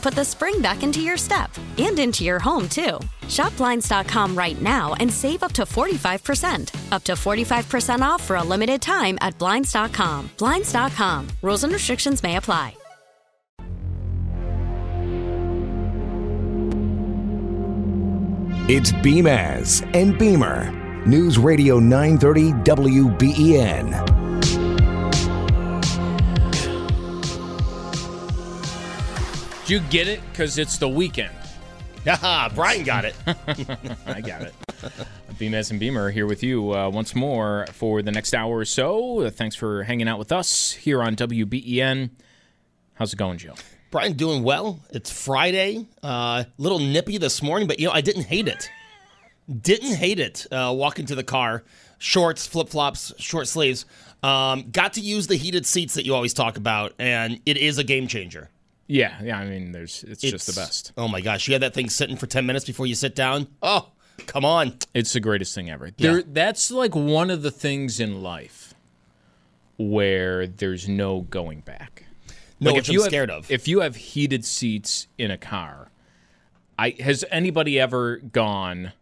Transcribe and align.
put 0.00 0.14
the 0.14 0.24
spring 0.24 0.60
back 0.60 0.82
into 0.82 1.00
your 1.00 1.16
step 1.16 1.50
and 1.78 1.98
into 1.98 2.24
your 2.24 2.38
home, 2.38 2.68
too. 2.68 2.98
Shop 3.28 3.56
Blinds.com 3.56 4.36
right 4.36 4.60
now 4.60 4.94
and 4.94 5.12
save 5.12 5.42
up 5.42 5.52
to 5.52 5.62
45%. 5.62 6.92
Up 6.92 7.04
to 7.04 7.12
45% 7.12 8.00
off 8.00 8.22
for 8.22 8.36
a 8.36 8.42
limited 8.42 8.80
time 8.80 9.18
at 9.20 9.38
Blinds.com. 9.38 10.30
Blinds.com. 10.38 11.28
Rules 11.42 11.64
and 11.64 11.72
restrictions 11.72 12.22
may 12.22 12.36
apply. 12.36 12.74
It's 18.72 18.92
Beamaz 18.92 19.82
and 19.96 20.16
Beamer. 20.16 20.70
News 21.04 21.38
Radio 21.38 21.80
930 21.80 22.52
WBEN. 22.62 24.19
Do 29.70 29.76
you 29.76 29.82
get 29.82 30.08
it? 30.08 30.20
Because 30.32 30.58
it's 30.58 30.78
the 30.78 30.88
weekend. 30.88 31.30
Haha, 32.04 32.48
Brian 32.56 32.82
got 32.82 33.04
it. 33.04 33.14
I 34.04 34.20
got 34.20 34.42
it. 34.42 34.52
Beamaz 35.34 35.70
and 35.70 35.78
Beamer 35.78 36.06
are 36.06 36.10
here 36.10 36.26
with 36.26 36.42
you 36.42 36.74
uh, 36.74 36.90
once 36.90 37.14
more 37.14 37.68
for 37.72 38.02
the 38.02 38.10
next 38.10 38.34
hour 38.34 38.56
or 38.56 38.64
so. 38.64 39.20
Uh, 39.20 39.30
thanks 39.30 39.54
for 39.54 39.84
hanging 39.84 40.08
out 40.08 40.18
with 40.18 40.32
us 40.32 40.72
here 40.72 41.00
on 41.00 41.14
WBEN. 41.14 42.10
How's 42.94 43.12
it 43.12 43.16
going, 43.16 43.38
Joe? 43.38 43.54
Brian 43.92 44.14
doing 44.14 44.42
well. 44.42 44.80
It's 44.90 45.08
Friday. 45.08 45.86
A 46.02 46.04
uh, 46.04 46.44
little 46.58 46.80
nippy 46.80 47.18
this 47.18 47.40
morning, 47.40 47.68
but 47.68 47.78
you 47.78 47.86
know 47.86 47.92
I 47.92 48.00
didn't 48.00 48.24
hate 48.24 48.48
it. 48.48 48.68
Didn't 49.48 49.94
hate 49.94 50.18
it. 50.18 50.48
Uh, 50.50 50.74
walking 50.76 51.06
to 51.06 51.14
the 51.14 51.22
car, 51.22 51.62
shorts, 51.98 52.44
flip 52.44 52.70
flops, 52.70 53.12
short 53.18 53.46
sleeves. 53.46 53.86
Um, 54.24 54.72
got 54.72 54.94
to 54.94 55.00
use 55.00 55.28
the 55.28 55.36
heated 55.36 55.64
seats 55.64 55.94
that 55.94 56.04
you 56.04 56.16
always 56.16 56.34
talk 56.34 56.56
about, 56.56 56.92
and 56.98 57.38
it 57.46 57.56
is 57.56 57.78
a 57.78 57.84
game 57.84 58.08
changer. 58.08 58.50
Yeah, 58.90 59.22
yeah. 59.22 59.38
I 59.38 59.46
mean, 59.46 59.70
there's 59.70 60.02
it's, 60.02 60.20
just 60.20 60.48
the 60.48 60.52
best. 60.52 60.92
Oh 60.96 61.06
my 61.06 61.20
gosh, 61.20 61.46
you 61.46 61.54
had 61.54 61.62
that 61.62 61.74
thing 61.74 61.88
sitting 61.88 62.16
for 62.16 62.26
ten 62.26 62.44
minutes 62.44 62.64
before 62.64 62.86
you 62.86 62.96
sit 62.96 63.14
down. 63.14 63.46
Oh, 63.62 63.88
come 64.26 64.44
on. 64.44 64.78
It's 64.94 65.12
the 65.12 65.20
greatest 65.20 65.54
thing 65.54 65.70
ever. 65.70 65.90
There, 65.96 66.22
that's 66.22 66.72
like 66.72 66.96
one 66.96 67.30
of 67.30 67.42
the 67.42 67.52
things 67.52 68.00
in 68.00 68.20
life 68.20 68.74
where 69.78 70.48
there's 70.48 70.88
no 70.88 71.20
going 71.20 71.60
back. 71.60 72.04
No, 72.58 72.70
like 72.70 72.78
which 72.78 72.88
I'm 72.88 72.94
you 72.94 73.00
have, 73.02 73.10
scared 73.10 73.30
of. 73.30 73.48
If 73.48 73.68
you 73.68 73.80
have 73.80 73.94
heated 73.94 74.44
seats 74.44 75.06
in 75.16 75.30
a 75.30 75.38
car, 75.38 75.92
I 76.76 76.96
has 76.98 77.24
anybody 77.30 77.78
ever 77.78 78.16
gone 78.16 78.92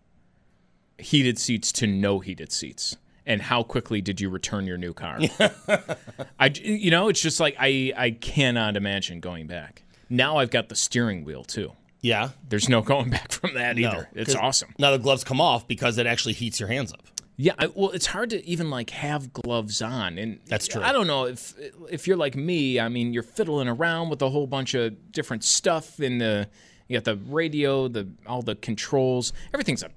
heated 0.99 1.39
seats 1.39 1.73
to 1.73 1.87
no 1.87 2.19
heated 2.19 2.53
seats? 2.53 2.99
And 3.29 3.43
how 3.43 3.63
quickly 3.63 4.01
did 4.01 4.21
you 4.21 4.31
return 4.31 4.67
your 4.67 4.79
new 4.79 4.95
car? 4.95 5.19
I, 6.41 6.47
you 6.47 6.91
know, 6.91 7.09
it's 7.09 7.21
just 7.21 7.39
like 7.39 7.55
I, 7.61 7.93
I 7.95 8.11
cannot 8.13 8.75
imagine 8.75 9.21
going 9.21 9.47
back. 9.47 9.83
Now 10.09 10.39
I've 10.39 10.51
got 10.51 10.71
the 10.71 10.75
steering 10.75 11.25
wheel 11.25 11.45
too. 11.45 11.73
Yeah. 12.01 12.31
There's 12.49 12.71
no 12.71 12.81
going 12.81 13.11
back 13.11 13.31
from 13.31 13.53
that 13.55 13.77
No, 13.77 13.89
either. 13.89 14.09
It's 14.15 14.35
awesome. 14.35 14.75
Now 14.79 14.93
the 14.93 14.99
gloves 14.99 15.25
come 15.25 15.43
off 15.43 15.69
because 15.69 15.99
it 15.99 16.07
actually 16.07 16.33
heats 16.35 16.59
your 16.59 16.71
hands 16.71 16.93
up. 16.93 17.03
Yeah, 17.41 17.53
I, 17.57 17.69
well, 17.69 17.91
it's 17.91 18.07
hard 18.07 18.31
to 18.31 18.45
even 18.45 18.69
like 18.69 18.91
have 18.91 19.33
gloves 19.33 19.81
on, 19.81 20.19
and 20.19 20.41
That's 20.47 20.67
true. 20.67 20.83
I 20.83 20.91
don't 20.93 21.07
know 21.07 21.27
if 21.27 21.55
if 21.89 22.09
you're 22.09 22.17
like 22.17 22.35
me. 22.35 22.81
I 22.81 22.89
mean, 22.89 23.13
you're 23.13 23.23
fiddling 23.23 23.69
around 23.69 24.09
with 24.09 24.21
a 24.23 24.29
whole 24.29 24.49
bunch 24.49 24.75
of 24.75 25.13
different 25.13 25.45
stuff 25.45 26.01
in 26.01 26.19
the. 26.19 26.49
You 26.89 26.97
got 26.97 27.05
the 27.05 27.15
radio, 27.17 27.87
the 27.87 28.09
all 28.27 28.43
the 28.43 28.57
controls. 28.57 29.33
Everything's 29.55 29.85
a 29.85 29.91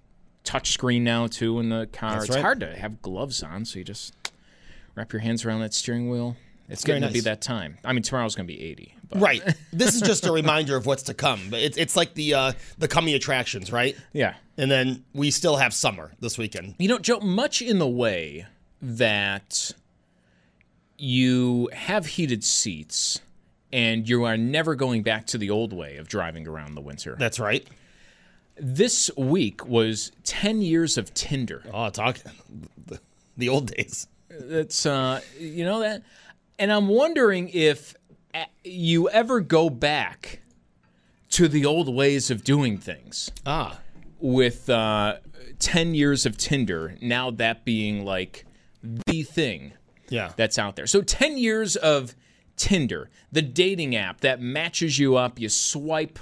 touch 0.43 0.71
screen 0.71 1.03
now 1.03 1.27
too 1.27 1.59
in 1.59 1.69
the 1.69 1.87
car. 1.91 2.13
That's 2.13 2.25
it's 2.25 2.35
right. 2.35 2.41
hard 2.41 2.59
to 2.61 2.75
have 2.75 3.01
gloves 3.01 3.43
on, 3.43 3.65
so 3.65 3.79
you 3.79 3.85
just 3.85 4.13
wrap 4.95 5.13
your 5.13 5.21
hands 5.21 5.45
around 5.45 5.61
that 5.61 5.73
steering 5.73 6.09
wheel. 6.09 6.35
It's 6.69 6.85
very 6.85 6.99
getting 6.99 7.09
to 7.09 7.13
be 7.13 7.19
that 7.21 7.41
time. 7.41 7.77
I 7.83 7.91
mean, 7.91 8.01
tomorrow's 8.01 8.35
going 8.35 8.47
to 8.47 8.53
be 8.53 8.61
80. 8.63 8.95
But 9.09 9.19
Right. 9.19 9.55
this 9.73 9.93
is 9.93 10.01
just 10.01 10.25
a 10.25 10.31
reminder 10.31 10.77
of 10.77 10.85
what's 10.85 11.03
to 11.03 11.13
come. 11.13 11.41
But 11.49 11.59
it's 11.59 11.77
it's 11.77 11.97
like 11.97 12.13
the 12.13 12.33
uh, 12.33 12.53
the 12.77 12.87
coming 12.87 13.13
attractions, 13.13 13.71
right? 13.71 13.95
Yeah. 14.13 14.35
And 14.57 14.71
then 14.71 15.03
we 15.13 15.31
still 15.31 15.57
have 15.57 15.73
summer 15.73 16.13
this 16.21 16.37
weekend. 16.37 16.75
You 16.79 16.87
know, 16.87 16.97
Joe, 16.97 17.19
much 17.19 17.61
in 17.61 17.79
the 17.79 17.87
way 17.87 18.45
that 18.81 19.71
you 20.97 21.69
have 21.73 22.05
heated 22.05 22.43
seats 22.43 23.19
and 23.73 24.07
you 24.07 24.23
are 24.23 24.37
never 24.37 24.75
going 24.75 25.03
back 25.03 25.25
to 25.27 25.37
the 25.37 25.49
old 25.49 25.73
way 25.73 25.97
of 25.97 26.07
driving 26.07 26.47
around 26.47 26.75
the 26.75 26.81
winter. 26.81 27.15
That's 27.17 27.39
right. 27.39 27.67
This 28.63 29.09
week 29.17 29.65
was 29.65 30.11
10 30.23 30.61
years 30.61 30.95
of 30.97 31.11
Tinder. 31.15 31.63
Oh, 31.73 31.89
talk 31.89 32.19
the, 32.85 32.99
the 33.35 33.49
old 33.49 33.73
days. 33.75 34.05
That's, 34.29 34.85
uh, 34.85 35.21
you 35.39 35.65
know, 35.65 35.79
that. 35.79 36.03
And 36.59 36.71
I'm 36.71 36.87
wondering 36.87 37.49
if 37.49 37.95
uh, 38.35 38.43
you 38.63 39.09
ever 39.09 39.39
go 39.41 39.71
back 39.71 40.41
to 41.31 41.47
the 41.47 41.65
old 41.65 41.91
ways 41.93 42.29
of 42.29 42.43
doing 42.43 42.77
things. 42.77 43.31
Ah. 43.47 43.79
with 44.19 44.69
uh, 44.69 45.15
10 45.57 45.95
years 45.95 46.27
of 46.27 46.37
Tinder, 46.37 46.95
now 47.01 47.31
that 47.31 47.65
being 47.65 48.05
like 48.05 48.45
the 48.83 49.23
thing 49.23 49.73
Yeah. 50.09 50.33
that's 50.35 50.59
out 50.59 50.75
there. 50.75 50.85
So 50.85 51.01
10 51.01 51.39
years 51.39 51.75
of 51.77 52.13
Tinder, 52.57 53.09
the 53.31 53.41
dating 53.41 53.95
app 53.95 54.21
that 54.21 54.39
matches 54.39 54.99
you 54.99 55.15
up, 55.15 55.39
you 55.39 55.49
swipe 55.49 56.19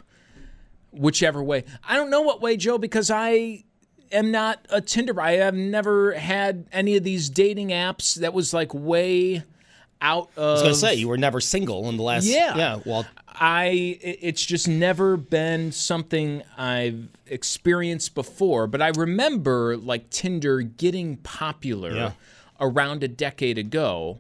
whichever 0.92 1.42
way. 1.44 1.64
I 1.88 1.96
don't 1.96 2.10
know 2.10 2.22
what 2.22 2.42
way, 2.42 2.58
Joe, 2.58 2.78
because 2.78 3.10
I 3.12 3.64
am 4.12 4.32
not 4.32 4.66
a 4.70 4.82
Tinder. 4.82 5.20
I 5.22 5.34
have 5.34 5.54
never 5.54 6.14
had 6.14 6.66
any 6.72 6.96
of 6.98 7.04
these 7.04 7.30
dating 7.30 7.70
apps 7.70 8.16
that 8.16 8.34
was 8.34 8.53
like 8.53 8.74
way 8.74 9.44
out 10.02 10.30
of 10.38 10.44
I 10.50 10.52
was 10.53 10.62
gonna 10.62 10.76
say 10.76 10.96
you 10.96 11.09
were 11.09 11.18
never 11.18 11.41
single 11.41 11.90
in 11.90 11.97
the 11.97 12.03
last. 12.03 12.26
Yeah. 12.26 12.56
Yeah. 12.56 12.80
Well, 12.86 13.06
I 13.28 13.97
it's 14.02 14.46
just 14.46 14.68
never 14.68 15.18
been 15.18 15.72
something 15.74 16.41
I've 16.58 17.09
experienced 17.28 18.16
before, 18.16 18.66
but 18.68 18.82
I 18.82 18.90
remember 18.90 19.76
like 19.78 20.09
Tinder 20.09 20.62
getting 20.62 21.18
popular 21.18 21.92
Yeah. 21.94 22.12
around 22.62 23.03
a 23.03 23.08
decade 23.09 23.58
ago. 23.58 24.20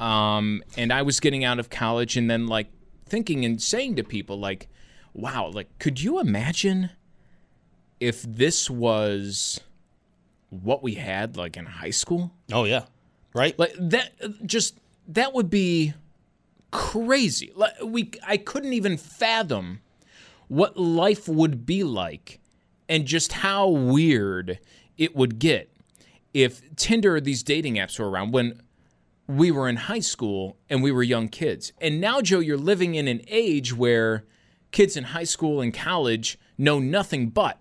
Um, 0.00 0.64
and 0.76 0.92
I 0.92 1.02
was 1.02 1.20
getting 1.20 1.44
out 1.44 1.58
of 1.60 1.70
college 1.70 2.16
and 2.16 2.28
then 2.30 2.46
like 2.46 2.68
thinking 3.06 3.44
and 3.44 3.60
saying 3.62 3.96
to 3.96 4.02
people 4.02 4.38
like, 4.38 4.68
"Wow, 5.14 5.50
like 5.52 5.78
could 5.78 6.00
you 6.00 6.20
imagine 6.20 6.90
if 8.00 8.22
this 8.22 8.68
was 8.68 9.60
what 10.50 10.82
we 10.82 10.94
had 10.94 11.36
like 11.36 11.56
in 11.56 11.66
high 11.66 11.90
school?" 11.90 12.32
oh 12.52 12.64
yeah. 12.64 12.84
Right. 13.34 13.58
Like 13.58 13.74
that 13.78 14.12
just 14.46 14.78
that 15.08 15.32
would 15.32 15.48
be 15.48 15.94
crazy. 16.70 17.52
Like 17.54 17.74
we 17.82 18.10
I 18.26 18.36
couldn't 18.36 18.72
even 18.72 18.96
fathom 18.96 19.80
what 20.48 20.76
life 20.76 21.28
would 21.28 21.64
be 21.64 21.82
like 21.82 22.40
and 22.88 23.06
just 23.06 23.32
how 23.32 23.68
weird 23.68 24.58
it 24.98 25.16
would 25.16 25.38
get 25.38 25.74
if 26.34 26.62
Tinder 26.76 27.16
or 27.16 27.20
these 27.20 27.42
dating 27.42 27.76
apps 27.76 27.98
were 27.98 28.10
around 28.10 28.32
when 28.32 28.60
we 29.26 29.50
were 29.50 29.68
in 29.68 29.76
high 29.76 30.00
school 30.00 30.58
and 30.68 30.82
we 30.82 30.92
were 30.92 31.02
young 31.02 31.28
kids. 31.28 31.72
And 31.80 32.00
now, 32.00 32.20
Joe, 32.20 32.40
you're 32.40 32.58
living 32.58 32.94
in 32.94 33.08
an 33.08 33.22
age 33.28 33.74
where 33.74 34.24
kids 34.72 34.96
in 34.96 35.04
high 35.04 35.24
school 35.24 35.60
and 35.60 35.72
college 35.72 36.38
know 36.58 36.78
nothing 36.78 37.28
but 37.28 37.58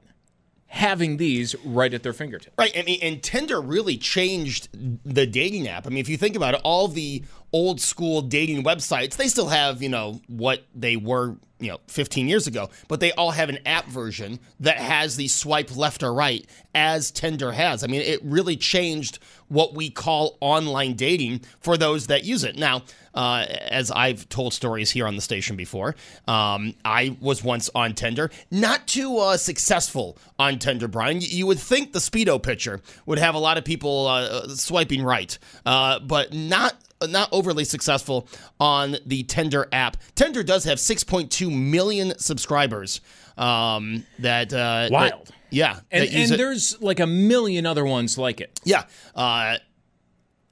having 0.67 1.17
these 1.17 1.53
right 1.65 1.93
at 1.93 2.01
their 2.01 2.13
fingertips. 2.13 2.55
Right. 2.57 2.71
I 2.77 2.83
mean, 2.83 2.99
and 3.01 3.21
Tinder 3.21 3.61
really 3.61 3.97
changed 3.97 4.69
the 5.03 5.27
dating 5.27 5.67
app. 5.67 5.85
I 5.85 5.89
mean, 5.89 5.99
if 5.99 6.07
you 6.07 6.15
think 6.15 6.37
about 6.37 6.53
it, 6.53 6.61
all 6.63 6.87
the 6.87 7.23
old 7.53 7.81
school 7.81 8.21
dating 8.21 8.63
websites, 8.63 9.15
they 9.15 9.27
still 9.27 9.49
have, 9.49 9.81
you 9.81 9.89
know, 9.89 10.21
what 10.27 10.63
they 10.73 10.95
were, 10.95 11.35
you 11.59 11.69
know, 11.69 11.79
15 11.87 12.27
years 12.27 12.47
ago, 12.47 12.69
but 12.87 12.99
they 12.99 13.11
all 13.13 13.31
have 13.31 13.49
an 13.49 13.59
app 13.65 13.85
version 13.87 14.39
that 14.59 14.77
has 14.77 15.15
the 15.15 15.27
swipe 15.27 15.75
left 15.75 16.01
or 16.01 16.13
right 16.13 16.45
as 16.73 17.11
Tinder 17.11 17.51
has. 17.51 17.83
I 17.83 17.87
mean, 17.87 18.01
it 18.01 18.19
really 18.23 18.55
changed 18.55 19.19
what 19.49 19.73
we 19.73 19.89
call 19.89 20.37
online 20.39 20.93
dating 20.93 21.41
for 21.59 21.77
those 21.77 22.07
that 22.07 22.23
use 22.23 22.45
it. 22.45 22.57
Now, 22.57 22.83
uh, 23.13 23.45
as 23.49 23.91
I've 23.91 24.29
told 24.29 24.53
stories 24.53 24.89
here 24.89 25.05
on 25.05 25.17
the 25.17 25.21
station 25.21 25.57
before, 25.57 25.95
um, 26.29 26.73
I 26.85 27.17
was 27.19 27.43
once 27.43 27.69
on 27.75 27.93
Tinder, 27.93 28.31
not 28.49 28.87
too 28.87 29.17
uh, 29.17 29.35
successful 29.35 30.17
on 30.39 30.57
Tinder, 30.57 30.87
Brian. 30.87 31.19
You 31.19 31.47
would 31.47 31.59
think 31.59 31.91
the 31.91 31.99
Speedo 31.99 32.41
picture 32.41 32.79
would 33.05 33.19
have 33.19 33.35
a 33.35 33.39
lot 33.39 33.57
of 33.57 33.65
people 33.65 34.07
uh, 34.07 34.47
swiping 34.47 35.03
right, 35.03 35.37
uh, 35.65 35.99
but 35.99 36.33
not 36.33 36.75
not 37.07 37.29
overly 37.31 37.65
successful 37.65 38.27
on 38.59 38.97
the 39.05 39.23
Tinder 39.23 39.67
app. 39.71 39.97
Tinder 40.15 40.43
does 40.43 40.63
have 40.65 40.77
6.2 40.77 41.51
million 41.51 42.17
subscribers. 42.17 43.01
Um, 43.37 44.05
that 44.19 44.53
uh, 44.53 44.89
wild. 44.91 45.27
That, 45.27 45.35
yeah, 45.49 45.79
and, 45.91 46.09
and 46.09 46.31
there's 46.31 46.81
like 46.81 46.99
a 46.99 47.07
million 47.07 47.65
other 47.65 47.85
ones 47.85 48.17
like 48.17 48.39
it. 48.39 48.59
Yeah. 48.63 48.83
Uh, 49.15 49.57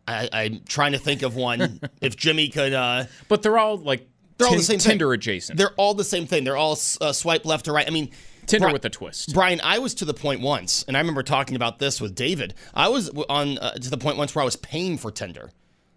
I, 0.09 0.29
am 0.33 0.61
trying 0.67 0.93
to 0.93 0.97
think 0.97 1.21
of 1.21 1.35
one. 1.35 1.79
if 2.01 2.15
Jimmy 2.15 2.49
could, 2.49 2.73
uh, 2.73 3.05
but 3.27 3.41
they're 3.41 3.57
all 3.57 3.77
like 3.77 4.07
they're 4.37 4.47
all 4.47 4.55
the 4.55 4.63
same 4.63 4.79
Tinder 4.79 5.07
thing. 5.07 5.15
adjacent. 5.15 5.57
They're 5.57 5.73
all 5.77 5.93
the 5.93 6.03
same 6.03 6.25
thing. 6.25 6.43
They're 6.43 6.57
all 6.57 6.77
uh, 7.01 7.11
swipe 7.11 7.45
left 7.45 7.67
or 7.67 7.73
right. 7.73 7.87
I 7.87 7.91
mean, 7.91 8.11
Tinder 8.45 8.67
Bri- 8.67 8.73
with 8.73 8.85
a 8.85 8.89
twist. 8.89 9.33
Brian, 9.33 9.61
I 9.63 9.79
was 9.79 9.93
to 9.95 10.05
the 10.05 10.13
point 10.13 10.41
once, 10.41 10.83
and 10.87 10.97
I 10.97 10.99
remember 10.99 11.23
talking 11.23 11.55
about 11.55 11.79
this 11.79 12.01
with 12.01 12.15
David. 12.15 12.55
I 12.73 12.89
was 12.89 13.09
on 13.29 13.57
uh, 13.59 13.73
to 13.73 13.89
the 13.89 13.97
point 13.97 14.17
once 14.17 14.33
where 14.33 14.41
I 14.41 14.45
was 14.45 14.55
paying 14.55 14.97
for 14.97 15.11
Tinder, 15.11 15.51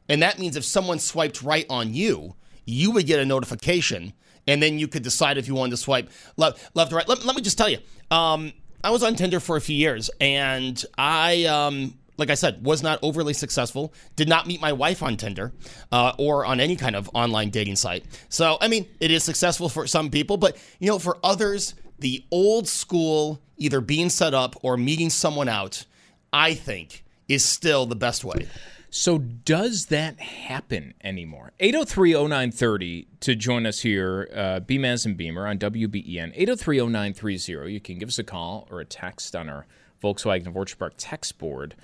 and 0.09 0.23
that 0.23 0.39
means 0.39 0.57
if 0.57 0.65
someone 0.65 0.99
swiped 0.99 1.43
right 1.43 1.67
on 1.71 1.95
you, 1.95 2.35
you 2.65 2.91
would 2.93 3.07
get 3.07 3.21
a 3.21 3.25
notification, 3.25 4.13
and 4.47 4.63
then 4.63 4.79
you 4.79 4.89
could 4.89 5.03
decide 5.03 5.39
if 5.39 5.49
you 5.49 5.55
wanted 5.55 5.71
to 5.71 5.77
swipe 5.77 6.11
left, 6.37 6.71
left 6.75 6.93
or 6.93 6.97
right. 6.97 7.09
Let, 7.09 7.25
let 7.25 7.37
me 7.37 7.43
just 7.43 7.59
tell 7.59 7.69
you, 7.69 7.79
um, 8.11 8.53
I 8.85 8.91
was 8.91 9.03
on 9.03 9.15
Tinder 9.15 9.41
for 9.41 9.57
a 9.57 9.61
few 9.61 9.77
years, 9.77 10.11
and 10.21 10.83
I 10.99 11.45
um, 11.45 11.95
like 12.19 12.31
I 12.31 12.35
said, 12.35 12.65
was 12.65 12.83
not 12.83 12.99
overly 13.03 13.33
successful. 13.33 13.93
Did 14.17 14.29
not 14.29 14.47
meet 14.47 14.61
my 14.61 14.73
wife 14.73 15.03
on 15.03 15.17
Tinder 15.17 15.53
uh, 15.91 16.13
or 16.19 16.45
on 16.45 16.61
any 16.61 16.77
kind 16.77 16.95
of 16.95 17.11
online 17.15 17.51
dating 17.51 17.77
site. 17.77 18.05
So, 18.29 18.59
I 18.61 18.69
mean, 18.69 18.87
it 19.01 19.11
is 19.11 19.25
successful 19.25 19.69
for 19.69 19.87
some 19.87 20.11
people, 20.11 20.37
but 20.37 20.57
you 20.79 20.89
know, 20.89 20.99
for 20.99 21.19
others, 21.25 21.75
the 21.99 22.25
old 22.31 22.69
school 22.69 23.41
either 23.57 23.81
being 23.81 24.11
set 24.11 24.35
up 24.35 24.57
or 24.63 24.77
meeting 24.77 25.11
someone 25.11 25.49
out, 25.49 25.85
I 26.33 26.55
think, 26.55 27.05
is 27.29 27.45
still 27.45 27.87
the 27.87 27.97
best 27.97 28.25
way. 28.25 28.49
So, 28.95 29.17
does 29.17 29.87
that 29.87 30.21
happen 30.21 30.93
anymore? 31.03 31.53
803 31.61 32.13
0930 32.13 33.09
to 33.21 33.35
join 33.35 33.65
us 33.65 33.81
here, 33.81 34.29
uh, 34.35 34.61
BMAS 34.61 35.07
and 35.07 35.17
Beamer 35.17 35.47
on 35.47 35.57
WBEN. 35.59 36.33
803 36.35 36.77
0930. 36.77 37.73
You 37.73 37.81
can 37.81 37.99
give 37.99 38.11
us 38.11 38.19
a 38.19 38.23
call 38.23 38.69
or 38.71 38.81
a 38.81 38.85
text 38.85 39.35
on 39.35 39.49
our 39.49 39.67
Volkswagen 40.05 40.47
of 40.47 40.59
Orchard 40.59 40.79
Park 40.79 40.93
text 40.99 41.39
board. 41.39 41.75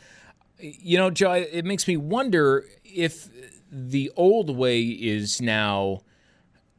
You 0.61 0.99
know, 0.99 1.09
Joe, 1.09 1.33
it 1.33 1.65
makes 1.65 1.89
me 1.89 1.97
wonder 1.97 2.67
if 2.85 3.31
the 3.73 4.13
old 4.15 4.55
way 4.55 4.83
is 4.83 5.41
now 5.41 6.03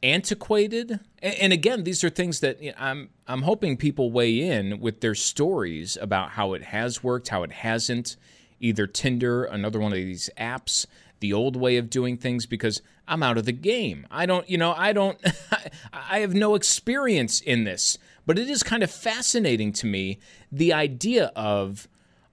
antiquated. 0.00 1.00
And 1.20 1.52
again, 1.52 1.82
these 1.82 2.04
are 2.04 2.10
things 2.10 2.38
that 2.38 2.60
I'm 2.78 3.10
I'm 3.26 3.42
hoping 3.42 3.76
people 3.76 4.12
weigh 4.12 4.40
in 4.42 4.78
with 4.78 5.00
their 5.00 5.16
stories 5.16 5.98
about 6.00 6.30
how 6.30 6.52
it 6.52 6.62
has 6.62 7.02
worked, 7.02 7.30
how 7.30 7.42
it 7.42 7.50
hasn't. 7.50 8.16
Either 8.60 8.86
Tinder, 8.86 9.44
another 9.44 9.80
one 9.80 9.92
of 9.92 9.96
these 9.96 10.30
apps, 10.38 10.86
the 11.20 11.32
old 11.32 11.56
way 11.56 11.76
of 11.76 11.90
doing 11.90 12.16
things 12.16 12.46
because 12.46 12.82
I'm 13.08 13.22
out 13.22 13.38
of 13.38 13.44
the 13.44 13.52
game. 13.52 14.06
I 14.10 14.26
don't, 14.26 14.48
you 14.48 14.58
know, 14.58 14.72
I 14.76 14.92
don't 14.92 15.18
I 15.92 16.20
have 16.20 16.34
no 16.34 16.54
experience 16.54 17.40
in 17.40 17.64
this. 17.64 17.98
But 18.26 18.38
it 18.38 18.48
is 18.48 18.62
kind 18.62 18.82
of 18.82 18.90
fascinating 18.90 19.72
to 19.74 19.86
me 19.86 20.18
the 20.52 20.72
idea 20.72 21.32
of 21.34 21.88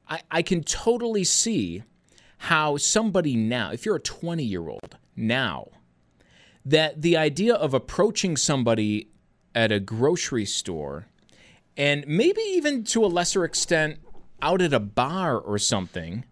I, 0.07 0.21
I 0.29 0.41
can 0.41 0.63
totally 0.63 1.23
see 1.23 1.83
how 2.37 2.77
somebody 2.77 3.35
now, 3.35 3.71
if 3.71 3.85
you're 3.85 3.95
a 3.95 4.01
20 4.01 4.43
year 4.43 4.69
old 4.69 4.97
now, 5.15 5.69
that 6.65 7.01
the 7.01 7.17
idea 7.17 7.55
of 7.55 7.73
approaching 7.73 8.37
somebody 8.37 9.09
at 9.55 9.71
a 9.71 9.79
grocery 9.79 10.45
store 10.45 11.07
and 11.75 12.05
maybe 12.07 12.41
even 12.41 12.83
to 12.83 13.05
a 13.05 13.07
lesser 13.07 13.43
extent 13.43 13.99
out 14.41 14.61
at 14.61 14.73
a 14.73 14.79
bar 14.79 15.37
or 15.37 15.57
something 15.57 16.25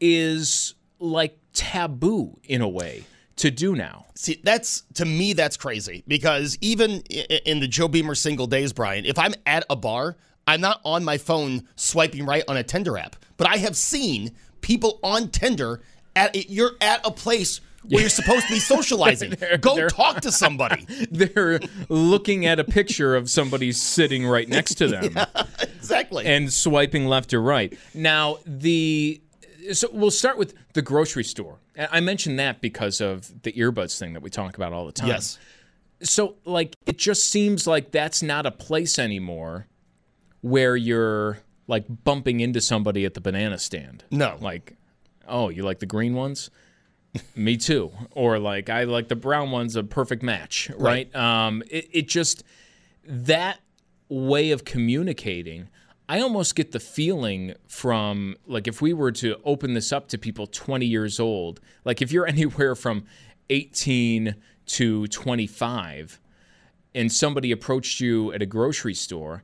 is 0.00 0.74
like 0.98 1.38
taboo 1.52 2.38
in 2.44 2.60
a 2.60 2.68
way 2.68 3.04
to 3.36 3.50
do 3.50 3.74
now. 3.74 4.06
See, 4.14 4.40
that's 4.42 4.82
to 4.94 5.04
me 5.04 5.32
that's 5.32 5.56
crazy 5.56 6.04
because 6.06 6.58
even 6.60 7.00
in 7.00 7.60
the 7.60 7.68
Joe 7.68 7.88
Beamer 7.88 8.14
single 8.14 8.46
days, 8.46 8.72
Brian, 8.72 9.04
if 9.04 9.18
I'm 9.18 9.34
at 9.46 9.64
a 9.70 9.76
bar, 9.76 10.16
I'm 10.46 10.60
not 10.60 10.80
on 10.84 11.04
my 11.04 11.18
phone 11.18 11.68
swiping 11.76 12.26
right 12.26 12.44
on 12.48 12.56
a 12.56 12.62
Tinder 12.62 12.98
app, 12.98 13.16
but 13.36 13.48
I 13.48 13.56
have 13.58 13.76
seen 13.76 14.32
people 14.60 14.98
on 15.02 15.28
Tinder 15.28 15.80
at 16.14 16.50
you're 16.50 16.72
at 16.80 17.06
a 17.06 17.10
place 17.10 17.60
where 17.88 18.00
you're 18.00 18.10
supposed 18.10 18.46
to 18.46 18.54
be 18.54 18.58
socializing. 18.74 19.30
they're, 19.30 19.58
Go 19.58 19.74
they're, 19.74 19.88
talk 19.88 20.20
to 20.22 20.32
somebody. 20.32 20.86
They're 21.10 21.60
looking 21.88 22.46
at 22.46 22.58
a 22.58 22.64
picture 22.64 23.14
of 23.16 23.28
somebody 23.30 23.72
sitting 23.72 24.26
right 24.26 24.48
next 24.48 24.74
to 24.76 24.88
them. 24.88 25.12
yeah, 25.14 25.26
exactly. 25.74 26.26
And 26.26 26.52
swiping 26.52 27.06
left 27.06 27.34
or 27.34 27.42
right. 27.42 27.76
Now, 27.94 28.38
the 28.46 29.20
so 29.72 29.88
we'll 29.92 30.10
start 30.10 30.38
with 30.38 30.54
the 30.72 30.82
grocery 30.82 31.24
store. 31.24 31.58
I 31.78 32.00
mentioned 32.00 32.38
that 32.38 32.60
because 32.60 33.00
of 33.00 33.42
the 33.42 33.52
earbuds 33.52 33.98
thing 33.98 34.12
that 34.12 34.22
we 34.22 34.28
talk 34.30 34.56
about 34.56 34.72
all 34.72 34.86
the 34.86 34.92
time. 34.92 35.08
Yes. 35.08 35.38
So 36.02 36.34
like 36.44 36.76
it 36.86 36.98
just 36.98 37.30
seems 37.30 37.66
like 37.66 37.92
that's 37.92 38.22
not 38.22 38.44
a 38.44 38.50
place 38.50 38.98
anymore 38.98 39.66
where 40.40 40.76
you're 40.76 41.38
like 41.68 41.84
bumping 42.04 42.40
into 42.40 42.60
somebody 42.60 43.04
at 43.04 43.14
the 43.14 43.20
banana 43.20 43.56
stand. 43.58 44.04
No. 44.10 44.36
Like, 44.40 44.74
oh, 45.28 45.48
you 45.48 45.62
like 45.62 45.78
the 45.78 45.86
green 45.86 46.14
ones? 46.14 46.50
Me 47.36 47.56
too. 47.56 47.92
Or 48.12 48.38
like 48.38 48.70
I 48.70 48.84
like 48.84 49.08
the 49.08 49.16
brown 49.16 49.50
ones, 49.50 49.76
a 49.76 49.84
perfect 49.84 50.22
match, 50.22 50.70
right? 50.76 51.10
right? 51.14 51.46
Um, 51.46 51.62
it, 51.70 51.88
it 51.92 52.08
just 52.08 52.44
that 53.04 53.60
way 54.08 54.50
of 54.50 54.64
communicating 54.64 55.68
I 56.12 56.20
almost 56.20 56.56
get 56.56 56.72
the 56.72 56.78
feeling 56.78 57.54
from 57.68 58.36
like 58.46 58.68
if 58.68 58.82
we 58.82 58.92
were 58.92 59.12
to 59.12 59.36
open 59.44 59.72
this 59.72 59.92
up 59.92 60.08
to 60.08 60.18
people 60.18 60.46
20 60.46 60.84
years 60.84 61.18
old, 61.18 61.58
like 61.86 62.02
if 62.02 62.12
you're 62.12 62.26
anywhere 62.36 62.74
from 62.74 63.04
18 63.48 64.34
to 64.66 65.06
25 65.06 66.20
and 66.94 67.10
somebody 67.10 67.50
approached 67.50 68.00
you 68.00 68.30
at 68.32 68.42
a 68.42 68.46
grocery 68.46 68.92
store, 68.92 69.42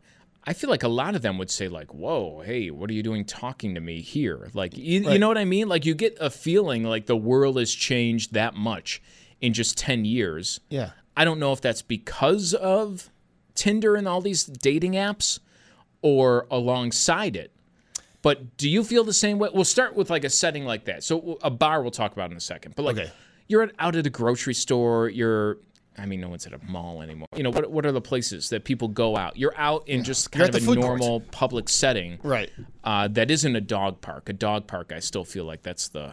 I 0.49 0.55
feel 0.55 0.71
like 0.71 0.83
a 0.83 0.89
lot 0.89 1.15
of 1.15 1.21
them 1.21 1.37
would 1.37 1.51
say 1.51 1.69
like, 1.69 1.93
"Whoa, 1.93 2.41
hey, 2.41 2.71
what 2.71 2.89
are 2.89 2.95
you 2.95 3.03
doing 3.03 3.27
talking 3.27 3.75
to 3.75 3.83
me 3.83 4.01
here?" 4.01 4.49
Like 4.55 4.75
you, 4.79 5.05
right. 5.05 5.13
you 5.13 5.19
know 5.19 5.29
what 5.29 5.37
I 5.37 5.45
mean? 5.45 5.69
Like 5.69 5.85
you 5.85 5.95
get 5.95 6.17
a 6.19 6.31
feeling 6.31 6.85
like 6.85 7.05
the 7.05 7.19
world 7.19 7.59
has 7.59 7.71
changed 7.71 8.33
that 8.33 8.55
much 8.55 9.03
in 9.43 9.53
just 9.53 9.77
10 9.77 10.07
years. 10.07 10.61
Yeah. 10.71 10.93
I 11.15 11.27
don't 11.27 11.39
know 11.39 11.53
if 11.53 11.61
that's 11.61 11.83
because 11.83 12.55
of 12.55 13.11
Tinder 13.55 13.95
and 13.95 14.09
all 14.09 14.23
these 14.23 14.45
dating 14.45 14.93
apps 14.93 15.39
or 16.01 16.47
alongside 16.51 17.37
it. 17.37 17.53
But 18.23 18.57
do 18.57 18.71
you 18.71 18.83
feel 18.85 19.05
the 19.05 19.13
same 19.13 19.39
way? 19.39 19.51
We'll 19.53 19.65
start 19.65 19.97
with 19.97 20.09
like 20.09 20.25
a 20.25 20.31
setting 20.31 20.65
like 20.65 20.87
that. 20.87 21.05
So 21.05 21.39
a 21.43 21.51
bar 21.51 21.83
we'll 21.83 21.91
talk 21.91 22.13
about 22.13 22.31
in 22.31 22.39
a 22.39 22.41
second. 22.41 22.75
But 22.75 22.85
like 22.85 22.97
okay. 22.97 23.11
you're 23.49 23.71
out 23.79 23.97
at 23.97 24.07
a 24.07 24.11
grocery 24.11 24.55
store, 24.55 25.11
you're 25.11 25.59
I 25.99 26.07
mean, 26.07 26.21
no 26.21 26.29
one's 26.29 26.47
at 26.47 26.53
a 26.53 26.61
mall 26.65 27.03
anymore. 27.03 27.29
You 27.37 27.43
know, 27.43 27.51
what 27.51 27.71
what 27.71 27.85
are 27.85 27.93
the 27.93 28.01
places 28.01 28.49
that 28.51 28.65
people 28.65 28.89
go 28.89 29.17
out? 29.17 29.37
You're 29.37 29.57
out 29.57 29.89
in 29.89 29.99
yeah. 29.99 30.05
just 30.05 30.31
kind 30.31 30.55
of 30.55 30.69
a 30.69 30.75
normal 30.75 31.21
court. 31.21 31.31
public 31.31 31.69
setting, 31.69 32.19
right? 32.23 32.51
Uh, 32.85 33.09
that 33.09 33.31
isn't 33.31 33.57
a 33.57 33.61
dog 33.61 34.01
park. 34.01 34.29
A 34.29 34.33
dog 34.33 34.67
park, 34.67 34.93
I 34.95 35.01
still 35.01 35.25
feel 35.25 35.45
like 35.45 35.63
that's 35.63 35.89
the 35.89 36.13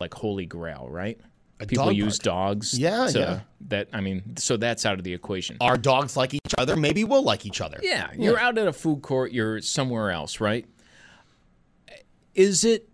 like 0.00 0.14
holy 0.14 0.46
grail, 0.46 0.86
right? 0.88 1.18
A 1.60 1.66
people 1.66 1.92
use 1.92 2.18
dogs. 2.18 2.78
Yeah, 2.78 3.06
to, 3.06 3.18
yeah. 3.18 3.40
That 3.68 3.88
I 3.92 4.00
mean, 4.00 4.36
so 4.36 4.56
that's 4.56 4.84
out 4.84 4.98
of 4.98 5.04
the 5.04 5.14
equation. 5.14 5.56
Our 5.60 5.76
dogs 5.76 6.16
like 6.16 6.34
each 6.34 6.54
other. 6.58 6.76
Maybe 6.76 7.04
we'll 7.04 7.22
like 7.22 7.46
each 7.46 7.60
other. 7.60 7.78
Yeah, 7.82 8.10
you're 8.16 8.34
yeah. 8.34 8.46
out 8.46 8.58
at 8.58 8.66
a 8.66 8.72
food 8.72 9.02
court. 9.02 9.32
You're 9.32 9.60
somewhere 9.60 10.10
else, 10.10 10.40
right? 10.40 10.66
Is 12.34 12.64
it 12.64 12.88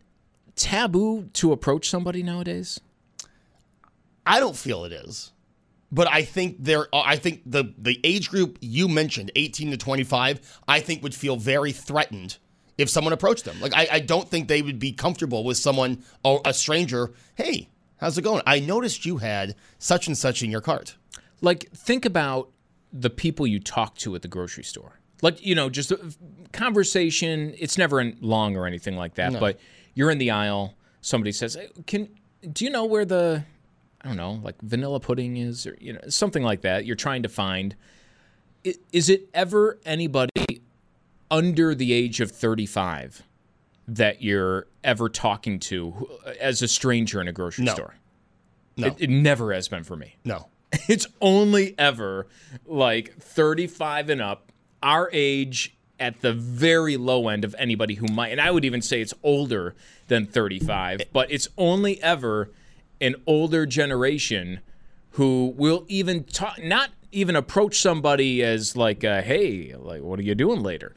taboo 0.57 1.30
to 1.33 1.52
approach 1.52 1.88
somebody 1.88 2.23
nowadays? 2.23 2.80
I 4.26 4.38
don't 4.38 4.57
feel 4.57 4.85
it 4.85 4.92
is, 4.92 5.33
but 5.93 6.09
I 6.09 6.23
think 6.23 6.57
there. 6.61 6.87
I 6.95 7.17
think 7.17 7.43
the 7.47 7.75
the 7.77 7.99
age 8.05 8.31
group 8.31 8.59
you 8.61 8.89
mentioned, 8.89 9.33
18 9.35 9.71
to 9.73 9.77
25, 9.77 10.61
I 10.69 10.81
think 10.81 11.03
would 11.03 11.15
feel 11.15 11.37
very 11.37 11.73
threatened 11.73 12.39
if 12.79 12.89
someone 12.89 13.13
approached 13.13 13.45
them. 13.45 13.61
Like 13.61 13.75
I, 13.75 13.89
I 13.93 14.01
don't 14.01 14.29
think 14.29 14.49
they 14.49 14.63
would 14.63 14.79
be 14.79 14.93
comfortable 14.93 15.45
with 15.45 15.57
someone 15.57 16.05
or 16.25 16.41
a 16.45 16.55
stranger. 16.55 17.13
Hey, 17.35 17.69
how's 17.99 18.17
it 18.17 18.23
going? 18.23 18.43
I 18.47 18.61
noticed 18.61 19.05
you 19.05 19.19
had 19.19 19.55
such 19.79 20.07
and 20.07 20.17
such 20.17 20.43
in 20.43 20.51
your 20.51 20.61
cart. 20.61 20.97
Like, 21.41 21.71
think 21.73 22.05
about 22.05 22.51
the 22.93 23.11
people 23.11 23.47
you 23.47 23.61
talk 23.61 23.97
to 23.99 24.15
at 24.15 24.23
the 24.23 24.29
grocery 24.29 24.65
store. 24.65 25.01
Like, 25.23 25.45
you 25.45 25.55
know, 25.55 25.69
just 25.71 25.91
a 25.93 25.99
conversation. 26.53 27.55
It's 27.59 27.77
never 27.79 28.13
long 28.21 28.57
or 28.57 28.67
anything 28.67 28.97
like 28.97 29.15
that, 29.15 29.33
but 29.41 29.59
you're 29.95 30.11
in 30.11 30.19
the 30.19 30.31
aisle. 30.31 30.75
Somebody 31.03 31.33
says, 31.33 31.55
"Hey, 31.55 31.69
"Can 31.87 32.09
do 32.53 32.65
you 32.65 32.71
know 32.71 32.85
where 32.85 33.05
the 33.05 33.45
I 34.02 34.09
don't 34.09 34.16
know, 34.16 34.40
like 34.42 34.61
vanilla 34.62 35.00
pudding 35.00 35.37
is, 35.37 35.66
or 35.66 35.76
you 35.80 35.92
know, 35.92 36.00
something 36.09 36.42
like 36.42 36.62
that?" 36.62 36.85
You're 36.87 36.97
trying 36.97 37.23
to 37.23 37.28
find. 37.28 37.75
Is 38.92 39.09
it 39.09 39.28
ever 39.33 39.78
anybody 39.87 40.61
under 41.30 41.75
the 41.75 41.92
age 41.95 42.21
of 42.21 42.30
35 42.30 43.23
that 43.88 44.23
you're 44.23 44.66
ever 44.85 45.09
talking 45.09 45.59
to 45.61 46.09
as 46.38 46.61
a 46.61 46.69
stranger 46.69 47.21
in 47.23 47.28
a 47.28 47.33
grocery 47.33 47.64
No. 47.64 47.73
store? 47.75 47.95
No. 48.76 48.88
It, 48.88 48.97
it 48.99 49.11
never 49.11 49.52
has 49.54 49.69
been 49.69 49.83
for 49.85 49.97
me. 49.97 50.16
No. 50.25 50.49
It's 50.88 51.07
only 51.21 51.75
ever 51.78 52.26
like 52.66 53.16
35 53.19 54.11
and 54.11 54.21
up, 54.23 54.52
our 54.83 55.09
age 55.12 55.75
at 55.99 56.21
the 56.21 56.33
very 56.33 56.97
low 56.97 57.28
end 57.28 57.45
of 57.45 57.54
anybody 57.59 57.95
who 57.95 58.07
might, 58.09 58.28
and 58.28 58.40
I 58.40 58.50
would 58.50 58.64
even 58.64 58.80
say 58.83 59.00
it's 59.00 59.14
older 59.23 59.75
than 60.09 60.26
35, 60.26 61.00
eh. 61.00 61.04
but 61.12 61.30
it's 61.30 61.49
only 61.59 62.00
ever 62.02 62.50
an 63.00 63.16
older 63.26 63.66
generation 63.66 64.61
who 65.12 65.52
will 65.57 65.85
even 65.88 66.25
talk, 66.25 66.62
not 66.62 66.90
even 67.12 67.37
approach 67.37 67.80
somebody 67.80 68.42
as 68.42 68.76
like, 68.76 69.02
uh, 69.04 69.23
hey, 69.23 69.75
like, 69.76 70.02
what 70.02 70.19
are 70.19 70.23
you 70.23 70.35
doing 70.35 70.62
later? 70.62 70.95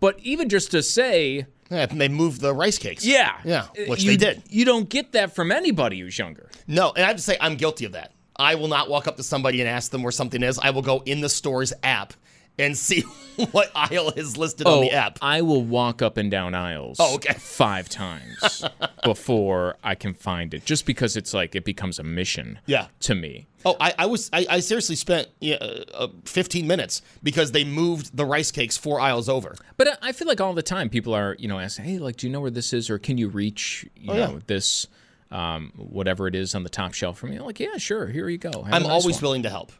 But 0.00 0.18
even 0.20 0.48
just 0.48 0.70
to 0.72 0.82
say, 0.82 1.46
Yeah, 1.70 1.86
they 1.86 2.08
moved 2.08 2.40
the 2.40 2.54
rice 2.54 2.78
cakes. 2.78 3.04
yeah, 3.04 3.38
Yeah, 3.44 3.66
which 3.86 4.02
you, 4.02 4.10
they 4.10 4.16
did. 4.16 4.42
You 4.48 4.64
don't 4.64 4.88
get 4.88 5.12
that 5.12 5.34
from 5.34 5.52
anybody 5.52 6.00
who's 6.00 6.18
younger. 6.18 6.48
No, 6.66 6.92
and 6.96 7.04
I 7.04 7.08
have 7.08 7.16
to 7.16 7.22
say 7.22 7.36
I'm 7.40 7.56
guilty 7.56 7.84
of 7.84 7.92
that. 7.92 8.12
I 8.38 8.54
will 8.56 8.68
not 8.68 8.90
walk 8.90 9.06
up 9.06 9.16
to 9.16 9.22
somebody 9.22 9.60
and 9.60 9.68
ask 9.68 9.90
them 9.90 10.02
where 10.02 10.12
something 10.12 10.42
is. 10.42 10.58
I 10.58 10.70
will 10.70 10.82
go 10.82 11.02
in 11.06 11.20
the 11.20 11.28
store's 11.28 11.72
app 11.82 12.12
and 12.58 12.76
see 12.76 13.00
what 13.52 13.70
aisle 13.74 14.10
is 14.16 14.36
listed 14.36 14.66
on 14.66 14.80
the 14.80 14.90
app. 14.92 15.18
I 15.20 15.42
will 15.42 15.62
walk 15.62 16.00
up 16.02 16.16
and 16.16 16.30
down 16.30 16.54
aisles. 16.54 16.96
Oh, 16.98 17.16
okay. 17.16 17.34
Five 17.38 17.88
times 17.88 18.64
before 19.04 19.76
I 19.84 19.94
can 19.94 20.14
find 20.14 20.54
it, 20.54 20.64
just 20.64 20.86
because 20.86 21.16
it's 21.16 21.34
like 21.34 21.54
it 21.54 21.64
becomes 21.64 21.98
a 21.98 22.02
mission. 22.02 22.58
Yeah. 22.66 22.88
To 23.00 23.14
me, 23.14 23.46
Oh, 23.64 23.76
I, 23.80 23.94
I 23.98 24.06
was 24.06 24.30
I, 24.32 24.46
I 24.48 24.60
seriously 24.60 24.94
spent 24.96 25.28
yeah, 25.40 25.56
uh, 25.56 25.84
uh, 25.94 26.08
15 26.24 26.66
minutes 26.68 27.02
because 27.22 27.50
they 27.52 27.64
moved 27.64 28.16
the 28.16 28.24
rice 28.24 28.50
cakes 28.52 28.76
four 28.76 29.00
aisles 29.00 29.28
over. 29.28 29.56
but 29.76 29.88
I- 29.88 30.08
I 30.08 30.12
feel 30.12 30.28
like 30.28 30.40
all 30.40 30.52
the 30.54 30.62
time 30.62 30.88
people 30.88 31.14
are, 31.14 31.34
you 31.38 31.48
know, 31.48 31.58
asking, 31.58 31.84
"Hey, 31.86 31.98
like, 31.98 32.16
do 32.16 32.26
you 32.28 32.32
know 32.32 32.40
where 32.40 32.50
this 32.50 32.72
is, 32.72 32.88
or 32.90 32.98
can 32.98 33.18
you 33.18 33.28
reach, 33.28 33.84
you 33.96 34.12
Oh, 34.12 34.14
know, 34.14 34.32
yeah. 34.34 34.38
this, 34.46 34.86
um, 35.32 35.72
whatever 35.76 36.28
it 36.28 36.34
is 36.36 36.54
on 36.54 36.62
the 36.62 36.68
top 36.68 36.94
shelf 36.94 37.18
for 37.18 37.26
me?" 37.26 37.36
I'm 37.36 37.44
like, 37.44 37.58
yeah, 37.58 37.76
sure, 37.76 38.06
here 38.06 38.28
you 38.28 38.38
go. 38.38 38.62
Have 38.62 38.72
I'm 38.72 38.82
nice 38.84 38.90
always 38.90 39.16
one." 39.16 39.22
willing 39.22 39.42
to 39.42 39.50
help, 39.50 39.72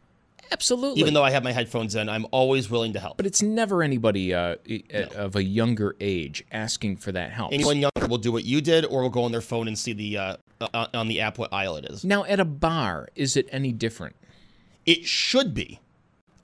absolutely, 0.52 1.00
even 1.00 1.14
though 1.14 1.22
I 1.24 1.30
have 1.30 1.42
my 1.44 1.52
headphones 1.52 1.94
in. 1.94 2.08
I'm 2.08 2.26
always 2.30 2.70
willing 2.70 2.92
to 2.94 3.00
help. 3.00 3.16
but 3.16 3.26
it's 3.26 3.42
never 3.42 3.82
anybody 3.82 4.32
uh, 4.34 4.56
i- 4.70 4.82
of 5.14 5.36
a 5.36 5.42
younger 5.42 5.96
age 6.00 6.44
asking 6.52 6.96
for 6.96 7.12
that 7.12 7.30
help. 7.30 7.52
Anyone 7.52 7.78
younger 7.78 8.06
will 8.08 8.18
do 8.18 8.32
what 8.32 8.44
you 8.44 8.60
did, 8.60 8.84
or 8.86 9.02
will 9.02 9.10
go 9.10 9.24
on 9.24 9.32
their 9.32 9.40
phone 9.40 9.68
and 9.68 9.78
see 9.78 9.92
the 9.92 10.18
uh, 10.18 10.36
uh, 10.60 10.86
on 10.94 11.08
the 11.08 11.20
app 11.20 11.38
what 11.38 11.52
aisle 11.52 11.76
it 11.76 11.84
is. 11.86 12.04
now, 12.04 12.24
at 12.24 12.40
a 12.40 12.44
bar, 12.44 13.08
is 13.14 13.36
it 13.36 13.48
any 13.52 13.72
different? 13.72 14.16
It 14.84 15.04
should 15.04 15.52
be. 15.54 15.80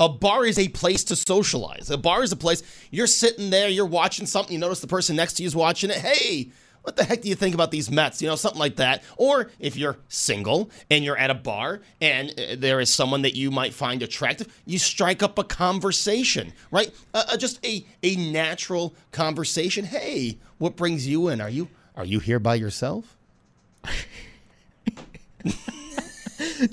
A 0.00 0.08
bar 0.08 0.44
is 0.44 0.58
a 0.58 0.66
place 0.68 1.04
to 1.04 1.14
socialize. 1.16 1.88
A 1.88 1.96
bar 1.96 2.24
is 2.24 2.32
a 2.32 2.36
place 2.36 2.62
you're 2.90 3.06
sitting 3.06 3.50
there, 3.50 3.68
you're 3.68 3.86
watching 3.86 4.26
something, 4.26 4.52
you 4.52 4.58
notice 4.58 4.80
the 4.80 4.86
person 4.88 5.14
next 5.14 5.34
to 5.34 5.44
you 5.44 5.46
is 5.46 5.54
watching 5.54 5.90
it. 5.90 5.98
Hey, 5.98 6.50
what 6.82 6.96
the 6.96 7.04
heck 7.04 7.22
do 7.22 7.28
you 7.28 7.34
think 7.34 7.54
about 7.54 7.70
these 7.70 7.90
Mets? 7.90 8.20
You 8.20 8.28
know, 8.28 8.36
something 8.36 8.58
like 8.58 8.76
that. 8.76 9.02
Or 9.16 9.50
if 9.58 9.76
you're 9.76 9.96
single 10.08 10.70
and 10.90 11.04
you're 11.04 11.16
at 11.16 11.30
a 11.30 11.34
bar 11.34 11.80
and 12.00 12.30
uh, 12.30 12.56
there 12.58 12.80
is 12.80 12.92
someone 12.92 13.22
that 13.22 13.36
you 13.36 13.50
might 13.50 13.72
find 13.72 14.02
attractive, 14.02 14.52
you 14.66 14.78
strike 14.78 15.22
up 15.22 15.38
a 15.38 15.44
conversation, 15.44 16.52
right? 16.70 16.92
Uh, 17.14 17.24
uh, 17.32 17.36
just 17.36 17.64
a 17.64 17.84
a 18.02 18.16
natural 18.16 18.94
conversation. 19.12 19.84
Hey, 19.84 20.38
what 20.58 20.76
brings 20.76 21.06
you 21.06 21.28
in? 21.28 21.40
Are 21.40 21.50
you 21.50 21.68
are 21.96 22.04
you 22.04 22.18
here 22.20 22.38
by 22.38 22.56
yourself? 22.56 23.16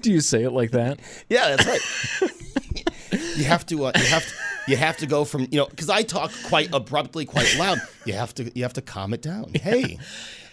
Do 0.01 0.11
you 0.11 0.21
say 0.21 0.43
it 0.43 0.51
like 0.51 0.71
that? 0.71 0.99
Yeah, 1.29 1.55
that's 1.55 1.67
right. 1.67 2.31
you 3.37 3.43
have 3.43 3.65
to. 3.67 3.85
Uh, 3.85 3.91
you 3.95 4.05
have 4.05 4.25
to. 4.25 4.33
You 4.69 4.77
have 4.77 4.97
to 4.97 5.07
go 5.07 5.25
from 5.25 5.47
you 5.51 5.57
know 5.59 5.65
because 5.65 5.89
I 5.89 6.03
talk 6.03 6.31
quite 6.45 6.69
abruptly, 6.73 7.25
quite 7.25 7.53
loud. 7.57 7.79
You 8.05 8.13
have 8.13 8.33
to. 8.35 8.51
You 8.55 8.63
have 8.63 8.73
to 8.73 8.81
calm 8.81 9.13
it 9.13 9.21
down. 9.21 9.51
Hey, 9.55 9.97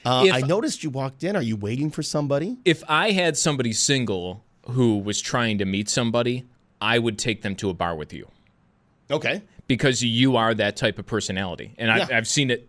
uh, 0.04 0.24
If- 0.26 0.34
I 0.34 0.40
noticed 0.40 0.82
you 0.82 0.90
walked 0.90 1.22
in. 1.22 1.36
Are 1.36 1.42
you 1.42 1.56
waiting 1.56 1.90
for 1.90 2.02
somebody? 2.02 2.56
if 2.64 2.82
I 2.88 3.10
had 3.12 3.36
somebody 3.36 3.72
single 3.72 4.42
who 4.70 4.98
was 4.98 5.20
trying 5.20 5.58
to 5.58 5.64
meet 5.64 5.88
somebody, 5.88 6.44
I 6.80 6.98
would 6.98 7.18
take 7.18 7.42
them 7.42 7.54
to 7.56 7.70
a 7.70 7.74
bar 7.74 7.94
with 7.94 8.12
you 8.12 8.28
Okay. 9.10 9.42
because 9.68 10.02
you 10.02 10.36
are 10.36 10.54
that 10.54 10.76
type 10.76 10.98
of 10.98 11.06
personality. 11.06 11.74
And 11.78 11.90
I've. 11.90 12.10
I've 12.10 12.28
seen 12.28 12.50
it 12.50 12.68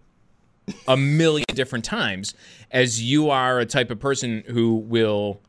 a 0.88 0.98
million 0.98 1.46
different 1.54 1.86
times 1.86 2.34
as 2.72 3.02
you 3.02 3.30
are 3.30 3.58
a 3.60 3.66
type 3.66 3.90
of 3.90 4.00
person 4.00 4.44
who 4.48 4.76
will 4.76 5.42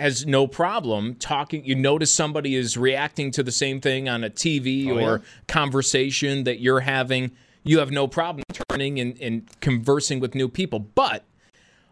has 0.00 0.26
no 0.26 0.46
problem 0.46 1.14
talking 1.14 1.64
you 1.64 1.74
notice 1.74 2.12
somebody 2.12 2.54
is 2.54 2.76
reacting 2.76 3.30
to 3.30 3.42
the 3.42 3.52
same 3.52 3.80
thing 3.80 4.08
on 4.08 4.24
a 4.24 4.30
TV 4.30 4.88
oh, 4.88 4.98
or 4.98 5.18
yeah. 5.18 5.24
conversation 5.46 6.44
that 6.44 6.60
you're 6.60 6.80
having 6.80 7.30
you 7.62 7.78
have 7.78 7.90
no 7.90 8.08
problem 8.08 8.42
turning 8.70 8.98
and, 8.98 9.20
and 9.20 9.60
conversing 9.60 10.20
with 10.20 10.34
new 10.34 10.48
people 10.48 10.78
but 10.78 11.24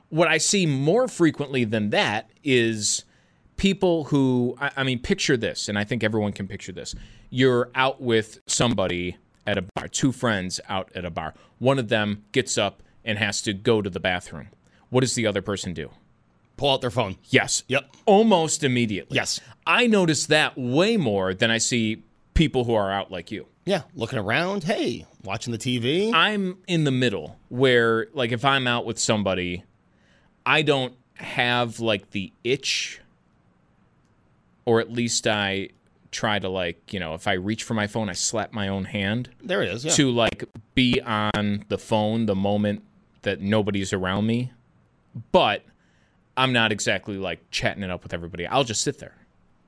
what 0.09 0.29
I 0.29 0.39
see 0.39 0.67
more 0.67 1.09
frequently 1.09 1.65
than 1.65 1.91
that 1.91 2.31
is 2.43 3.05
people 3.57 4.05
who, 4.05 4.57
I, 4.61 4.71
I 4.79 4.85
mean, 4.85 5.01
picture 5.01 5.37
this, 5.37 5.69
and 5.69 5.79
I 5.79 5.85
think 5.85 6.03
everyone 6.03 6.33
can 6.33 6.49
picture 6.49 6.73
this. 6.73 6.95
You're 7.31 7.71
out 7.75 8.01
with 8.01 8.41
somebody 8.47 9.17
at 9.47 9.59
a 9.59 9.63
bar, 9.75 9.89
two 9.89 10.13
friends 10.13 10.61
out 10.69 10.91
at 10.95 11.05
a 11.05 11.11
bar. 11.11 11.35
One 11.59 11.79
of 11.79 11.89
them 11.89 12.25
gets 12.33 12.57
up 12.57 12.83
and 13.05 13.19
has 13.19 13.43
to 13.43 13.53
go 13.53 13.83
to 13.83 13.91
the 13.91 14.01
bathroom. 14.01 14.49
What 14.91 15.01
does 15.01 15.15
the 15.15 15.27
other 15.27 15.43
person 15.43 15.75
do? 15.75 15.91
Pull 16.59 16.73
out 16.73 16.83
their 16.83 16.91
phone. 16.91 17.17
Yes. 17.31 17.63
Yep. 17.69 17.97
Almost 18.05 18.63
immediately. 18.65 19.15
Yes. 19.15 19.41
I 19.67 19.87
notice 19.87 20.27
that 20.27 20.59
way 20.59 20.99
more 20.99 21.33
than 21.33 21.51
I 21.51 21.57
see 21.59 22.03
people 22.35 22.65
who 22.65 22.75
are 22.75 22.93
out 22.93 23.11
like 23.11 23.31
you. 23.31 23.47
Yeah. 23.65 23.83
Looking 23.95 24.19
around. 24.19 24.65
Hey, 24.65 25.07
watching 25.25 25.53
the 25.53 25.59
TV. 25.59 26.13
I'm 26.13 26.59
in 26.67 26.85
the 26.85 26.91
middle 26.91 27.39
where, 27.49 28.09
like, 28.13 28.33
if 28.33 28.45
I'm 28.45 28.67
out 28.67 28.85
with 28.85 28.99
somebody, 28.99 29.65
I 30.45 30.63
don't 30.63 30.95
have 31.15 31.81
like 31.81 32.11
the 32.11 32.33
itch, 32.45 33.01
or 34.65 34.81
at 34.81 34.93
least 34.93 35.27
I 35.27 35.71
try 36.11 36.39
to 36.39 36.49
like, 36.49 36.93
you 36.93 37.01
know, 37.01 37.15
if 37.15 37.29
I 37.29 37.35
reach 37.35 37.65
for 37.65 37.75
my 37.75 37.87
phone, 37.87 38.09
I 38.09 38.15
slap 38.15 38.53
my 38.53 38.69
own 38.69 38.85
hand 38.85 39.31
there 39.43 39.63
it 39.63 39.69
is. 39.69 39.85
Yeah. 39.85 39.93
to 39.93 40.11
like 40.11 40.45
be 40.75 41.01
on 41.03 41.65
the 41.69 41.79
phone 41.79 42.27
the 42.27 42.35
moment 42.35 42.83
that 43.23 43.41
nobody's 43.41 43.93
around 43.93 44.27
me. 44.27 44.53
But 45.33 45.65
I'm 46.39 46.53
not 46.53 46.73
exactly 46.73 47.17
like 47.17 47.51
chatting 47.51 47.83
it 47.83 47.91
up 47.91 48.03
with 48.03 48.15
everybody. 48.15 48.47
I'll 48.47 48.65
just 48.65 48.83
sit 48.83 48.99
there. 48.99 49.15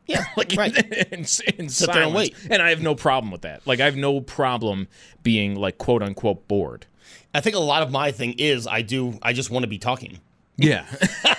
yeah. 0.07 0.25
Like 0.37 0.55
right. 0.57 0.77
in, 1.12 1.27
in 1.59 1.67
there 1.67 2.03
and 2.03 2.15
wait. 2.15 2.35
and 2.49 2.62
I 2.62 2.71
have 2.71 2.81
no 2.83 2.95
problem 2.95 3.31
with 3.31 3.43
that. 3.43 3.67
Like 3.67 3.81
I 3.81 3.85
have 3.85 3.97
no 3.97 4.21
problem 4.21 4.89
being 5.23 5.57
like 5.57 5.79
quote 5.79 6.03
unquote 6.03 6.49
bored. 6.49 6.87
I 7.35 7.41
think 7.41 7.57
a 7.57 7.61
lot 7.61 7.83
of 7.83 7.91
my 7.91 8.12
thing 8.12 8.35
is 8.39 8.67
I 8.67 8.83
do. 8.83 9.19
I 9.23 9.33
just 9.33 9.50
want 9.50 9.65
to 9.65 9.69
be 9.69 9.79
talking. 9.79 10.21
Yeah. 10.57 10.87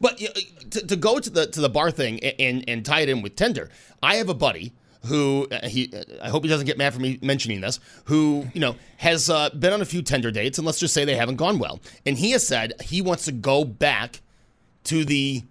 But 0.00 0.20
you 0.20 0.28
know, 0.28 0.34
to, 0.70 0.86
to 0.86 0.96
go 0.96 1.18
to 1.18 1.30
the 1.30 1.46
to 1.46 1.60
the 1.60 1.68
bar 1.68 1.90
thing 1.90 2.20
and, 2.20 2.34
and 2.38 2.64
and 2.68 2.84
tie 2.84 3.00
it 3.00 3.08
in 3.08 3.22
with 3.22 3.34
Tinder, 3.36 3.68
I 4.02 4.16
have 4.16 4.28
a 4.28 4.34
buddy 4.34 4.72
who 5.04 5.46
uh, 5.50 5.66
he 5.68 5.92
I 6.22 6.28
hope 6.28 6.42
he 6.44 6.48
doesn't 6.48 6.66
get 6.66 6.78
mad 6.78 6.94
for 6.94 7.00
me 7.00 7.18
mentioning 7.22 7.60
this. 7.60 7.80
Who 8.04 8.46
you 8.54 8.60
know 8.60 8.76
has 8.98 9.30
uh, 9.30 9.50
been 9.50 9.72
on 9.72 9.80
a 9.80 9.84
few 9.84 10.02
Tinder 10.02 10.30
dates, 10.30 10.58
and 10.58 10.66
let's 10.66 10.78
just 10.78 10.94
say 10.94 11.04
they 11.04 11.16
haven't 11.16 11.36
gone 11.36 11.58
well. 11.58 11.80
And 12.06 12.18
he 12.18 12.32
has 12.32 12.46
said 12.46 12.74
he 12.80 13.02
wants 13.02 13.24
to 13.26 13.32
go 13.32 13.64
back 13.64 14.20
to 14.84 15.04
the 15.04 15.42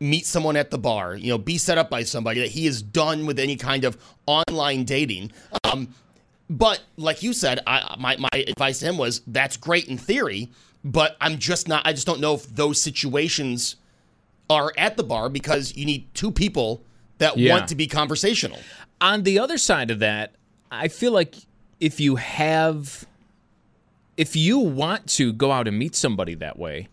meet 0.00 0.26
someone 0.26 0.56
at 0.56 0.70
the 0.70 0.78
bar, 0.78 1.16
you 1.16 1.28
know, 1.28 1.38
be 1.38 1.58
set 1.58 1.78
up 1.78 1.90
by 1.90 2.02
somebody 2.02 2.40
that 2.40 2.50
he 2.50 2.66
is 2.66 2.82
done 2.82 3.26
with 3.26 3.38
any 3.38 3.56
kind 3.56 3.84
of 3.84 3.96
online 4.26 4.84
dating. 4.84 5.32
Um, 5.64 5.94
but 6.48 6.82
like 6.96 7.22
you 7.22 7.32
said, 7.32 7.60
I, 7.66 7.96
my 7.98 8.16
my 8.16 8.44
advice 8.46 8.80
to 8.80 8.86
him 8.86 8.96
was 8.96 9.22
that's 9.26 9.56
great 9.56 9.88
in 9.88 9.98
theory, 9.98 10.48
but 10.84 11.16
I'm 11.20 11.38
just 11.38 11.68
not. 11.68 11.86
I 11.86 11.92
just 11.92 12.06
don't 12.06 12.20
know 12.20 12.34
if 12.34 12.46
those 12.54 12.80
situations 12.80 13.76
are 14.50 14.72
at 14.78 14.96
the 14.96 15.02
bar 15.02 15.28
because 15.28 15.76
you 15.76 15.84
need 15.84 16.12
two 16.14 16.30
people 16.30 16.82
that 17.18 17.36
Yeah. 17.36 17.54
want 17.54 17.68
to 17.68 17.74
be 17.74 17.86
conversational. 17.86 18.58
On 19.00 19.22
the 19.22 19.38
other 19.38 19.58
side 19.58 19.90
of 19.90 19.98
that, 20.00 20.34
I 20.70 20.88
feel 20.88 21.12
like 21.12 21.34
if 21.80 22.00
you 22.00 22.16
have 22.16 23.06
if 24.16 24.34
you 24.34 24.58
want 24.58 25.06
to 25.06 25.32
go 25.32 25.52
out 25.52 25.68
and 25.68 25.78
meet 25.78 25.94
somebody 25.94 26.34
that 26.34 26.58
way, 26.58 26.88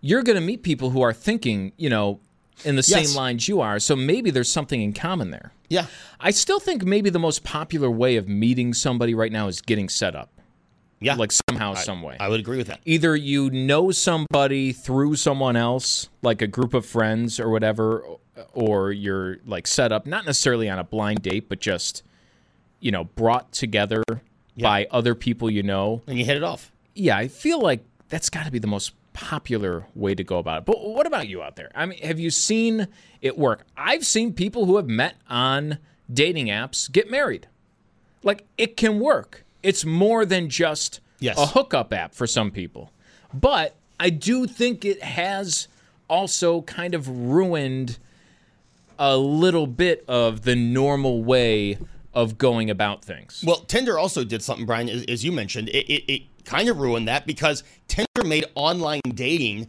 you're 0.00 0.22
going 0.22 0.36
to 0.36 0.40
meet 0.46 0.62
people 0.62 0.90
who 0.90 1.00
are 1.02 1.12
thinking, 1.12 1.72
you 1.76 1.90
know, 1.90 2.20
in 2.64 2.76
the 2.76 2.84
Yes. 2.86 3.08
same 3.08 3.16
lines 3.16 3.48
you 3.48 3.60
are, 3.60 3.80
so 3.80 3.96
maybe 3.96 4.30
there's 4.30 4.48
something 4.48 4.80
in 4.80 4.92
common 4.92 5.30
there. 5.32 5.52
Yeah. 5.68 5.86
I 6.20 6.30
still 6.30 6.60
think 6.60 6.84
maybe 6.84 7.10
the 7.10 7.18
most 7.18 7.42
popular 7.42 7.90
way 7.90 8.14
of 8.14 8.28
meeting 8.28 8.72
somebody 8.72 9.14
right 9.14 9.32
now 9.32 9.48
is 9.48 9.60
getting 9.60 9.88
set 9.88 10.14
up, 10.14 10.30
Yeah. 11.00 11.16
like 11.16 11.32
somehow, 11.32 11.74
some 11.74 12.02
way. 12.02 12.16
I 12.18 12.28
would 12.28 12.40
agree 12.40 12.56
with 12.56 12.68
that. 12.68 12.80
Either 12.84 13.14
you 13.14 13.50
know 13.50 13.90
somebody 13.90 14.72
through 14.72 15.16
someone 15.16 15.56
else, 15.56 16.08
like 16.22 16.40
a 16.40 16.46
group 16.46 16.72
of 16.74 16.86
friends 16.86 17.38
or 17.38 17.50
whatever, 17.50 18.04
or 18.52 18.92
you're 18.92 19.38
like 19.44 19.66
set 19.66 19.92
up, 19.92 20.06
not 20.06 20.24
necessarily 20.24 20.68
on 20.68 20.78
a 20.78 20.84
blind 20.84 21.22
date, 21.22 21.48
but 21.48 21.60
just, 21.60 22.02
you 22.80 22.90
know, 22.90 23.04
brought 23.04 23.52
together 23.52 24.02
by 24.58 24.86
other 24.90 25.14
people 25.14 25.50
you 25.50 25.62
know. 25.62 26.02
And 26.06 26.18
you 26.18 26.24
hit 26.24 26.36
it 26.36 26.42
off. 26.42 26.72
Yeah, 26.94 27.16
I 27.16 27.28
feel 27.28 27.60
like 27.60 27.84
that's 28.08 28.30
got 28.30 28.44
to 28.46 28.50
be 28.50 28.58
the 28.58 28.66
most 28.66 28.92
popular 29.12 29.86
way 29.94 30.14
to 30.14 30.24
go 30.24 30.38
about 30.38 30.58
it. 30.58 30.64
But 30.66 30.80
what 30.80 31.06
about 31.06 31.28
you 31.28 31.42
out 31.42 31.56
there? 31.56 31.70
I 31.74 31.86
mean, 31.86 31.98
have 32.02 32.18
you 32.18 32.30
seen 32.30 32.88
it 33.20 33.38
work? 33.38 33.64
I've 33.76 34.04
seen 34.06 34.32
people 34.32 34.66
who 34.66 34.76
have 34.76 34.88
met 34.88 35.16
on 35.28 35.78
dating 36.12 36.46
apps 36.46 36.90
get 36.90 37.10
married. 37.10 37.48
Like 38.22 38.46
it 38.58 38.76
can 38.76 39.00
work. 39.00 39.44
It's 39.64 39.84
more 39.84 40.24
than 40.24 40.48
just 40.48 41.00
Yes. 41.20 41.38
a 41.38 41.46
hookup 41.46 41.92
app 41.92 42.14
for 42.14 42.26
some 42.26 42.50
people. 42.50 42.92
But 43.32 43.74
I 43.98 44.10
do 44.10 44.46
think 44.46 44.84
it 44.84 45.02
has 45.02 45.68
also 46.08 46.62
kind 46.62 46.94
of 46.94 47.08
ruined 47.08 47.98
a 48.98 49.16
little 49.16 49.66
bit 49.66 50.04
of 50.06 50.42
the 50.42 50.54
normal 50.54 51.24
way 51.24 51.78
of 52.12 52.38
going 52.38 52.70
about 52.70 53.04
things. 53.04 53.42
Well, 53.44 53.56
Tinder 53.60 53.98
also 53.98 54.22
did 54.22 54.42
something, 54.42 54.66
Brian, 54.66 54.88
as, 54.88 55.04
as 55.06 55.24
you 55.24 55.32
mentioned. 55.32 55.68
It, 55.70 55.90
it, 55.92 56.12
it 56.12 56.22
kind 56.44 56.68
of 56.68 56.78
ruined 56.78 57.08
that 57.08 57.26
because 57.26 57.64
Tinder 57.88 58.24
made 58.24 58.44
online 58.54 59.00
dating. 59.14 59.68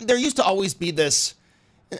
There 0.00 0.18
used 0.18 0.36
to 0.36 0.44
always 0.44 0.74
be 0.74 0.90
this. 0.90 1.34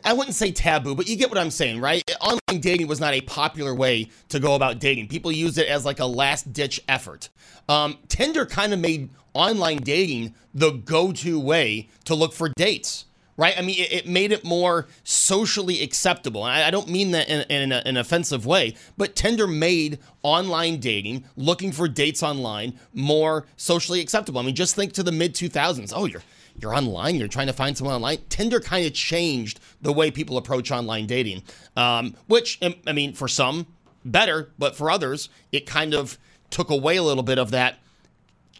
I 0.04 0.12
wouldn't 0.12 0.34
say 0.34 0.52
taboo, 0.52 0.94
but 0.94 1.08
you 1.08 1.16
get 1.16 1.30
what 1.30 1.38
I'm 1.38 1.50
saying, 1.50 1.80
right? 1.80 2.02
Online 2.20 2.60
dating 2.60 2.88
was 2.88 3.00
not 3.00 3.14
a 3.14 3.22
popular 3.22 3.74
way 3.74 4.10
to 4.28 4.38
go 4.38 4.54
about 4.54 4.78
dating. 4.80 5.08
People 5.08 5.32
used 5.32 5.56
it 5.56 5.68
as 5.68 5.84
like 5.84 5.98
a 5.98 6.04
last 6.06 6.52
ditch 6.52 6.80
effort. 6.88 7.30
Um, 7.68 7.96
Tinder 8.08 8.44
kind 8.44 8.74
of 8.74 8.80
made 8.80 9.08
online 9.32 9.78
dating 9.78 10.34
the 10.52 10.72
go 10.72 11.12
to 11.12 11.40
way 11.40 11.88
to 12.04 12.14
look 12.14 12.34
for 12.34 12.50
dates, 12.50 13.06
right? 13.38 13.56
I 13.56 13.62
mean, 13.62 13.78
it, 13.80 13.92
it 13.92 14.06
made 14.06 14.30
it 14.32 14.44
more 14.44 14.88
socially 15.04 15.82
acceptable. 15.82 16.42
I, 16.42 16.64
I 16.64 16.70
don't 16.70 16.88
mean 16.88 17.12
that 17.12 17.28
in, 17.28 17.42
in 17.50 17.72
a- 17.72 17.82
an 17.86 17.96
offensive 17.96 18.44
way, 18.44 18.74
but 18.98 19.16
Tinder 19.16 19.46
made 19.46 20.00
online 20.22 20.80
dating, 20.80 21.24
looking 21.36 21.72
for 21.72 21.88
dates 21.88 22.22
online, 22.22 22.78
more 22.92 23.46
socially 23.56 24.00
acceptable. 24.00 24.40
I 24.40 24.44
mean, 24.44 24.54
just 24.54 24.74
think 24.74 24.92
to 24.94 25.02
the 25.02 25.12
mid 25.12 25.34
2000s. 25.34 25.92
Oh, 25.94 26.04
you're 26.04 26.22
you're 26.60 26.74
online, 26.74 27.16
you're 27.16 27.28
trying 27.28 27.46
to 27.46 27.52
find 27.52 27.76
someone 27.76 27.96
online. 27.96 28.18
Tinder 28.28 28.60
kind 28.60 28.86
of 28.86 28.92
changed 28.94 29.60
the 29.80 29.92
way 29.92 30.10
people 30.10 30.36
approach 30.36 30.70
online 30.70 31.06
dating, 31.06 31.42
um, 31.76 32.14
which, 32.26 32.58
um, 32.62 32.74
I 32.86 32.92
mean, 32.92 33.12
for 33.12 33.28
some, 33.28 33.66
better, 34.04 34.50
but 34.58 34.76
for 34.76 34.90
others, 34.90 35.28
it 35.52 35.66
kind 35.66 35.94
of 35.94 36.18
took 36.50 36.70
away 36.70 36.96
a 36.96 37.02
little 37.02 37.22
bit 37.22 37.38
of 37.38 37.50
that 37.50 37.78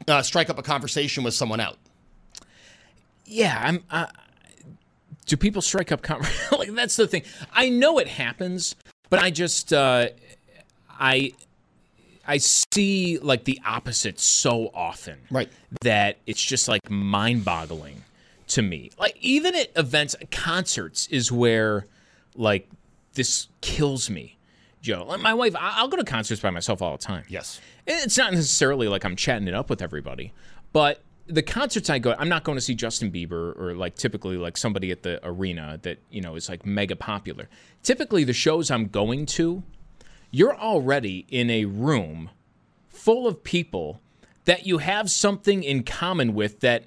uh, 0.07 0.23
strike 0.23 0.51
up 0.51 0.59
a 0.59 0.63
conversation 0.63 1.25
with 1.25 1.35
someone 1.35 1.61
out. 1.61 1.79
yeah, 3.25 3.61
I'm. 3.63 3.85
Uh, 3.91 4.07
do 5.27 5.37
people 5.37 5.61
strike 5.61 5.93
up 5.93 6.03
conversation? 6.03 6.47
like 6.59 6.73
that's 6.75 6.97
the 6.97 7.07
thing. 7.07 7.23
I 7.53 7.69
know 7.69 7.99
it 7.99 8.09
happens, 8.09 8.75
but 9.11 9.21
I 9.21 9.31
just 9.31 9.73
uh, 9.73 10.09
I 10.89 11.33
I 12.29 12.37
see 12.39 13.19
like 13.19 13.45
the 13.45 13.59
opposite 13.67 14.21
so 14.21 14.71
often. 14.75 15.19
Right. 15.31 15.49
That 15.81 16.19
it's 16.27 16.43
just 16.43 16.69
like 16.69 16.89
mind-boggling 16.91 18.05
to 18.49 18.63
me. 18.63 18.91
Like 18.99 19.17
even 19.21 19.55
at 19.57 19.71
events, 19.77 20.15
concerts 20.31 21.07
is 21.09 21.33
where 21.33 21.87
like 22.37 22.69
this 23.15 23.49
kills 23.63 24.09
me. 24.11 24.37
Joe, 24.81 25.05
like 25.09 25.21
my 25.21 25.35
wife, 25.35 25.57
I- 25.57 25.75
I'll 25.79 25.89
go 25.89 25.97
to 25.97 26.05
concerts 26.05 26.41
by 26.41 26.51
myself 26.51 26.81
all 26.83 26.97
the 26.97 27.03
time. 27.03 27.25
Yes. 27.29 27.61
It's 27.87 28.17
not 28.17 28.33
necessarily 28.33 28.87
like 28.87 29.05
I'm 29.05 29.17
chatting 29.17 29.49
it 29.49 29.55
up 29.55 29.71
with 29.71 29.83
everybody, 29.83 30.33
but 30.73 31.03
the 31.27 31.43
concerts 31.43 31.91
I 31.91 31.99
go, 31.99 32.15
I'm 32.19 32.29
not 32.29 32.45
going 32.45 32.57
to 32.57 32.63
see 32.63 32.75
Justin 32.75 33.11
Bieber 33.11 33.59
or 33.61 33.75
like 33.75 33.97
typically 33.97 34.37
like 34.37 34.57
somebody 34.57 34.91
at 34.91 35.03
the 35.03 35.21
arena 35.27 35.79
that 35.83 35.99
you 36.11 36.21
know 36.21 36.37
is 36.37 36.49
like 36.49 36.65
mega 36.65 36.95
popular. 36.97 37.49
Typically, 37.83 38.25
the 38.25 38.33
shows 38.33 38.71
I'm 38.71 38.87
going 38.87 39.27
to, 39.27 39.63
you're 40.31 40.57
already 40.57 41.27
in 41.29 41.51
a 41.51 41.65
room 41.65 42.31
full 42.89 43.27
of 43.27 43.43
people 43.43 44.01
that 44.45 44.67
you 44.67 44.79
have 44.79 45.11
something 45.11 45.63
in 45.63 45.83
common 45.83 46.35
with 46.35 46.61
that 46.61 46.85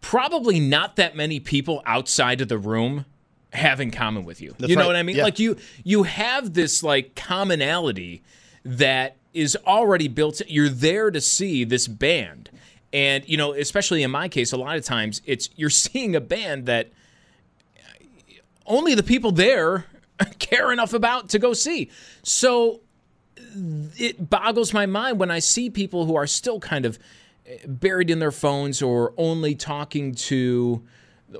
probably 0.00 0.60
not 0.60 0.96
that 0.96 1.16
many 1.16 1.40
people 1.40 1.82
outside 1.86 2.40
of 2.40 2.48
the 2.48 2.58
room 2.58 3.06
have 3.52 3.80
in 3.80 3.90
common 3.90 4.24
with 4.24 4.40
you. 4.40 4.54
you 4.58 4.74
know 4.74 4.82
right. 4.82 4.86
what 4.88 4.96
I 4.96 5.02
mean? 5.02 5.16
Yeah. 5.16 5.24
Like 5.24 5.38
you 5.38 5.56
you 5.84 6.02
have 6.02 6.54
this 6.54 6.82
like 6.82 7.14
commonality 7.14 8.22
that 8.64 9.16
is 9.32 9.56
already 9.66 10.08
built 10.08 10.40
you're 10.46 10.68
there 10.68 11.10
to 11.10 11.20
see 11.20 11.64
this 11.64 11.88
band. 11.88 12.50
And 12.92 13.28
you 13.28 13.36
know, 13.36 13.52
especially 13.52 14.02
in 14.02 14.10
my 14.10 14.28
case, 14.28 14.52
a 14.52 14.56
lot 14.56 14.76
of 14.76 14.84
times 14.84 15.22
it's 15.24 15.48
you're 15.56 15.70
seeing 15.84 16.14
a 16.14 16.20
band 16.20 16.66
that 16.66 16.90
only 18.66 18.94
the 18.94 19.02
people 19.02 19.32
there 19.32 19.86
care 20.38 20.72
enough 20.72 20.92
about 20.92 21.28
to 21.30 21.38
go 21.38 21.52
see. 21.52 21.90
So 22.22 22.80
it 23.36 24.30
boggles 24.30 24.72
my 24.72 24.86
mind 24.86 25.18
when 25.18 25.30
I 25.30 25.38
see 25.38 25.70
people 25.70 26.06
who 26.06 26.16
are 26.16 26.26
still 26.26 26.60
kind 26.60 26.86
of 26.86 26.98
eh, 27.46 27.58
buried 27.66 28.10
in 28.10 28.18
their 28.18 28.32
phones 28.32 28.82
or 28.82 29.14
only 29.16 29.54
talking 29.54 30.14
to 30.14 30.82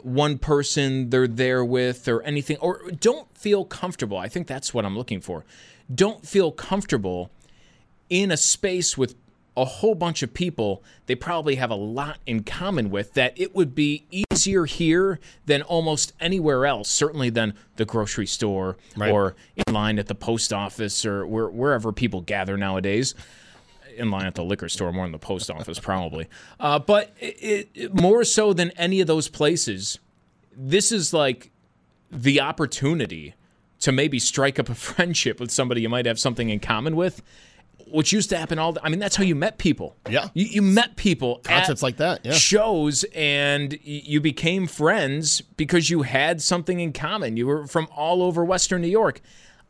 one 0.02 0.38
person 0.38 1.10
they're 1.10 1.28
there 1.28 1.64
with 1.64 2.08
or 2.08 2.22
anything 2.22 2.56
or 2.58 2.90
don't 3.00 3.36
feel 3.36 3.64
comfortable. 3.64 4.18
I 4.18 4.28
think 4.28 4.46
that's 4.46 4.74
what 4.74 4.84
I'm 4.84 4.96
looking 4.96 5.20
for. 5.20 5.44
Don't 5.92 6.26
feel 6.26 6.50
comfortable 6.50 7.30
in 8.08 8.30
a 8.30 8.36
space 8.36 8.98
with 8.98 9.14
a 9.56 9.64
whole 9.64 9.94
bunch 9.94 10.22
of 10.22 10.34
people 10.34 10.82
they 11.06 11.14
probably 11.14 11.54
have 11.54 11.70
a 11.70 11.74
lot 11.76 12.18
in 12.26 12.42
common 12.42 12.90
with 12.90 13.14
that 13.14 13.32
it 13.36 13.54
would 13.54 13.72
be 13.74 14.04
easier 14.32 14.64
here 14.64 15.20
than 15.46 15.62
almost 15.62 16.12
anywhere 16.18 16.66
else 16.66 16.88
certainly 16.88 17.30
than 17.30 17.54
the 17.76 17.84
grocery 17.84 18.26
store 18.26 18.76
Right. 18.96 19.10
or 19.12 19.36
in 19.66 19.72
line 19.72 19.98
at 20.00 20.08
the 20.08 20.14
post 20.14 20.52
office 20.52 21.06
or 21.06 21.24
where, 21.26 21.48
wherever 21.48 21.92
people 21.92 22.20
gather 22.20 22.56
nowadays. 22.56 23.14
In 23.96 24.10
line 24.10 24.26
at 24.26 24.34
the 24.34 24.42
liquor 24.42 24.68
store 24.68 24.92
more 24.92 25.04
than 25.04 25.12
the 25.12 25.18
post 25.18 25.48
office 25.52 25.78
probably. 25.78 26.26
Uh, 26.58 26.80
but 26.80 27.14
it, 27.20 27.68
it, 27.74 27.94
more 27.94 28.24
so 28.24 28.52
than 28.52 28.70
any 28.72 29.00
of 29.00 29.06
those 29.06 29.28
places 29.28 30.00
this 30.56 30.90
is 30.90 31.12
like 31.12 31.50
the 32.10 32.40
opportunity 32.40 33.34
to 33.80 33.92
maybe 33.92 34.18
strike 34.18 34.58
up 34.58 34.68
a 34.68 34.74
friendship 34.88 35.38
with 35.38 35.50
somebody 35.52 35.80
you 35.82 35.88
might 35.88 36.06
have 36.06 36.18
something 36.18 36.48
in 36.50 36.58
common 36.58 36.96
with, 36.96 37.22
which 37.94 38.12
used 38.12 38.28
to 38.30 38.36
happen 38.36 38.58
all. 38.58 38.72
The, 38.72 38.84
I 38.84 38.88
mean, 38.88 38.98
that's 38.98 39.16
how 39.16 39.22
you 39.22 39.34
met 39.34 39.58
people. 39.58 39.96
Yeah. 40.08 40.28
you, 40.34 40.46
you 40.46 40.62
met 40.62 40.96
people 40.96 41.40
Concepts 41.44 41.82
at 41.82 41.86
like 41.86 41.96
that, 41.98 42.20
yeah. 42.24 42.32
shows, 42.32 43.04
and 43.14 43.78
you 43.82 44.20
became 44.20 44.66
friends 44.66 45.40
because 45.40 45.88
you 45.90 46.02
had 46.02 46.42
something 46.42 46.80
in 46.80 46.92
common. 46.92 47.36
You 47.36 47.46
were 47.46 47.66
from 47.66 47.88
all 47.94 48.22
over 48.22 48.44
Western 48.44 48.82
New 48.82 48.88
York. 48.88 49.20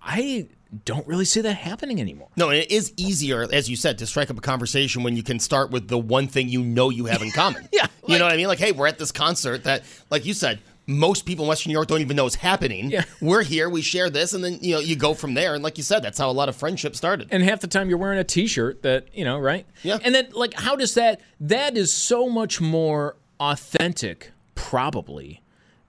I 0.03 0.49
don't 0.85 1.07
really 1.07 1.25
see 1.25 1.41
that 1.43 1.55
happening 1.55 2.01
anymore. 2.01 2.29
No, 2.37 2.49
and 2.49 2.59
it 2.59 2.71
is 2.71 2.93
easier, 2.97 3.47
as 3.53 3.69
you 3.69 3.77
said, 3.77 3.99
to 3.99 4.07
strike 4.07 4.31
up 4.31 4.39
a 4.39 4.41
conversation 4.41 5.03
when 5.03 5.17
you 5.17 5.23
can 5.23 5.39
start 5.39 5.71
with 5.71 5.89
the 5.89 5.99
one 5.99 6.27
thing 6.27 6.49
you 6.49 6.63
know 6.63 6.91
you 6.91 7.05
have 7.07 7.23
in 7.23 7.31
common. 7.31 7.69
Yeah, 7.73 7.87
you 8.07 8.19
know 8.19 8.25
what 8.25 8.33
I 8.33 8.37
mean? 8.37 8.47
Like, 8.47 8.59
hey, 8.59 8.73
we're 8.73 8.87
at 8.87 8.99
this 8.99 9.11
concert 9.11 9.65
that, 9.65 9.83
like 10.11 10.25
you 10.25 10.33
said, 10.33 10.61
most 10.87 11.25
people 11.25 11.45
in 11.45 11.49
Western 11.49 11.71
New 11.71 11.75
York 11.75 11.89
don't 11.89 12.01
even 12.03 12.17
know 12.17 12.27
is 12.27 12.35
happening. 12.35 12.91
Yeah. 12.91 13.05
We're 13.21 13.43
here, 13.43 13.71
we 13.71 13.81
share 13.83 14.11
this, 14.11 14.33
and 14.35 14.45
then 14.45 14.59
you 14.61 14.75
know 14.75 14.81
you 14.81 14.97
go 14.97 15.15
from 15.15 15.35
there. 15.35 15.55
And 15.55 15.63
like 15.65 15.79
you 15.79 15.85
said, 15.85 16.03
that's 16.03 16.19
how 16.19 16.31
a 16.31 16.33
lot 16.33 16.49
of 16.49 16.57
friendships 16.57 16.99
started. 16.99 17.29
and 17.31 17.43
half 17.43 17.61
the 17.61 17.67
time 17.69 17.89
you're 17.89 17.99
wearing 17.99 18.19
a 18.19 18.25
t-shirt 18.25 18.83
that 18.83 19.09
you 19.17 19.25
know 19.25 19.39
right 19.39 19.67
Yeah. 19.83 19.99
and 20.05 20.15
then 20.15 20.29
like 20.33 20.55
how 20.55 20.77
does 20.77 20.95
that 20.95 21.21
that 21.41 21.77
is 21.77 21.93
so 21.93 22.29
much 22.29 22.61
more 22.61 23.17
authentic 23.41 24.33
probably 24.55 25.41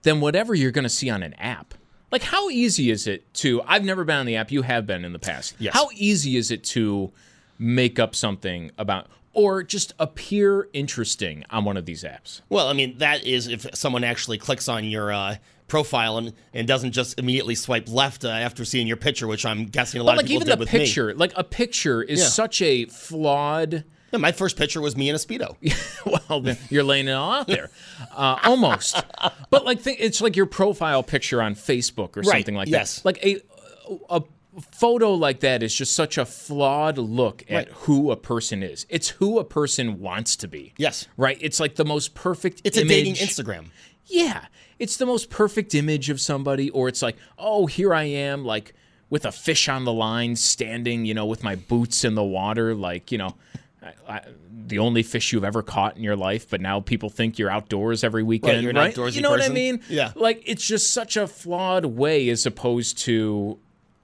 than 0.02 0.20
whatever 0.20 0.54
you're 0.54 0.70
going 0.70 0.84
to 0.84 0.88
see 0.88 1.10
on 1.10 1.22
an 1.22 1.34
app 1.34 1.74
like 2.12 2.22
how 2.22 2.48
easy 2.50 2.90
is 2.90 3.06
it 3.06 3.32
to 3.34 3.60
i've 3.66 3.84
never 3.84 4.04
been 4.04 4.16
on 4.16 4.26
the 4.26 4.36
app 4.36 4.50
you 4.52 4.62
have 4.62 4.86
been 4.86 5.04
in 5.04 5.12
the 5.12 5.18
past 5.18 5.54
Yes. 5.58 5.74
how 5.74 5.88
easy 5.94 6.36
is 6.36 6.50
it 6.50 6.62
to 6.64 7.12
make 7.58 7.98
up 7.98 8.14
something 8.14 8.70
about 8.78 9.08
or 9.36 9.62
just 9.62 9.92
appear 9.98 10.68
interesting 10.72 11.44
on 11.50 11.64
one 11.64 11.76
of 11.76 11.84
these 11.84 12.02
apps 12.04 12.40
Well, 12.48 12.68
I 12.68 12.72
mean, 12.72 12.98
that 12.98 13.24
is 13.24 13.46
if 13.48 13.66
someone 13.74 14.02
actually 14.02 14.38
clicks 14.38 14.66
on 14.68 14.84
your 14.84 15.12
uh, 15.12 15.36
profile 15.68 16.16
and, 16.18 16.32
and 16.54 16.66
doesn't 16.66 16.92
just 16.92 17.18
immediately 17.18 17.54
swipe 17.54 17.88
left 17.88 18.24
uh, 18.24 18.28
after 18.28 18.64
seeing 18.64 18.86
your 18.86 18.96
picture, 18.96 19.26
which 19.26 19.44
I'm 19.44 19.66
guessing 19.66 20.00
a 20.00 20.04
lot 20.04 20.12
but 20.12 20.14
of 20.14 20.16
like 20.18 20.26
people 20.26 20.36
even 20.42 20.46
did 20.48 20.56
the 20.56 20.60
with 20.60 20.72
me. 20.72 20.78
picture 20.80 21.14
like 21.14 21.32
a 21.36 21.44
picture 21.44 22.02
is 22.02 22.20
Yeah. 22.20 22.26
such 22.26 22.62
a 22.62 22.84
flawed 22.86 23.84
Yeah, 24.12 24.18
my 24.18 24.32
first 24.32 24.56
picture 24.56 24.80
was 24.80 24.96
me 24.96 25.08
in 25.08 25.14
a 25.14 25.18
speedo. 25.18 25.56
well, 26.28 26.56
you're 26.70 26.84
laying 26.84 27.08
it 27.08 27.12
all 27.12 27.32
out 27.32 27.46
there, 27.48 27.70
uh, 28.14 28.38
almost. 28.44 29.02
But 29.50 29.64
like, 29.64 29.80
think, 29.80 29.98
it's 30.00 30.20
like 30.20 30.36
your 30.36 30.46
profile 30.46 31.02
picture 31.02 31.42
on 31.42 31.54
Facebook 31.56 32.16
or 32.16 32.20
Right, 32.20 32.26
something 32.30 32.54
like 32.54 32.68
yes. 32.68 33.00
that. 33.00 33.04
Like 33.04 33.24
a, 33.26 33.40
a 34.08 34.22
photo 34.60 35.12
like 35.14 35.40
that 35.40 35.62
is 35.62 35.74
just 35.74 35.94
such 35.94 36.16
a 36.18 36.24
flawed 36.24 36.98
look 36.98 37.42
at 37.48 37.54
Right. 37.54 37.68
who 37.80 38.10
a 38.10 38.16
person 38.16 38.62
is. 38.62 38.86
It's 38.88 39.08
who 39.10 39.38
a 39.38 39.44
person 39.44 40.00
wants 40.00 40.36
to 40.36 40.48
be. 40.48 40.72
Yes. 40.76 41.06
Right? 41.16 41.38
It's 41.40 41.60
like 41.60 41.74
the 41.76 41.84
most 41.84 42.14
perfect 42.14 42.62
It's 42.64 42.76
a 42.76 42.80
image. 42.82 42.88
dating 42.90 43.14
Instagram. 43.14 43.66
Yeah. 44.06 44.46
It's 44.78 44.96
the 44.96 45.06
most 45.06 45.30
perfect 45.30 45.74
image 45.74 46.10
of 46.10 46.20
somebody, 46.20 46.70
or 46.70 46.88
it's 46.88 47.02
like, 47.02 47.16
oh, 47.38 47.66
here 47.66 47.92
I 47.94 48.04
am, 48.04 48.44
like 48.44 48.74
with 49.10 49.24
a 49.24 49.32
fish 49.32 49.68
on 49.68 49.84
the 49.84 49.92
line, 49.92 50.36
standing, 50.36 51.04
you 51.06 51.14
know, 51.14 51.26
with 51.26 51.42
my 51.44 51.54
boots 51.56 52.04
in 52.04 52.14
the 52.14 52.24
water, 52.24 52.74
like, 52.74 53.10
you 53.12 53.18
know, 53.18 53.34
I, 53.82 53.92
I, 54.16 54.20
the 54.66 54.78
only 54.80 55.02
fish 55.02 55.32
you've 55.32 55.44
ever 55.44 55.62
caught 55.62 55.96
in 55.96 56.02
your 56.02 56.16
life, 56.16 56.48
but 56.50 56.60
now 56.60 56.80
people 56.80 57.08
think 57.08 57.38
you're 57.38 57.50
outdoors 57.50 58.02
every 58.02 58.22
weekend. 58.22 58.62
you're 58.62 58.70
an 58.70 58.76
right? 58.76 58.96
You 59.14 59.20
know 59.22 59.30
what 59.30 59.42
I 59.42 59.48
mean? 59.48 59.80
Yeah. 59.88 60.12
Like, 60.16 60.42
it's 60.44 60.66
just 60.66 60.92
such 60.92 61.16
a 61.16 61.26
flawed 61.26 61.84
way 61.84 62.28
as 62.28 62.46
opposed 62.46 62.98
to, 62.98 63.58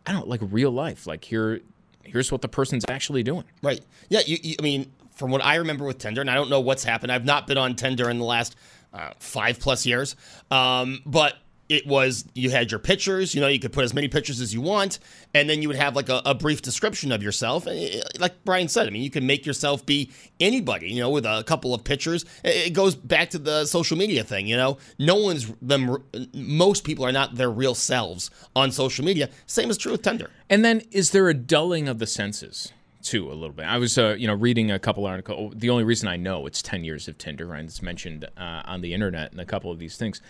I 0.07 0.13
don't 0.13 0.29
like 0.29 0.41
real 0.43 0.71
life. 0.71 1.07
Like, 1.07 1.25
here, 1.25 1.61
here's 2.03 2.33
what 2.33 2.41
the 2.41 2.49
person's 2.49 2.85
actually 2.89 3.23
doing. 3.23 3.45
Right. 3.63 3.81
Yeah. 4.09 4.21
You, 4.27 4.39
you, 4.43 4.57
I 4.59 4.63
mean, 4.63 4.93
from 5.15 5.31
what 5.31 5.45
I 5.45 5.57
remember 5.57 5.85
with 5.85 5.99
Tinder, 5.99 6.21
and 6.21 6.31
I 6.31 6.35
don't 6.35 6.51
know 6.51 6.61
what's 6.61 6.85
happened. 6.85 7.13
I've 7.13 7.25
not 7.25 7.47
been 7.47 7.59
on 7.59 7.77
Tinder 7.77 8.11
in 8.11 8.19
the 8.19 8.25
last 8.25 8.57
uh, 8.93 9.11
five 9.19 9.61
plus 9.61 9.87
years. 9.87 10.17
Um, 10.51 11.03
but 11.07 11.35
it 11.69 11.87
was 11.87 12.25
you 12.35 12.51
had 12.51 12.71
your 12.71 12.81
pictures. 12.81 13.35
You 13.35 13.41
know, 13.41 13.49
you 13.49 13.59
could 13.59 13.73
put 13.73 13.85
as 13.85 13.95
many 13.95 14.09
pictures 14.09 14.41
as 14.41 14.53
you 14.53 14.61
want, 14.61 14.99
and 15.35 15.49
then 15.49 15.63
you 15.63 15.69
would 15.69 15.77
have 15.77 15.97
like 15.97 16.09
a, 16.09 16.21
a 16.27 16.35
brief 16.35 16.61
description 16.63 17.13
of 17.13 17.23
yourself. 17.23 17.67
And 17.67 17.79
it- 17.79 18.21
like 18.21 18.45
Brian 18.45 18.69
said, 18.69 18.87
I 18.87 18.91
mean, 18.91 19.03
you 19.03 19.11
can 19.11 19.27
make 19.27 19.47
yourself 19.47 19.87
be 19.87 20.11
anybody. 20.41 20.91
You 20.91 21.01
know, 21.01 21.11
with 21.11 21.25
a 21.27 21.43
couple 21.47 21.75
of 21.75 21.85
pictures. 21.85 22.25
It, 22.45 22.73
goes 22.73 22.95
back 22.95 23.31
to 23.31 23.39
the 23.39 23.65
social 23.67 23.97
media 23.97 24.25
thing. 24.25 24.47
You 24.47 24.57
know, 24.57 24.79
no 24.99 25.17
one's 25.17 25.53
them. 25.63 26.03
Most 26.35 26.85
people 26.85 27.05
are 27.05 27.13
not 27.13 27.35
their 27.37 27.51
real 27.51 27.75
selves 27.75 28.31
on 28.57 28.71
social 28.73 29.05
media. 29.05 29.29
Same 29.47 29.71
is 29.71 29.79
true 29.79 29.93
with 29.93 30.03
Tinder. 30.03 30.31
And 30.51 30.65
then 30.65 30.83
is 30.91 31.11
there 31.11 31.29
a 31.29 31.35
dulling 31.35 31.89
of 31.89 31.99
the 31.99 32.07
senses 32.07 32.73
too 33.03 33.31
a 33.31 33.35
little 33.35 33.55
bit? 33.55 33.65
I 33.67 33.79
was 33.79 33.99
uh, 33.99 34.15
you 34.19 34.27
know 34.27 34.35
reading 34.35 34.71
a 34.71 34.79
couple 34.79 35.07
articles. 35.07 35.55
The 35.57 35.71
only 35.71 35.85
reason 35.85 36.09
I 36.09 36.17
know 36.17 36.47
it's 36.47 36.63
10 36.63 36.85
years 36.85 37.09
of 37.09 37.19
Tinder 37.19 37.53
and 37.55 37.69
it's 37.69 37.83
mentioned 37.83 38.25
uh, 38.37 38.63
on 38.65 38.81
the 38.81 38.95
internet 38.95 39.33
and 39.33 39.41
a 39.41 39.47
couple 39.47 39.71
of 39.71 39.79
these 39.79 39.97
things. 39.97 40.21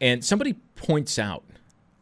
And 0.00 0.24
somebody 0.24 0.54
points 0.74 1.18
out 1.18 1.44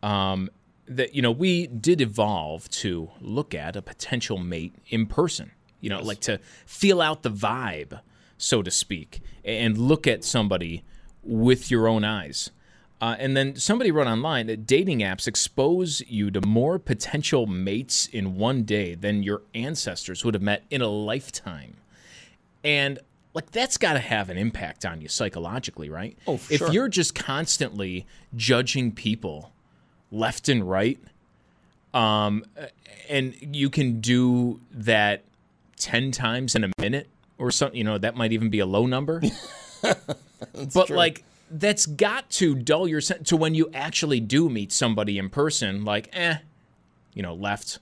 um, 0.03 0.51
that 0.87 1.15
you 1.15 1.23
know 1.23 1.31
we 1.31 1.67
did 1.67 2.01
evolve 2.01 2.69
to 2.71 3.11
look 3.21 3.55
at 3.55 3.77
a 3.77 3.83
potential 3.83 4.39
mate 4.39 4.75
in 4.89 5.07
person. 5.07 5.53
You 5.81 5.91
know, 5.91 6.03
like 6.03 6.21
to 6.21 6.39
feel 6.67 7.03
out 7.03 7.23
the 7.23 7.31
vibe, 7.31 8.01
so 8.39 8.63
to 8.63 8.71
speak, 8.71 9.21
and 9.45 9.77
look 9.77 10.07
at 10.07 10.25
somebody 10.25 10.83
with 11.23 11.71
your 11.71 11.89
own 11.89 12.05
eyes. 12.05 12.51
Uh, 13.01 13.17
and 13.19 13.37
then 13.37 13.55
somebody 13.57 13.91
wrote 13.91 14.07
online 14.07 14.47
that 14.47 14.67
dating 14.67 15.01
apps 15.01 15.27
expose 15.27 16.03
you 16.09 16.31
to 16.31 16.41
more 16.47 16.79
potential 16.79 17.47
mates 17.47 18.07
in 18.07 18.37
one 18.37 18.63
day 18.63 18.95
than 18.95 19.23
your 19.23 19.43
ancestors 19.55 20.25
would 20.25 20.33
have 20.33 20.43
met 20.43 20.63
in 20.71 20.81
a 20.81 20.89
lifetime. 20.89 21.77
And 22.63 22.99
like 23.35 23.51
that's 23.51 23.77
got 23.77 23.95
to 23.95 23.99
have 23.99 24.31
an 24.31 24.39
impact 24.39 24.87
on 24.87 25.01
you 25.01 25.09
psychologically, 25.09 25.91
right? 25.91 26.17
Oh, 26.27 26.35
if 26.35 26.59
sure. 26.59 26.73
you're 26.73 26.89
just 26.89 27.15
constantly 27.15 28.07
judging 28.35 28.93
people 28.93 29.53
left 30.11 30.49
and 30.49 30.69
right, 30.69 30.99
um, 31.93 32.45
and 33.09 33.35
you 33.41 33.69
can 33.71 34.01
do 34.01 34.61
that 34.71 35.25
ten 35.77 36.13
times 36.13 36.55
in 36.55 36.65
a 36.65 36.71
minute 36.79 37.09
or 37.37 37.51
something, 37.51 37.77
you 37.77 37.85
know, 37.85 37.99
that 37.99 38.17
might 38.17 38.33
even 38.33 38.49
be 38.49 38.61
a 38.61 38.67
low 38.67 38.87
number. 38.87 39.21
but 40.75 40.91
like 40.91 41.25
that's 41.51 41.87
got 41.87 42.31
to 42.31 42.55
dull 42.55 42.89
your 42.89 43.01
sense 43.01 43.29
to 43.29 43.37
when 43.37 43.55
you 43.55 43.71
actually 43.75 44.21
do 44.21 44.49
meet 44.49 44.73
somebody 44.73 45.19
in 45.19 45.29
person 45.29 45.85
like 45.85 46.09
eh 46.13 46.39
you 47.13 47.23
know 47.23 47.35
left 47.35 47.79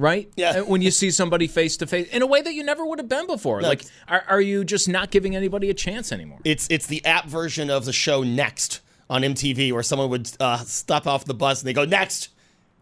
right 0.00 0.30
Yeah. 0.36 0.50
Uh, 0.60 0.64
when 0.64 0.80
you 0.82 0.90
see 0.90 1.10
somebody 1.10 1.46
face 1.46 1.76
to 1.78 1.86
face 1.86 2.08
in 2.08 2.22
a 2.22 2.26
way 2.26 2.40
that 2.42 2.54
you 2.54 2.64
never 2.64 2.84
would 2.86 2.98
have 2.98 3.08
been 3.08 3.26
before 3.26 3.60
like 3.62 3.84
are, 4.08 4.24
are 4.28 4.40
you 4.40 4.64
just 4.64 4.88
not 4.88 5.10
giving 5.10 5.36
anybody 5.36 5.68
a 5.70 5.74
chance 5.74 6.10
anymore 6.12 6.38
It's 6.44 6.66
it's 6.70 6.86
the 6.86 7.04
app 7.04 7.26
version 7.26 7.68
of 7.70 7.84
the 7.84 7.92
show 7.92 8.22
Next 8.22 8.80
on 9.08 9.22
MTV, 9.22 9.72
where 9.72 9.82
someone 9.82 10.08
would 10.10 10.30
uh, 10.38 10.58
stop 10.58 11.04
off 11.06 11.24
the 11.24 11.34
bus 11.34 11.60
and 11.62 11.66
they 11.68 11.72
go 11.72 11.84
next. 11.84 12.28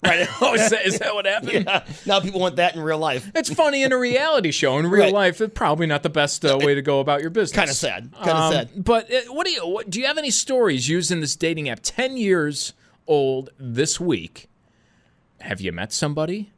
Right. 0.04 0.28
oh 0.42 0.52
is 0.54 0.68
that, 0.70 0.86
is 0.86 0.98
that 1.00 1.14
what 1.14 1.24
happened 1.34 1.64
Yeah. 1.66 1.84
Now 2.06 2.20
people 2.20 2.38
want 2.40 2.56
that 2.56 2.74
in 2.76 2.80
real 2.82 2.98
life. 2.98 3.28
it's 3.34 3.52
funny 3.52 3.82
in 3.82 3.92
a 3.92 3.98
reality 3.98 4.52
show 4.52 4.78
in 4.78 4.86
real 4.86 5.04
Right. 5.04 5.12
life 5.12 5.40
it's 5.40 5.54
probably 5.54 5.86
not 5.86 6.02
the 6.04 6.10
best 6.10 6.44
uh, 6.44 6.56
way 6.62 6.74
to 6.76 6.82
go 6.82 7.00
about 7.00 7.20
your 7.22 7.30
business 7.30 7.58
Kinda 7.58 7.74
sad. 7.74 8.12
Kinda 8.14 8.36
Um, 8.36 8.52
sad. 8.52 8.68
but 8.84 9.10
uh, 9.12 9.20
what 9.32 9.44
do 9.46 9.52
you 9.52 9.66
what, 9.66 9.90
do 9.90 9.98
you 9.98 10.06
have 10.06 10.18
any 10.18 10.30
stories 10.30 10.88
using 10.88 11.20
this 11.20 11.34
dating 11.34 11.68
app 11.68 11.80
10 11.82 12.16
years 12.16 12.74
old 13.08 13.50
this 13.58 13.98
week 13.98 14.48
have 15.40 15.60
you 15.60 15.72
met 15.72 15.92
somebody 15.92 16.52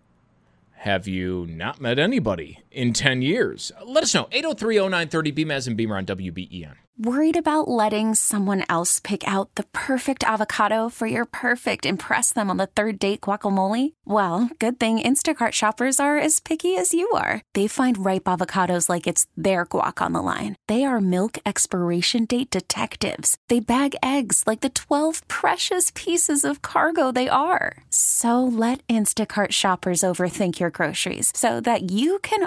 have 0.81 1.07
you 1.07 1.47
not 1.47 1.79
met 1.79 1.99
anybody 1.99 2.59
in 2.71 2.93
10 2.93 3.23
years 3.23 3.73
let 3.85 4.03
us 4.03 4.15
know 4.15 4.25
8030930 4.33 5.35
bmaz 5.35 5.67
and 5.67 5.77
beamer 5.77 5.97
on 5.97 6.07
wben 6.07 6.75
Worried 7.03 7.39
about 7.39 7.67
letting 7.67 8.15
someone 8.15 8.63
else 8.69 9.01
pick 9.01 9.27
out 9.27 9.55
the 9.55 9.63
perfect 9.73 10.23
avocado 10.23 10.91
for 10.91 11.07
your 11.07 11.25
perfect 11.25 11.87
impress 11.87 12.31
them 12.31 12.51
on 12.51 12.59
the 12.59 12.67
third 12.67 12.99
date 12.99 13.23
guacamole? 13.23 13.95
Well, 14.05 14.51
good 14.59 14.79
thing 14.79 15.01
Instacart 15.01 15.53
shoppers 15.53 15.99
are 15.99 16.19
as 16.19 16.41
picky 16.41 16.77
as 16.77 16.93
you 16.93 17.09
are. 17.13 17.41
They 17.55 17.69
find 17.69 18.05
ripe 18.05 18.25
avocados 18.25 18.91
like 18.91 19.07
it's 19.07 19.27
their 19.35 19.65
guac 19.65 20.05
on 20.05 20.13
the 20.13 20.21
line. 20.21 20.57
They 20.69 20.85
are 20.85 21.01
milk 21.01 21.39
expiration 21.47 22.27
date 22.27 22.51
detectives. 22.51 23.39
They 23.49 23.61
bag 23.61 23.97
eggs 24.03 24.45
like 24.47 24.61
the 24.61 24.69
12 24.69 25.27
precious 25.27 25.93
pieces 25.95 26.45
of 26.45 26.61
cargo 26.61 27.11
they 27.11 27.31
are. 27.31 27.79
So 27.89 28.45
let 28.45 28.87
Instacart 28.89 29.53
shoppers 29.53 30.03
overthink 30.03 30.61
your 30.61 30.69
groceries 30.69 31.33
so 31.35 31.63
that 31.63 31.91
you 31.91 32.19
can 32.19 32.47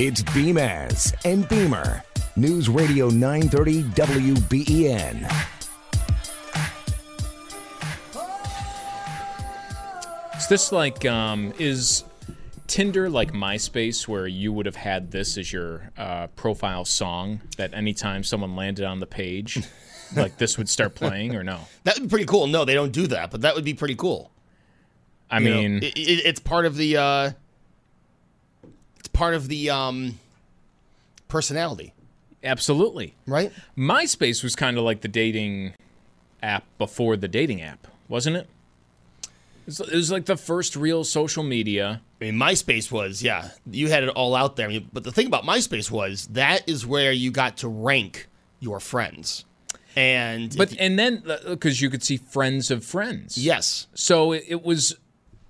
It's 0.00 0.22
Beamaz 0.22 1.14
and 1.24 1.48
Beamer. 1.48 2.02
News 2.36 2.68
Radio 2.68 3.08
930 3.10 3.82
WBEN. 3.84 5.46
Is 10.36 10.48
this 10.48 10.72
like 10.72 11.04
um, 11.06 11.54
is 11.60 12.02
Tinder 12.66 13.08
like 13.08 13.32
MySpace, 13.32 14.08
where 14.08 14.26
you 14.26 14.52
would 14.52 14.66
have 14.66 14.74
had 14.74 15.12
this 15.12 15.38
as 15.38 15.52
your 15.52 15.90
uh, 15.96 16.26
profile 16.28 16.84
song? 16.84 17.40
That 17.56 17.72
anytime 17.72 18.24
someone 18.24 18.56
landed 18.56 18.84
on 18.84 18.98
the 18.98 19.06
page, 19.06 19.60
like 20.16 20.38
this 20.38 20.58
would 20.58 20.68
start 20.68 20.96
playing, 20.96 21.36
or 21.36 21.44
no? 21.44 21.60
That 21.84 21.94
would 21.94 22.04
be 22.04 22.08
pretty 22.08 22.26
cool. 22.26 22.48
No, 22.48 22.64
they 22.64 22.74
don't 22.74 22.92
do 22.92 23.06
that, 23.06 23.30
but 23.30 23.42
that 23.42 23.54
would 23.54 23.64
be 23.64 23.74
pretty 23.74 23.94
cool. 23.94 24.32
I 25.30 25.38
You 25.38 25.48
know, 25.50 25.56
mean, 25.56 25.76
it, 25.84 25.96
it, 25.96 26.26
it's 26.26 26.40
part 26.40 26.66
of 26.66 26.76
the 26.76 26.96
uh, 26.96 27.26
it's 27.28 27.36
part 29.14 29.32
of 29.32 29.48
the 29.48 29.70
um, 29.70 30.18
personality, 31.28 31.94
absolutely. 32.42 33.14
right? 33.26 33.50
MySpace 33.78 34.44
was 34.44 34.54
kind 34.54 34.76
of 34.76 34.84
like 34.84 35.00
the 35.00 35.08
dating 35.08 35.72
app 36.42 36.64
before 36.76 37.16
the 37.16 37.28
dating 37.28 37.62
app, 37.62 37.86
wasn't 38.08 38.36
it? 38.36 38.48
It 39.66 39.94
was, 39.94 40.10
like 40.10 40.26
the 40.26 40.36
first 40.36 40.76
real 40.76 41.04
social 41.04 41.42
media. 41.42 42.02
I 42.20 42.24
mean, 42.24 42.34
MySpace 42.34 42.92
was 42.92 43.22
yeah, 43.22 43.48
you 43.70 43.88
had 43.88 44.02
it 44.02 44.10
all 44.10 44.34
out 44.34 44.56
there. 44.56 44.66
I 44.66 44.72
mean, 44.72 44.90
but 44.92 45.04
the 45.04 45.12
thing 45.12 45.26
about 45.26 45.44
MySpace 45.44 45.90
was 45.90 46.26
that 46.28 46.68
is 46.68 46.84
where 46.84 47.12
you 47.12 47.30
got 47.30 47.56
to 47.58 47.68
rank 47.68 48.28
your 48.60 48.78
friends, 48.78 49.46
and 49.96 50.54
But 50.54 50.76
and 50.78 50.98
then 50.98 51.22
because 51.46 51.80
you 51.80 51.88
could 51.88 52.02
see 52.02 52.18
friends 52.18 52.70
of 52.70 52.84
friends. 52.84 53.38
yes, 53.38 53.86
So 53.94 54.32
it, 54.32 54.44
it 54.48 54.62
was 54.64 54.96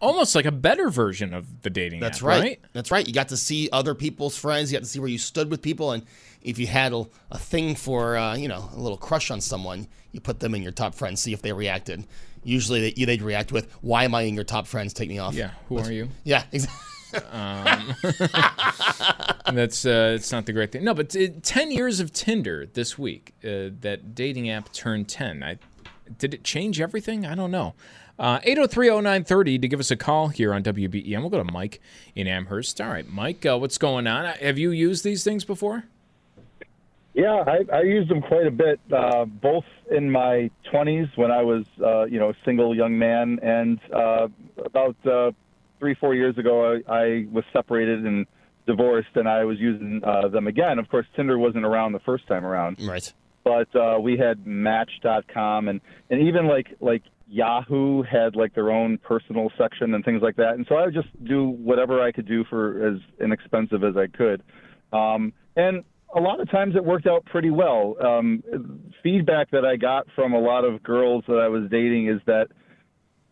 almost 0.01 0.35
like 0.35 0.45
a 0.45 0.53
better 0.53 0.91
version 0.91 1.33
of 1.35 1.63
the 1.63 1.71
dating 1.71 2.01
That's 2.01 2.19
app, 2.19 2.25
right. 2.25 2.61
That's 2.73 2.91
right. 2.91 3.07
You 3.07 3.15
got 3.15 3.29
to 3.29 3.37
see 3.37 3.69
other 3.73 3.95
people's 3.95 4.37
friends. 4.37 4.71
You 4.71 4.79
got 4.79 4.85
to 4.85 4.89
see 4.89 4.99
where 5.01 5.09
you 5.09 5.19
stood 5.19 5.51
with 5.51 5.63
people, 5.63 5.93
and 5.93 6.05
if 6.43 6.59
you 6.59 6.67
had 6.67 6.93
a, 6.93 7.07
a 7.31 7.39
thing 7.39 7.75
for, 7.75 8.17
uh, 8.17 8.37
you 8.37 8.49
know, 8.49 8.69
a 8.75 8.79
little 8.79 8.99
crush 8.99 9.31
on 9.31 9.41
someone, 9.41 9.89
you 10.13 10.21
put 10.21 10.41
them 10.41 10.55
in 10.55 10.63
your 10.63 10.73
top 10.73 10.95
friends. 10.95 11.21
See 11.21 11.33
if 11.33 11.43
they 11.43 11.53
reacted. 11.53 12.05
Usually, 12.45 12.91
they, 12.91 13.05
they'd 13.05 13.23
react 13.23 13.53
with, 13.53 13.73
"Why 13.81 14.05
am 14.05 14.15
I 14.15 14.23
in 14.23 14.35
your 14.35 14.45
top 14.45 14.67
friends? 14.67 14.93
Take 14.93 15.09
me 15.09 15.19
off." 15.19 15.35
Yeah. 15.35 15.51
Who 15.69 15.79
are 15.79 15.91
you? 15.91 16.09
Yeah. 16.25 16.45
Exactly. 16.53 16.81
That's 19.53 19.87
uh, 19.87 20.15
it's 20.17 20.33
not 20.33 20.47
the 20.47 20.53
great 20.53 20.73
thing. 20.73 20.83
No, 20.85 20.95
but 20.95 21.11
t- 21.11 21.29
ten 21.29 21.71
years 21.71 22.01
of 22.01 22.13
Tinder 22.13 22.67
this 22.67 22.99
week. 22.99 23.35
Uh, 23.45 23.71
that 23.81 24.15
dating 24.15 24.51
app 24.51 24.73
turned 24.73 25.09
ten. 25.09 25.43
I 25.43 25.59
did 26.19 26.35
it 26.35 26.45
change 26.45 26.81
everything? 26.81 27.25
I 27.25 27.35
don't 27.35 27.51
know. 27.51 27.75
Uh, 28.19 28.39
8030930 28.41 29.61
to 29.61 29.69
give 29.69 29.81
us 29.81 29.91
a 29.91 29.97
call 29.97 30.29
here 30.29 30.55
on 30.55 30.63
WBEN. 30.63 31.21
We'll 31.21 31.31
go 31.31 31.43
to 31.43 31.53
Mike 31.53 31.81
in 32.15 32.27
Amherst. 32.27 32.81
All 32.81 32.89
right, 32.89 33.09
Mike, 33.09 33.45
uh, 33.45 33.59
what's 33.59 33.79
going 33.79 34.07
on? 34.07 34.25
Uh, 34.25 34.37
Have 34.41 34.59
you 34.59 34.71
used 34.71 35.03
these 35.03 35.25
things 35.25 35.45
before? 35.45 35.85
Yeah, 37.15 37.45
I, 37.47 37.77
I 37.77 37.83
used 37.83 38.11
them 38.11 38.23
quite 38.23 38.47
a 38.47 38.51
bit, 38.51 38.81
uh, 38.93 39.25
both 39.25 39.65
in 39.91 40.11
my 40.11 40.51
20s 40.73 41.17
when 41.17 41.31
I 41.31 41.43
was, 41.43 41.65
uh, 41.81 42.05
you 42.05 42.19
know, 42.19 42.31
a 42.31 42.35
single 42.45 42.75
young 42.75 42.99
man, 42.99 43.39
and 43.41 43.79
uh, 43.95 44.27
about 44.65 44.97
uh, 45.07 45.31
three, 45.79 45.95
four 45.95 46.17
years 46.17 46.37
ago, 46.39 46.81
I, 46.89 46.93
I 46.93 47.27
was 47.31 47.45
separated 47.53 48.05
and 48.05 48.27
divorced, 48.67 49.15
and 49.15 49.29
I 49.29 49.45
was 49.45 49.61
using 49.61 50.03
uh, 50.03 50.27
them 50.29 50.49
again. 50.49 50.81
Of 50.81 50.89
course, 50.89 51.07
Tinder 51.15 51.39
wasn't 51.39 51.65
around 51.65 51.93
the 51.93 52.01
first 52.01 52.27
time 52.27 52.45
around, 52.45 52.79
right. 52.83 53.13
but 53.45 53.75
uh, 53.77 53.99
we 54.01 54.17
had 54.17 54.45
Match.com, 54.45 55.69
and 55.69 55.81
and 56.11 56.21
even 56.27 56.49
like 56.49 56.75
like 56.81 57.03
Yahoo 57.35 58.03
had 58.03 58.37
like 58.37 58.55
their 58.55 58.71
own 58.71 58.97
personal 58.99 59.51
section 59.59 59.93
and 59.95 60.05
things 60.05 60.23
like 60.23 60.37
that. 60.37 60.55
And 60.55 60.65
so 60.69 60.77
I 60.77 60.85
would 60.85 60.95
just 60.95 61.09
do 61.25 61.49
whatever 61.49 62.01
I 62.01 62.13
could 62.13 62.29
do 62.29 62.45
for 62.45 62.87
as 62.87 63.01
inexpensive 63.21 63.83
as 63.83 63.97
I 63.97 64.07
could. 64.07 64.43
Um, 64.93 65.33
and 65.57 65.83
a 66.15 66.21
lot 66.21 66.41
of 66.41 66.49
times 66.49 66.77
it 66.77 66.85
worked 66.85 67.09
out 67.09 67.25
pretty 67.25 67.51
well. 67.51 67.97
Um, 68.01 68.45
feedback 69.03 69.51
that 69.51 69.65
I 69.65 69.75
got 69.75 70.07
from 70.15 70.33
a 70.33 70.39
lot 70.39 70.65
of 70.65 70.81
girls 70.85 71.25
that 71.27 71.39
I 71.39 71.49
was 71.49 71.69
dating 71.71 72.09
is 72.09 72.21
that 72.27 72.47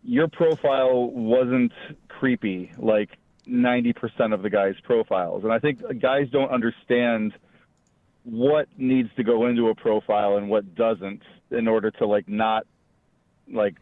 your 0.03 0.27
profile 0.27 1.09
wasn't 1.13 1.73
creepy 2.09 2.73
like 2.79 3.11
90% 3.49 4.35
of 4.35 4.43
the 4.43 4.51
guys' 4.51 4.75
profiles. 4.83 5.45
And 5.45 5.53
I 5.53 5.61
think 5.61 5.79
guys 6.01 6.27
don't 6.33 6.51
understand 6.51 7.35
what 8.25 8.67
needs 8.77 9.11
to 9.17 9.23
go 9.23 9.47
into 9.47 9.69
a 9.69 9.77
profile 9.77 10.39
and 10.39 10.49
what 10.49 10.75
doesn't 10.75 11.23
in 11.53 11.69
order 11.69 11.93
to 11.93 12.07
like 12.07 12.29
not 12.29 12.67
like 13.53 13.77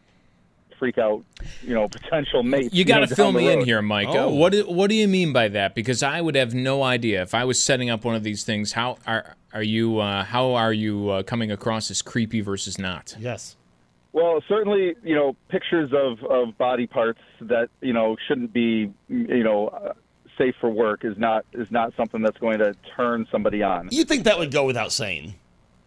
freak 0.81 0.97
out, 0.97 1.23
you 1.61 1.75
know, 1.75 1.87
potential 1.87 2.41
mates. 2.41 2.73
You 2.73 2.83
got 2.83 3.01
to 3.01 3.01
know, 3.01 3.15
fill 3.15 3.25
down 3.25 3.33
the 3.35 3.39
me 3.41 3.53
in 3.53 3.65
here, 3.65 3.83
Mike. 3.83 4.07
Oh. 4.09 4.33
What 4.33 4.51
do, 4.51 4.63
what 4.63 4.89
do 4.89 4.95
you 4.95 5.07
mean 5.07 5.31
by 5.31 5.47
that? 5.49 5.75
Because 5.75 6.01
I 6.01 6.21
would 6.21 6.33
have 6.33 6.55
no 6.55 6.81
idea 6.81 7.21
if 7.21 7.35
I 7.35 7.45
was 7.45 7.61
setting 7.61 7.91
up 7.91 8.03
one 8.03 8.15
of 8.15 8.23
these 8.23 8.43
things. 8.43 8.71
How 8.71 8.97
are 9.05 9.35
are 9.53 9.61
you? 9.61 9.99
Uh, 9.99 10.23
how 10.23 10.53
are 10.53 10.73
you 10.73 11.09
uh, 11.09 11.23
coming 11.23 11.51
across 11.51 11.91
as 11.91 12.01
creepy 12.01 12.41
versus 12.41 12.79
not? 12.79 13.15
Yes. 13.19 13.57
Well, 14.11 14.41
certainly, 14.49 14.95
you 15.03 15.13
know, 15.13 15.35
pictures 15.49 15.91
of, 15.93 16.23
of 16.25 16.57
body 16.57 16.87
parts 16.87 17.21
that 17.41 17.69
you 17.79 17.93
know 17.93 18.17
shouldn't 18.27 18.51
be, 18.51 18.91
you 19.07 19.43
know, 19.43 19.67
uh, 19.67 19.93
safe 20.35 20.55
for 20.59 20.69
work 20.71 21.05
is 21.05 21.15
not 21.15 21.45
is 21.53 21.67
not 21.69 21.93
something 21.95 22.23
that's 22.23 22.39
going 22.39 22.57
to 22.57 22.75
turn 22.97 23.27
somebody 23.31 23.61
on. 23.61 23.89
You 23.91 24.03
think 24.03 24.23
that 24.23 24.39
would 24.39 24.51
go 24.51 24.65
without 24.65 24.91
saying? 24.91 25.35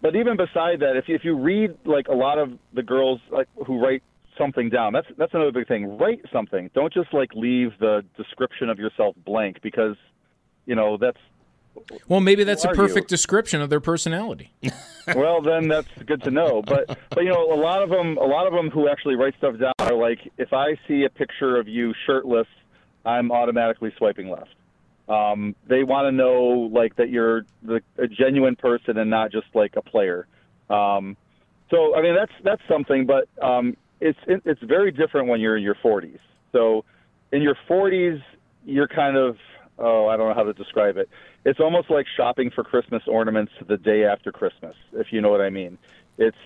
But 0.01 0.15
even 0.15 0.37
beside 0.37 0.81
that, 0.81 0.97
if 0.97 1.09
you, 1.09 1.15
if 1.15 1.25
you 1.25 1.35
read 1.35 1.75
like 1.85 2.09
a 2.09 2.15
lot 2.15 2.39
of 2.39 2.53
the 2.75 2.83
girls 2.83 3.21
like 3.31 3.49
who 3.67 3.83
write 3.83 4.03
something 4.39 4.69
down, 4.71 4.93
that's 4.93 5.07
that's 5.17 5.35
another 5.35 5.53
big 5.53 5.69
thing. 5.69 5.99
Write 5.99 6.21
something. 6.33 6.71
Don't 6.75 6.93
just 6.93 7.13
like 7.13 7.35
leave 7.35 7.73
the 7.81 8.05
description 8.17 8.69
of 8.69 8.79
yourself 8.79 9.15
blank 9.25 9.59
because, 9.63 9.97
you 10.67 10.75
know, 10.75 10.97
that's 10.97 11.19
Well, 12.09 12.21
maybe 12.21 12.45
that's 12.45 12.65
a 12.65 12.69
perfect 12.69 13.11
you? 13.11 13.17
description 13.17 13.61
of 13.61 13.71
their 13.71 13.81
personality. 13.81 14.53
well 15.15 15.43
then 15.43 15.69
that's 15.69 15.89
good 16.07 16.23
to 16.23 16.31
know 16.31 16.63
but 16.63 16.99
but 17.11 17.25
you 17.25 17.29
know 17.29 17.53
a 17.53 17.61
lot 17.61 17.83
of 17.83 17.91
them 17.91 18.17
a 18.17 18.25
lot 18.25 18.47
of 18.47 18.55
them 18.55 18.71
who 18.71 18.89
actually 18.89 19.17
write 19.17 19.35
stuff 19.37 19.55
down 19.59 19.75
are 19.81 19.93
like 19.95 20.19
if 20.39 20.55
i 20.55 20.75
see 20.89 21.05
a 21.05 21.11
picture 21.11 21.59
of 21.59 21.69
you 21.69 21.93
shirtless 22.07 22.47
i'm 23.05 23.31
automatically 23.31 23.93
swiping 23.99 24.31
left 24.31 24.55
um 25.11 25.55
they 25.69 25.85
want 25.85 26.07
to 26.07 26.13
know 26.13 26.71
like 26.73 26.97
that 26.97 27.11
you're 27.11 27.45
the, 27.63 27.83
a 27.99 28.07
genuine 28.09 28.57
person 28.57 28.97
and 28.97 29.11
not 29.11 29.31
just 29.31 29.47
like 29.53 29.75
a 29.77 29.83
player 29.83 30.27
um 30.71 31.19
so 31.71 31.95
i 31.95 32.01
mean 32.01 32.15
that's 32.15 32.33
that's 32.43 32.63
something 32.67 33.05
but 33.05 33.29
um 33.43 33.77
it's 34.05 34.19
it's 34.27 34.63
very 34.63 34.93
different 34.93 35.27
when 35.29 35.41
you're 35.41 35.57
in 35.57 35.63
your 35.63 35.75
40s 35.77 36.19
so 36.53 36.85
in 37.33 37.43
your 37.43 37.57
40s 37.69 38.23
you're 38.65 38.87
kind 38.89 39.17
of 39.17 39.37
oh 39.79 40.07
i 40.09 40.17
don't 40.17 40.29
know 40.29 40.35
how 40.35 40.45
to 40.45 40.53
describe 40.53 40.97
it 40.97 41.09
it's 41.45 41.59
almost 41.59 41.91
like 41.91 42.07
shopping 42.17 42.51
for 42.51 42.63
christmas 42.63 43.03
ornaments 43.07 43.53
the 43.67 43.77
day 43.77 44.05
after 44.05 44.31
christmas 44.31 44.77
if 44.93 45.13
you 45.13 45.21
know 45.21 45.31
what 45.31 45.41
i 45.41 45.51
mean 45.51 45.79
it's 46.19 46.37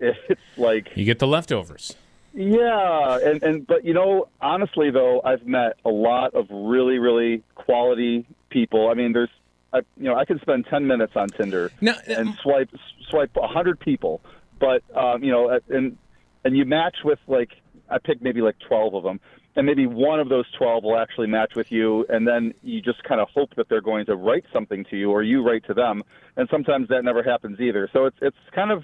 it's 0.00 0.40
like 0.56 0.88
You 0.96 1.04
get 1.04 1.20
the 1.20 1.28
leftovers. 1.28 1.94
yeah, 2.34 3.18
and 3.22 3.40
and 3.42 3.66
but 3.66 3.84
you 3.84 3.94
know, 3.94 4.26
honestly 4.40 4.90
though, 4.90 5.20
I've 5.24 5.46
met 5.46 5.74
a 5.84 5.90
lot 5.90 6.34
of 6.34 6.46
really 6.50 6.98
really 6.98 7.44
quality 7.54 8.26
people. 8.50 8.88
I 8.90 8.94
mean, 8.94 9.12
there's 9.12 9.30
I 9.72 9.78
you 9.96 10.08
know, 10.08 10.16
I 10.16 10.24
could 10.24 10.40
spend 10.40 10.66
10 10.66 10.86
minutes 10.88 11.12
on 11.14 11.28
Tinder 11.28 11.70
Now, 11.80 11.94
and 12.08 12.34
swipe 12.42 12.70
swipe 13.10 13.30
100 13.36 13.78
people, 13.78 14.20
but 14.58 14.82
um, 14.96 15.22
you 15.22 15.30
know, 15.30 15.60
and 15.68 15.96
and 16.44 16.56
you 16.56 16.64
match 16.64 16.96
with 17.04 17.18
like 17.26 17.50
I 17.92 17.98
picked 17.98 18.22
maybe 18.22 18.40
like 18.40 18.56
12 18.66 18.94
of 18.94 19.02
them. 19.02 19.20
And 19.54 19.66
maybe 19.66 19.86
one 19.86 20.18
of 20.18 20.30
those 20.30 20.46
12 20.56 20.82
will 20.82 20.96
actually 20.96 21.26
match 21.26 21.52
with 21.54 21.70
you, 21.70 22.06
and 22.08 22.26
then 22.26 22.54
you 22.62 22.80
just 22.80 23.04
kind 23.04 23.20
of 23.20 23.28
hope 23.34 23.54
that 23.56 23.68
they're 23.68 23.82
going 23.82 24.06
to 24.06 24.16
write 24.16 24.44
something 24.50 24.82
to 24.88 24.96
you, 24.96 25.10
or 25.10 25.22
you 25.22 25.46
write 25.46 25.66
to 25.66 25.74
them. 25.74 26.02
And 26.36 26.48
sometimes 26.50 26.88
that 26.88 27.04
never 27.04 27.22
happens 27.22 27.60
either. 27.60 27.88
So 27.92 28.06
it's 28.06 28.16
it's 28.22 28.36
kind 28.54 28.70
of 28.70 28.82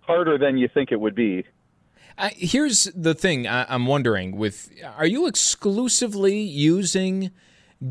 harder 0.00 0.36
than 0.36 0.58
you 0.58 0.68
think 0.72 0.90
it 0.90 0.98
would 0.98 1.14
be. 1.14 1.44
I, 2.16 2.30
here's 2.30 2.84
the 2.96 3.14
thing 3.14 3.46
I, 3.46 3.72
I'm 3.72 3.86
wondering: 3.86 4.36
with 4.36 4.72
are 4.96 5.06
you 5.06 5.28
exclusively 5.28 6.40
using 6.40 7.30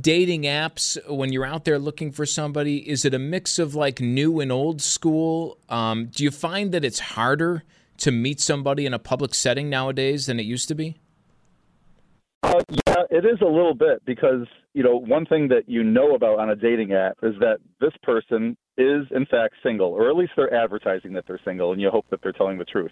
dating 0.02 0.42
apps 0.44 0.98
when 1.10 1.32
you're 1.32 1.46
out 1.46 1.64
there 1.64 1.80
looking 1.80 2.12
for 2.12 2.26
somebody? 2.26 2.90
Is 2.90 3.06
it 3.06 3.14
a 3.14 3.20
mix 3.20 3.58
of 3.58 3.74
like 3.74 4.02
new 4.02 4.42
and 4.42 4.52
old 4.52 4.82
school? 4.82 5.60
Um, 5.70 6.08
do 6.08 6.26
you 6.26 6.32
find 6.32 6.74
that 6.74 6.84
it's 6.84 7.00
harder 7.00 7.64
to 7.98 8.12
meet 8.12 8.40
somebody 8.40 8.86
in 8.86 8.94
a 8.94 9.00
public 9.00 9.34
setting 9.34 9.70
nowadays 9.70 10.26
than 10.26 10.40
it 10.40 10.44
used 10.44 10.68
to 10.68 10.76
be? 10.76 10.98
Uh, 12.44 12.62
yeah, 12.70 13.04
it 13.10 13.26
is 13.26 13.42
a 13.42 13.46
little 13.46 13.74
bit 13.74 14.04
because 14.06 14.46
you 14.74 14.84
know 14.84 14.96
one 14.96 15.26
thing 15.26 15.48
that 15.50 15.64
you 15.68 15.84
know 15.84 16.16
about 16.16 16.40
on 16.40 16.50
a 16.50 16.56
dating 16.56 16.94
app 16.94 17.18
is 17.24 17.34
that 17.40 17.58
this 17.82 17.94
person 18.04 18.56
is 18.78 19.06
in 19.12 19.26
fact 19.26 19.56
single, 19.64 19.90
or 19.90 20.10
at 20.10 20.16
least 20.16 20.34
they're 20.36 20.54
advertising 20.54 21.14
that 21.14 21.26
they're 21.28 21.42
single, 21.44 21.72
and 21.72 21.82
you 21.82 21.90
hope 21.90 22.06
that 22.12 22.22
they're 22.22 22.32
telling 22.32 22.58
the 22.58 22.66
truth. 22.66 22.92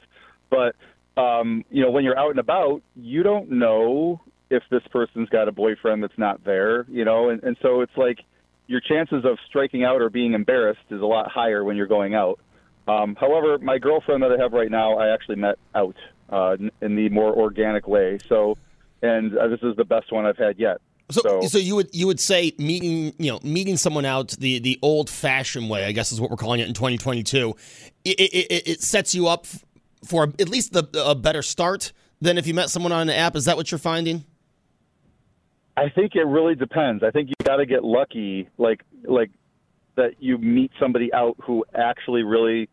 But 0.50 0.76
um, 1.22 1.64
you 1.70 1.84
know, 1.84 1.92
when 1.92 2.04
you're 2.04 2.18
out 2.18 2.32
and 2.32 2.40
about, 2.40 2.82
you 2.96 3.24
don't 3.24 3.52
know 3.52 4.20
if 4.50 4.64
this 4.70 4.84
person's 4.92 5.30
got 5.30 5.48
a 5.48 5.52
boyfriend 5.52 6.04
that's 6.04 6.18
not 6.18 6.44
there. 6.44 6.86
You 6.90 7.06
know, 7.06 7.30
and, 7.30 7.42
and 7.44 7.56
so 7.62 7.82
it's 7.82 7.96
like 7.96 8.20
your 8.68 8.82
chances 8.82 9.24
of 9.26 9.38
striking 9.48 9.84
out 9.84 10.02
or 10.02 10.10
being 10.10 10.34
embarrassed 10.34 10.80
is 10.90 11.02
a 11.02 11.06
lot 11.06 11.30
higher 11.32 11.64
when 11.64 11.78
you're 11.78 11.88
going 11.88 12.16
out. 12.16 12.40
Um, 12.88 13.16
however, 13.20 13.58
my 13.60 13.78
girlfriend 13.78 14.22
that 14.24 14.32
I 14.32 14.42
have 14.42 14.54
right 14.54 14.70
now, 14.70 14.98
I 14.98 15.14
actually 15.14 15.38
met 15.38 15.58
out 15.74 15.96
uh, 16.30 16.58
in- 16.82 16.96
the 16.96 17.10
more 17.10 17.34
organic 17.34 17.88
way. 17.88 18.20
So 18.28 18.58
and 19.02 19.38
uh, 19.38 19.48
this 19.48 19.62
is 19.62 19.76
the 19.76 19.86
best 19.86 20.12
one 20.12 20.26
I've 20.26 20.38
had 20.38 20.60
yet. 20.60 20.78
So, 21.12 21.42
so, 21.42 21.60
you 21.60 21.76
would 21.76 21.90
you 21.94 22.08
would 22.08 22.20
say 22.20 22.54
meeting 22.58 23.14
you 23.20 23.32
know 23.32 23.40
meeting 23.44 23.78
someone 23.78 24.06
out 24.06 24.30
the 24.30 24.58
the 24.58 24.80
old 24.82 25.08
fashioned 25.08 25.70
way 25.70 25.86
I 25.86 25.92
guess 25.92 26.12
is 26.12 26.20
what 26.20 26.32
we're 26.32 26.38
calling 26.38 26.60
it 26.60 26.68
in 26.68 26.74
2022. 26.74 27.56
It 28.04 28.20
it, 28.20 28.34
it, 28.34 28.68
it 28.68 28.82
sets 28.82 29.14
you 29.14 29.28
up 29.28 29.46
for 30.04 30.24
at 30.24 30.50
least 30.50 30.74
the, 30.74 30.88
a 31.06 31.14
better 31.14 31.44
start 31.44 31.94
than 32.22 32.40
if 32.40 32.48
you 32.48 32.56
met 32.56 32.72
someone 32.72 32.92
on 32.92 33.08
an 33.08 33.16
app. 33.16 33.36
Is 33.36 33.46
that 33.46 33.56
what 33.56 33.72
you're 33.72 33.78
finding? 33.78 34.26
I 35.78 35.90
think 35.90 36.16
it 36.16 36.24
really 36.24 36.56
depends. 36.56 37.04
I 37.04 37.12
think 37.12 37.30
you 37.30 37.36
got 37.44 37.58
to 37.58 37.68
get 37.68 37.84
lucky, 37.84 38.50
like 38.58 38.82
like 39.04 39.30
that 39.98 40.16
you 40.20 40.40
meet 40.40 40.72
somebody 40.80 41.14
out 41.14 41.36
who 41.44 41.64
actually 41.76 42.24
really 42.24 42.68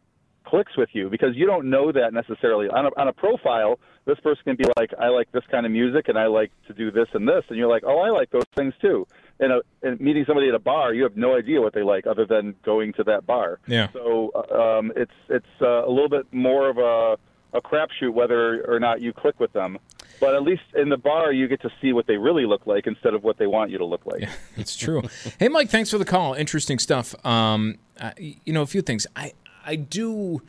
clicks 0.45 0.77
with 0.77 0.91
you 0.93 1.09
because 1.09 1.37
you 1.37 1.47
don't 1.47 1.69
know 1.69 1.93
that 1.93 2.13
necessarily 2.13 2.69
on 2.69 2.87
a, 2.87 2.91
on 2.97 3.09
a 3.09 3.13
profile. 3.13 3.79
This 4.05 4.19
person 4.21 4.43
can 4.45 4.57
be 4.57 4.65
like, 4.77 4.93
I 4.99 5.09
like 5.09 5.31
this 5.33 5.45
kind 5.51 5.65
of 5.65 5.73
music 5.73 6.09
and 6.09 6.19
I 6.19 6.27
like 6.27 6.51
to 6.67 6.75
do 6.75 6.91
this 6.91 7.09
and 7.15 7.29
this, 7.29 7.45
and 7.49 7.57
you're 7.57 7.69
like, 7.69 7.85
oh, 7.87 8.01
I 8.01 8.11
like 8.11 8.31
those 8.31 8.47
things 8.57 8.75
too. 8.81 9.07
And, 9.39 9.53
a, 9.53 9.61
and 9.83 10.01
meeting 10.01 10.25
somebody 10.27 10.49
at 10.49 10.55
a 10.55 10.59
bar, 10.59 10.93
you 10.93 11.05
have 11.05 11.17
no 11.17 11.37
idea 11.37 11.61
what 11.61 11.73
they 11.73 11.83
like 11.83 12.07
other 12.07 12.27
than 12.27 12.55
going 12.65 12.93
to 12.95 13.05
that 13.05 13.27
bar. 13.27 13.61
Yeah. 13.67 13.89
So 13.93 14.33
uh, 14.35 14.79
um, 14.79 14.93
it's 14.97 15.13
it's 15.29 15.47
uh, 15.61 15.87
a 15.87 15.89
little 15.91 16.09
bit 16.09 16.33
more 16.33 16.69
of 16.69 16.79
a 16.79 17.19
a 17.55 17.61
crapshoot 17.61 18.13
whether 18.13 18.65
or 18.65 18.81
not 18.81 19.01
you 19.01 19.13
click 19.13 19.39
with 19.39 19.53
them. 19.53 19.79
But 20.21 20.35
at 20.35 20.43
least 20.43 20.63
in 20.75 20.89
the 20.89 20.97
bar, 20.97 21.33
you 21.33 21.49
get 21.49 21.61
to 21.63 21.71
see 21.81 21.93
what 21.93 22.07
they 22.07 22.17
really 22.17 22.47
look 22.47 22.67
like 22.67 22.87
instead 22.87 23.13
of 23.13 23.25
what 23.25 23.39
they 23.39 23.47
want 23.47 23.71
you 23.71 23.79
to 23.79 23.85
look 23.85 24.07
like. 24.07 24.29
It's 24.57 24.77
true. 24.77 25.03
hey, 25.41 25.49
Mike, 25.49 25.69
thanks 25.69 25.91
for 25.91 25.99
the 25.99 26.05
call. 26.05 26.35
Interesting 26.35 26.79
stuff. 26.79 27.15
Um, 27.27 27.79
uh, 28.01 28.13
you 28.19 28.53
know, 28.53 28.63
a 28.63 28.67
few 28.67 28.83
things. 28.83 29.07
I 29.17 29.33
I 29.65 29.77
do 29.77 30.43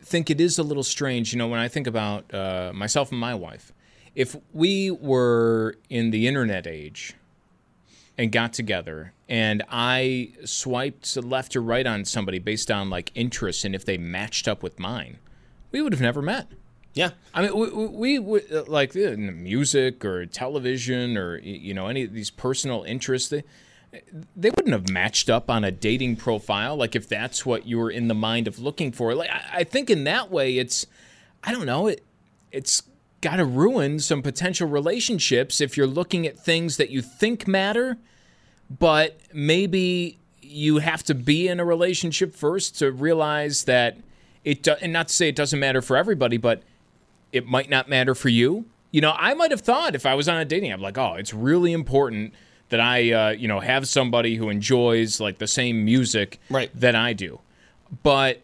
think 0.00 0.30
it 0.30 0.40
is 0.40 0.58
a 0.58 0.62
little 0.62 0.82
strange. 0.82 1.32
You 1.32 1.38
know, 1.38 1.48
when 1.48 1.60
I 1.60 1.68
think 1.68 1.86
about 1.86 2.32
uh, 2.32 2.72
myself 2.74 3.10
and 3.10 3.20
my 3.20 3.34
wife, 3.34 3.72
if 4.14 4.36
we 4.52 4.90
were 4.90 5.76
in 5.90 6.10
the 6.10 6.26
internet 6.28 6.66
age 6.66 7.14
and 8.16 8.30
got 8.30 8.52
together 8.52 9.12
and 9.28 9.62
I 9.68 10.32
swiped 10.44 11.16
left 11.16 11.56
or 11.56 11.62
right 11.62 11.86
on 11.86 12.04
somebody 12.04 12.38
based 12.38 12.70
on 12.70 12.90
like 12.90 13.10
interests 13.14 13.64
and 13.64 13.74
if 13.74 13.84
they 13.84 13.98
matched 13.98 14.46
up 14.46 14.62
with 14.62 14.78
mine, 14.78 15.18
we 15.72 15.82
would 15.82 15.92
have 15.92 16.02
never 16.02 16.22
met. 16.22 16.48
Yeah. 16.92 17.10
I 17.32 17.42
mean, 17.42 17.56
we, 17.56 17.88
we, 17.88 18.18
we 18.20 18.40
like 18.68 18.94
music 18.94 20.04
or 20.04 20.26
television 20.26 21.16
or 21.16 21.38
you 21.38 21.74
know 21.74 21.88
any 21.88 22.04
of 22.04 22.12
these 22.12 22.30
personal 22.30 22.84
interests. 22.84 23.28
They 23.30 23.42
they 24.36 24.50
wouldn't 24.50 24.72
have 24.72 24.90
matched 24.90 25.30
up 25.30 25.50
on 25.50 25.64
a 25.64 25.70
dating 25.70 26.16
profile. 26.16 26.76
Like 26.76 26.94
if 26.94 27.08
that's 27.08 27.44
what 27.46 27.66
you 27.66 27.78
were 27.78 27.90
in 27.90 28.08
the 28.08 28.14
mind 28.14 28.48
of 28.48 28.58
looking 28.58 28.92
for. 28.92 29.14
Like 29.14 29.30
I, 29.30 29.60
I 29.60 29.64
think 29.64 29.90
in 29.90 30.04
that 30.04 30.30
way, 30.30 30.58
it's 30.58 30.86
I 31.42 31.52
don't 31.52 31.66
know 31.66 31.86
it 31.86 32.02
it's 32.50 32.82
got 33.20 33.36
to 33.36 33.44
ruin 33.44 33.98
some 33.98 34.22
potential 34.22 34.68
relationships 34.68 35.60
if 35.60 35.76
you're 35.76 35.86
looking 35.86 36.26
at 36.26 36.38
things 36.38 36.76
that 36.76 36.90
you 36.90 37.00
think 37.00 37.48
matter, 37.48 37.96
but 38.70 39.18
maybe 39.32 40.18
you 40.42 40.78
have 40.78 41.02
to 41.02 41.14
be 41.14 41.48
in 41.48 41.58
a 41.58 41.64
relationship 41.64 42.34
first 42.34 42.78
to 42.78 42.92
realize 42.92 43.64
that 43.64 43.96
it 44.44 44.62
do, 44.62 44.74
and 44.80 44.92
not 44.92 45.08
to 45.08 45.14
say 45.14 45.28
it 45.28 45.36
doesn't 45.36 45.58
matter 45.58 45.80
for 45.80 45.96
everybody, 45.96 46.36
but 46.36 46.62
it 47.32 47.46
might 47.46 47.70
not 47.70 47.88
matter 47.88 48.14
for 48.14 48.28
you. 48.28 48.66
You 48.90 49.00
know, 49.00 49.14
I 49.18 49.34
might 49.34 49.50
have 49.50 49.62
thought 49.62 49.94
if 49.94 50.06
I 50.06 50.14
was 50.14 50.28
on 50.28 50.36
a 50.36 50.44
dating 50.44 50.70
app, 50.70 50.80
like, 50.80 50.98
oh, 50.98 51.14
it's 51.14 51.34
really 51.34 51.72
important 51.72 52.34
that 52.68 52.80
I, 52.80 53.12
uh, 53.12 53.30
you 53.30 53.48
know, 53.48 53.60
have 53.60 53.86
somebody 53.88 54.36
who 54.36 54.48
enjoys 54.48 55.20
like 55.20 55.38
the 55.38 55.46
same 55.46 55.84
music 55.84 56.40
right. 56.50 56.70
that 56.78 56.94
I 56.94 57.12
do. 57.12 57.40
But 58.02 58.40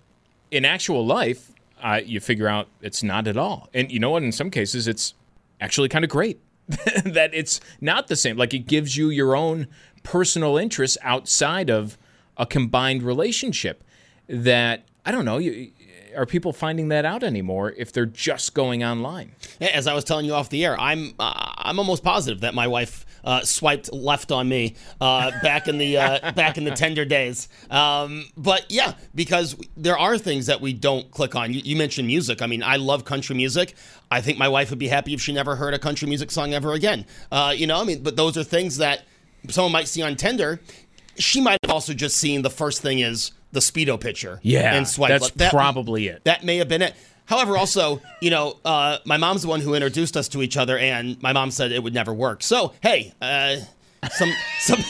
in 0.51 0.65
actual 0.65 1.05
life, 1.05 1.53
uh, 1.83 2.01
you 2.05 2.21
figure 2.21 2.49
out 2.49 2.69
it's 2.83 3.03
not 3.03 3.27
at 3.27 3.37
all. 3.37 3.69
And 3.73 3.91
you 3.91 3.99
know 3.99 4.11
what? 4.11 4.23
In 4.23 4.33
some 4.33 4.51
cases, 4.51 4.87
it's 4.87 5.15
actually 5.61 5.89
kind 5.89 6.05
of 6.05 6.11
great 6.11 6.39
that 6.69 7.31
it's 7.33 7.61
not 7.81 8.09
the 8.09 8.17
same. 8.17 8.37
Like 8.37 8.55
it 8.55 8.67
gives 8.67 8.97
you 8.97 9.11
your 9.11 9.35
own 9.35 9.67
personal 10.03 10.57
interests 10.57 10.99
outside 11.03 11.71
of 11.71 11.97
a 12.37 12.47
combined 12.47 13.03
relationship. 13.03 13.83
That 14.29 14.85
I 15.05 15.11
don't 15.11 15.25
know. 15.25 15.39
You, 15.39 15.73
are 16.17 16.27
people 16.27 16.53
finding 16.53 16.89
that 16.89 17.05
out 17.05 17.23
anymore 17.23 17.73
if 17.77 17.93
they're 17.93 18.07
just 18.07 18.55
going 18.55 18.85
online? 18.85 19.33
As 19.61 19.87
I 19.87 19.95
was 19.95 20.05
telling 20.05 20.27
you 20.27 20.35
off 20.35 20.49
the 20.49 20.65
air, 20.65 20.79
I'm 20.79 21.15
uh, 21.19 21.53
I'm 21.57 21.79
almost 21.79 22.03
positive 22.03 22.41
that 22.41 22.55
my 22.55 22.67
wife 22.67 23.05
uh, 23.25 23.43
swiped 23.43 23.93
left 23.93 24.33
on 24.33 24.49
me 24.49 24.77
uh, 25.01 25.31
back 25.43 25.69
in 25.69 25.79
the 25.79 25.99
uh, 25.99 26.33
back 26.37 26.59
in 26.59 26.65
the 26.65 26.71
Tinder 26.71 27.05
days. 27.05 27.49
Um, 27.71 28.27
but 28.37 28.67
yeah, 28.71 28.95
because 29.15 29.57
there 29.77 29.99
are 29.99 30.19
things 30.19 30.47
that 30.47 30.61
we 30.61 30.73
don't 30.73 31.11
click 31.11 31.35
on. 31.35 31.53
You, 31.53 31.61
you, 31.65 31.77
mentioned 31.77 32.07
music. 32.07 32.43
I 32.43 32.47
mean, 32.47 32.63
I 32.63 32.77
love 32.77 33.05
country 33.05 33.35
music. 33.37 33.75
I 34.11 34.21
think 34.21 34.39
my 34.39 34.49
wife 34.49 34.71
would 34.71 34.79
be 34.79 34.89
happy 34.89 35.15
if 35.15 35.21
she 35.21 35.33
never 35.33 35.57
heard 35.57 35.75
a 35.75 35.79
country 35.79 36.09
music 36.09 36.31
song 36.31 36.53
ever 36.53 36.73
again. 36.73 37.07
Uh, 37.31 37.55
you 37.57 37.67
know, 37.67 37.81
I 37.81 37.85
mean, 37.85 38.03
but 38.03 38.17
those 38.17 38.37
are 38.37 38.45
things 38.45 38.79
that 38.79 39.05
someone 39.49 39.73
might 39.73 39.89
see 39.89 40.03
on 40.03 40.17
Tinder. 40.17 40.61
She 41.17 41.41
might 41.41 41.59
have 41.63 41.71
also 41.71 41.93
just 41.95 42.17
seen 42.17 42.43
the 42.43 42.51
first 42.51 42.83
thing 42.83 43.01
is 43.01 43.33
the 43.53 43.61
speedo 43.61 44.01
picture. 44.01 44.41
Yeah, 44.43 44.75
and 44.75 44.87
swipe. 44.87 45.11
That's 45.11 45.31
that, 45.33 45.53
probably 45.53 46.09
it. 46.09 46.25
That 46.25 46.45
may 46.45 46.57
have 46.59 46.69
been 46.69 46.83
it. 46.83 46.95
However, 47.31 47.57
also, 47.57 48.03
you 48.21 48.29
know, 48.31 48.59
uh, 48.65 48.99
my 49.07 49.17
mom's 49.17 49.43
the 49.43 49.49
one 49.49 49.61
who 49.61 49.75
introduced 49.75 50.17
us 50.17 50.29
to 50.31 50.43
each 50.43 50.57
other, 50.57 50.77
and 50.77 51.23
my 51.23 51.33
mom 51.33 51.53
said 51.53 51.71
it 51.71 51.81
would 51.81 51.95
never 51.95 52.13
work. 52.13 52.43
So, 52.43 52.73
hey, 52.83 53.15
uh, 53.23 53.57
some 54.11 54.33
some. 54.61 54.85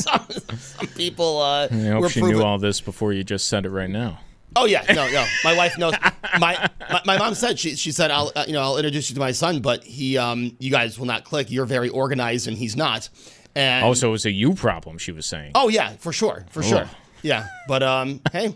Some, 0.00 0.26
some 0.30 0.86
people 0.96 1.42
uh, 1.42 1.68
I 1.70 1.74
hope 1.88 2.00
were 2.02 2.08
she 2.08 2.20
proven- 2.20 2.38
knew 2.38 2.42
all 2.44 2.58
this 2.58 2.80
before 2.80 3.12
you 3.12 3.22
just 3.22 3.48
said 3.48 3.66
it 3.66 3.70
right 3.70 3.90
now. 3.90 4.18
Oh 4.56 4.64
yeah, 4.64 4.82
no, 4.94 5.10
no. 5.10 5.26
My 5.44 5.54
wife 5.54 5.76
knows. 5.76 5.92
My 6.38 6.68
my, 6.90 7.02
my 7.04 7.18
mom 7.18 7.34
said 7.34 7.58
she 7.58 7.76
she 7.76 7.92
said 7.92 8.10
I'll 8.10 8.32
uh, 8.34 8.44
you 8.46 8.54
know 8.54 8.62
I'll 8.62 8.76
introduce 8.78 9.10
you 9.10 9.14
to 9.14 9.20
my 9.20 9.32
son, 9.32 9.60
but 9.60 9.84
he 9.84 10.16
um 10.16 10.56
you 10.58 10.70
guys 10.70 10.98
will 10.98 11.06
not 11.06 11.24
click. 11.24 11.50
You're 11.50 11.66
very 11.66 11.90
organized 11.90 12.48
and 12.48 12.56
he's 12.56 12.76
not. 12.76 13.10
And 13.54 13.84
Also, 13.84 14.08
it 14.08 14.12
was 14.12 14.24
a 14.24 14.30
you 14.32 14.54
problem. 14.54 14.96
She 14.96 15.12
was 15.12 15.26
saying. 15.26 15.52
oh 15.54 15.68
yeah, 15.68 15.90
for 15.98 16.12
sure, 16.12 16.46
for 16.50 16.62
sure. 16.62 16.84
Oh. 16.90 16.96
Yeah, 17.22 17.46
but 17.68 17.82
um 17.82 18.22
hey, 18.32 18.54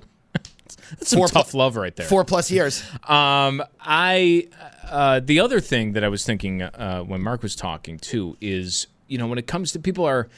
That's 0.91 1.11
some 1.11 1.19
four 1.19 1.29
tough 1.29 1.51
pl- 1.51 1.59
love 1.61 1.77
right 1.77 1.95
there. 1.95 2.07
four 2.07 2.25
plus 2.25 2.51
years. 2.51 2.83
Um, 3.09 3.63
I 3.81 4.49
uh, 4.89 5.21
the 5.21 5.41
other 5.41 5.61
thing 5.61 5.93
that 5.93 6.03
I 6.05 6.09
was 6.09 6.25
thinking 6.25 6.63
uh, 6.63 7.01
when 7.03 7.21
Mark 7.23 7.43
was 7.43 7.55
talking 7.55 7.99
too 7.99 8.37
is 8.41 8.87
you 9.09 9.19
know 9.19 9.27
when 9.27 9.39
it 9.39 9.47
comes 9.47 9.73
to 9.73 9.79
people 9.79 10.05
are 10.07 10.29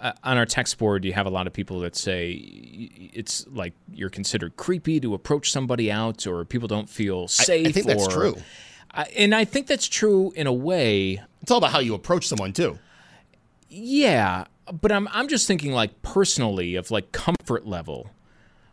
uh, 0.00 0.12
on 0.24 0.36
our 0.36 0.46
text 0.46 0.78
board 0.78 1.04
you 1.04 1.12
have 1.12 1.26
a 1.26 1.30
lot 1.30 1.46
of 1.46 1.52
people 1.52 1.80
that 1.80 1.94
say 1.96 2.30
it's 2.32 3.46
like 3.48 3.72
you're 3.92 4.10
considered 4.10 4.56
creepy 4.56 4.98
to 5.00 5.14
approach 5.14 5.50
somebody 5.52 5.90
out 5.92 6.26
or 6.26 6.44
people 6.44 6.66
don't 6.68 6.88
feel 6.90 7.28
safe. 7.28 7.66
I 7.68 7.72
think 7.72 7.86
that's 7.86 8.06
or- 8.06 8.10
true. 8.10 8.36
I, 8.92 9.02
and 9.16 9.34
I 9.34 9.44
think 9.44 9.66
that's 9.66 9.86
true 9.86 10.32
in 10.34 10.46
a 10.46 10.52
way. 10.52 11.22
It's 11.42 11.50
all 11.50 11.58
about 11.58 11.72
how 11.72 11.80
you 11.80 11.94
approach 11.94 12.26
someone 12.26 12.52
too. 12.52 12.78
Yeah, 13.68 14.44
but 14.72 14.90
I'm 14.92 15.08
I'm 15.12 15.28
just 15.28 15.46
thinking 15.46 15.72
like 15.72 16.02
personally 16.02 16.74
of 16.74 16.90
like 16.90 17.12
comfort 17.12 17.66
level. 17.66 18.10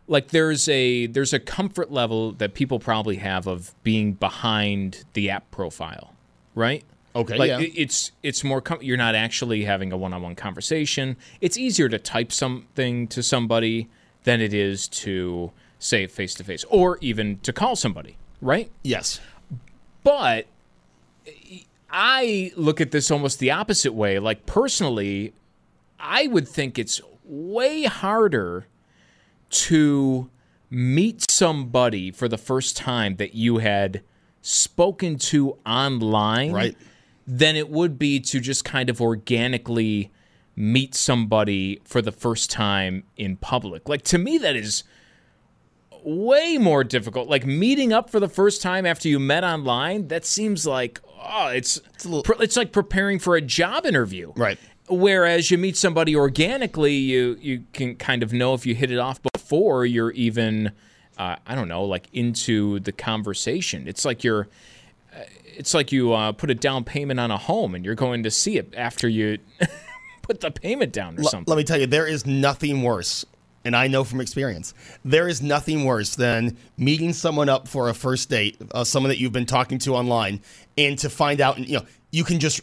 Like 0.08 0.28
there's 0.28 0.68
a 0.68 1.06
there's 1.06 1.32
a 1.32 1.40
comfort 1.40 1.90
level 1.90 2.32
that 2.32 2.54
people 2.54 2.78
probably 2.78 3.16
have 3.16 3.46
of 3.46 3.74
being 3.82 4.12
behind 4.12 5.04
the 5.14 5.30
app 5.30 5.50
profile, 5.50 6.12
right? 6.54 6.84
Okay, 7.14 7.36
like 7.38 7.48
yeah. 7.48 7.60
it- 7.60 7.72
it's 7.74 8.12
it's 8.22 8.44
more 8.44 8.60
com- 8.60 8.82
you're 8.82 8.96
not 8.96 9.14
actually 9.14 9.64
having 9.64 9.90
a 9.92 9.96
one-on-one 9.96 10.34
conversation. 10.36 11.16
It's 11.40 11.56
easier 11.56 11.88
to 11.88 11.98
type 11.98 12.30
something 12.30 13.08
to 13.08 13.22
somebody 13.22 13.88
than 14.24 14.40
it 14.40 14.52
is 14.54 14.86
to 14.88 15.50
say 15.78 16.06
face 16.06 16.34
to 16.34 16.44
face 16.44 16.64
or 16.68 16.98
even 17.00 17.38
to 17.40 17.52
call 17.52 17.74
somebody, 17.74 18.16
right? 18.40 18.70
Yes. 18.82 19.20
But 20.04 20.46
I 21.90 22.52
look 22.56 22.80
at 22.80 22.90
this 22.90 23.10
almost 23.10 23.38
the 23.38 23.50
opposite 23.50 23.92
way. 23.94 24.18
Like 24.18 24.46
personally, 24.46 25.32
I 25.98 26.26
would 26.26 26.46
think 26.48 26.78
it's 26.78 27.00
way 27.24 27.84
harder 27.84 28.66
to 29.50 30.30
meet 30.70 31.30
somebody 31.30 32.10
for 32.10 32.28
the 32.28 32.38
first 32.38 32.76
time 32.76 33.16
that 33.16 33.34
you 33.34 33.58
had 33.58 34.02
spoken 34.42 35.16
to 35.18 35.56
online 35.66 36.52
Right. 36.52 36.76
than 37.26 37.56
it 37.56 37.68
would 37.68 37.98
be 37.98 38.20
to 38.20 38.40
just 38.40 38.64
kind 38.64 38.88
of 38.90 39.00
organically 39.00 40.10
meet 40.54 40.94
somebody 40.94 41.80
for 41.84 42.00
the 42.00 42.12
first 42.12 42.50
time 42.50 43.04
in 43.16 43.36
public. 43.36 43.88
Like 43.88 44.02
to 44.04 44.18
me 44.18 44.38
that 44.38 44.56
is 44.56 44.84
way 46.02 46.58
more 46.58 46.84
difficult. 46.84 47.28
Like 47.28 47.44
meeting 47.46 47.92
up 47.92 48.10
for 48.10 48.20
the 48.20 48.28
first 48.28 48.62
time 48.62 48.86
after 48.86 49.08
you 49.08 49.18
met 49.18 49.44
online, 49.44 50.08
that 50.08 50.24
seems 50.24 50.66
like 50.66 51.00
oh, 51.28 51.48
it's 51.48 51.78
it's, 51.94 52.04
a 52.04 52.08
little- 52.08 52.40
it's 52.42 52.56
like 52.56 52.72
preparing 52.72 53.18
for 53.18 53.36
a 53.36 53.40
job 53.40 53.86
interview. 53.86 54.32
Right. 54.36 54.58
Whereas 54.88 55.50
you 55.50 55.58
meet 55.58 55.76
somebody 55.76 56.14
organically, 56.14 56.94
you 56.94 57.36
you 57.40 57.64
can 57.72 57.96
kind 57.96 58.22
of 58.22 58.32
know 58.32 58.54
if 58.54 58.64
you 58.64 58.74
hit 58.74 58.90
it 58.92 58.98
off 58.98 59.20
before 59.46 59.86
you're 59.86 60.10
even 60.12 60.72
uh, 61.18 61.36
I 61.46 61.54
don't 61.54 61.68
know, 61.68 61.84
like 61.84 62.08
into 62.12 62.80
the 62.80 62.92
conversation. 62.92 63.86
It's 63.86 64.04
like 64.04 64.24
you're 64.24 64.48
uh, 65.14 65.20
it's 65.46 65.72
like 65.72 65.92
you 65.92 66.12
uh, 66.12 66.32
put 66.32 66.50
a 66.50 66.54
down 66.54 66.82
payment 66.84 67.20
on 67.20 67.30
a 67.30 67.38
home 67.38 67.74
and 67.74 67.84
you're 67.84 67.94
going 67.94 68.24
to 68.24 68.30
see 68.30 68.58
it 68.58 68.74
after 68.76 69.08
you 69.08 69.38
put 70.22 70.40
the 70.40 70.50
payment 70.50 70.92
down 70.92 71.16
or 71.16 71.20
L- 71.20 71.28
something. 71.28 71.50
let 71.50 71.56
me 71.56 71.64
tell 71.64 71.78
you, 71.80 71.86
there 71.86 72.06
is 72.06 72.26
nothing 72.26 72.82
worse, 72.82 73.24
and 73.64 73.74
I 73.76 73.86
know 73.86 74.02
from 74.04 74.20
experience, 74.20 74.74
there 75.04 75.28
is 75.28 75.40
nothing 75.40 75.84
worse 75.84 76.16
than 76.16 76.56
meeting 76.76 77.12
someone 77.12 77.48
up 77.48 77.68
for 77.68 77.88
a 77.88 77.94
first 77.94 78.28
date, 78.28 78.60
uh, 78.72 78.82
someone 78.84 79.08
that 79.08 79.18
you've 79.18 79.32
been 79.32 79.46
talking 79.46 79.78
to 79.78 79.94
online, 79.94 80.42
and 80.76 80.98
to 80.98 81.08
find 81.08 81.40
out, 81.40 81.56
you 81.58 81.78
know, 81.78 81.86
you 82.10 82.24
can 82.24 82.40
just. 82.40 82.60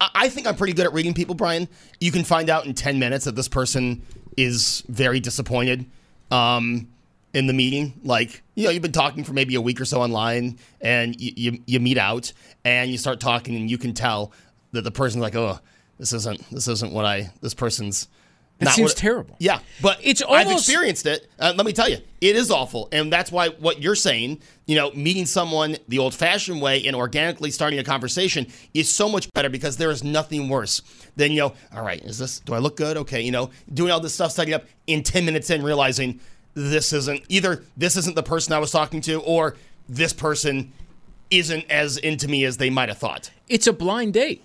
I 0.00 0.10
I 0.14 0.28
think 0.28 0.46
I'm 0.46 0.56
pretty 0.56 0.74
good 0.74 0.86
at 0.86 0.92
reading 0.92 1.14
people, 1.14 1.34
Brian. 1.34 1.68
You 2.00 2.12
can 2.12 2.22
find 2.22 2.48
out 2.50 2.66
in 2.66 2.74
10 2.74 2.98
minutes 2.98 3.24
that 3.24 3.34
this 3.34 3.48
person 3.48 4.02
is 4.36 4.84
very 4.88 5.18
disappointed. 5.20 5.86
Um, 6.30 6.88
in 7.34 7.46
the 7.46 7.52
meeting. 7.52 7.94
Like, 8.04 8.42
you 8.54 8.64
know, 8.64 8.70
you've 8.70 8.82
been 8.82 8.92
talking 8.92 9.24
for 9.24 9.32
maybe 9.32 9.54
a 9.54 9.60
week 9.60 9.80
or 9.80 9.84
so 9.84 10.00
online 10.00 10.58
and 10.80 11.18
you, 11.20 11.32
you, 11.36 11.58
you 11.66 11.80
meet 11.80 11.98
out 11.98 12.32
and 12.64 12.90
you 12.90 12.98
start 12.98 13.20
talking 13.20 13.54
and 13.54 13.70
you 13.70 13.78
can 13.78 13.94
tell 13.94 14.32
that 14.72 14.82
the 14.82 14.90
person's 14.90 15.22
like, 15.22 15.34
oh, 15.34 15.60
this 15.98 16.12
isn't 16.12 16.48
this 16.50 16.68
isn't 16.68 16.92
what 16.92 17.04
I 17.04 17.30
this 17.40 17.54
person's. 17.54 18.08
That 18.58 18.66
not 18.66 18.74
seems 18.74 18.94
terrible. 18.94 19.36
Yeah, 19.38 19.60
but 19.80 19.98
It's 20.02 20.20
almost, 20.20 20.46
I've 20.46 20.52
experienced 20.52 21.06
it. 21.06 21.30
Uh, 21.38 21.54
let 21.56 21.64
me 21.64 21.72
tell 21.72 21.88
you, 21.88 21.98
it 22.20 22.34
is 22.34 22.50
awful, 22.50 22.88
and 22.90 23.12
that's 23.12 23.30
why 23.30 23.50
what 23.50 23.80
you're 23.80 23.94
saying, 23.94 24.40
you 24.66 24.74
know, 24.74 24.90
meeting 24.90 25.26
someone 25.26 25.76
the 25.86 25.98
old-fashioned 26.00 26.60
way 26.60 26.84
and 26.84 26.96
organically 26.96 27.52
starting 27.52 27.78
a 27.78 27.84
conversation 27.84 28.48
is 28.74 28.92
so 28.92 29.08
much 29.08 29.32
better 29.32 29.48
because 29.48 29.76
there 29.76 29.92
is 29.92 30.02
nothing 30.02 30.48
worse 30.48 30.82
than 31.14 31.30
you 31.30 31.38
know. 31.38 31.54
All 31.72 31.84
right, 31.84 32.02
is 32.02 32.18
this? 32.18 32.40
Do 32.40 32.52
I 32.54 32.58
look 32.58 32.76
good? 32.76 32.96
Okay, 32.96 33.20
you 33.20 33.30
know, 33.30 33.50
doing 33.72 33.92
all 33.92 34.00
this 34.00 34.14
stuff, 34.14 34.32
setting 34.32 34.54
up 34.54 34.64
in 34.88 35.04
ten 35.04 35.24
minutes 35.24 35.50
in, 35.50 35.62
realizing 35.62 36.18
this 36.54 36.92
isn't 36.92 37.22
either. 37.28 37.62
This 37.76 37.96
isn't 37.96 38.16
the 38.16 38.24
person 38.24 38.52
I 38.54 38.58
was 38.58 38.72
talking 38.72 39.00
to, 39.02 39.20
or 39.20 39.56
this 39.88 40.12
person 40.12 40.72
isn't 41.30 41.70
as 41.70 41.96
into 41.98 42.26
me 42.26 42.44
as 42.44 42.56
they 42.56 42.70
might 42.70 42.88
have 42.88 42.98
thought. 42.98 43.30
It's 43.48 43.68
a 43.68 43.72
blind 43.72 44.14
date. 44.14 44.44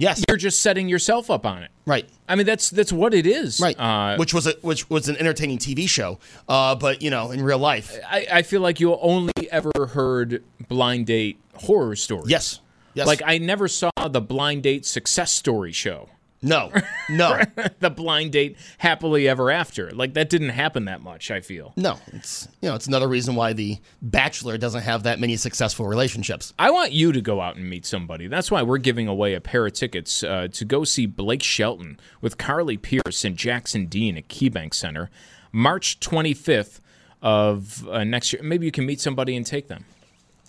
Yes, 0.00 0.24
You're 0.28 0.38
just 0.38 0.60
setting 0.62 0.88
yourself 0.88 1.30
up 1.30 1.44
on 1.44 1.62
it. 1.62 1.70
right. 1.86 2.08
I 2.28 2.34
mean, 2.36 2.46
that's 2.46 2.70
that's 2.70 2.92
what 2.92 3.12
it 3.12 3.26
is. 3.26 3.60
Right, 3.60 3.78
Uh, 3.78 4.16
which 4.16 4.32
was 4.32 4.46
a 4.46 4.52
which 4.62 4.88
was 4.88 5.08
an 5.08 5.16
entertaining 5.18 5.58
TV 5.58 5.86
show, 5.88 6.18
uh, 6.48 6.74
but 6.74 7.02
you 7.02 7.10
know, 7.10 7.30
in 7.32 7.42
real 7.42 7.58
life, 7.58 7.98
I, 8.08 8.26
I 8.32 8.42
feel 8.42 8.60
like 8.62 8.80
you 8.80 8.96
only 8.96 9.32
ever 9.50 9.72
heard 9.92 10.42
blind 10.68 11.06
date 11.06 11.38
horror 11.54 11.96
stories. 11.96 12.30
yes, 12.30 12.60
yes, 12.94 13.06
Like 13.06 13.20
I 13.26 13.38
never 13.38 13.68
saw 13.68 13.90
the 14.08 14.20
blind 14.20 14.62
date 14.62 14.86
success 14.86 15.32
story 15.32 15.72
show. 15.72 16.08
No, 16.42 16.72
no, 17.10 17.38
the 17.80 17.90
blind 17.90 18.32
date 18.32 18.56
happily 18.78 19.28
ever 19.28 19.50
after. 19.50 19.90
Like 19.90 20.14
that 20.14 20.30
didn't 20.30 20.48
happen 20.50 20.86
that 20.86 21.02
much, 21.02 21.30
I 21.30 21.40
feel. 21.40 21.74
no. 21.76 21.98
It's 22.12 22.48
you 22.62 22.68
know, 22.70 22.74
it's 22.74 22.86
another 22.86 23.08
reason 23.08 23.34
why 23.34 23.52
the 23.52 23.78
Bachelor 24.00 24.56
doesn't 24.56 24.82
have 24.82 25.02
that 25.02 25.20
many 25.20 25.36
successful 25.36 25.86
relationships. 25.86 26.54
I 26.58 26.70
want 26.70 26.92
you 26.92 27.12
to 27.12 27.20
go 27.20 27.40
out 27.42 27.56
and 27.56 27.68
meet 27.68 27.84
somebody. 27.84 28.26
That's 28.26 28.50
why 28.50 28.62
we're 28.62 28.78
giving 28.78 29.06
away 29.06 29.34
a 29.34 29.40
pair 29.40 29.66
of 29.66 29.74
tickets 29.74 30.22
uh, 30.22 30.48
to 30.52 30.64
go 30.64 30.84
see 30.84 31.04
Blake 31.04 31.42
Shelton 31.42 32.00
with 32.22 32.38
Carly 32.38 32.78
Pearce 32.78 33.22
and 33.24 33.36
Jackson 33.36 33.84
Dean 33.86 34.16
at 34.16 34.28
KeyBank 34.28 34.72
Center, 34.72 35.10
March 35.52 36.00
25th 36.00 36.80
of 37.22 37.86
uh, 37.88 38.02
next 38.04 38.32
year. 38.32 38.42
Maybe 38.42 38.64
you 38.64 38.72
can 38.72 38.86
meet 38.86 39.00
somebody 39.00 39.36
and 39.36 39.44
take 39.44 39.68
them. 39.68 39.84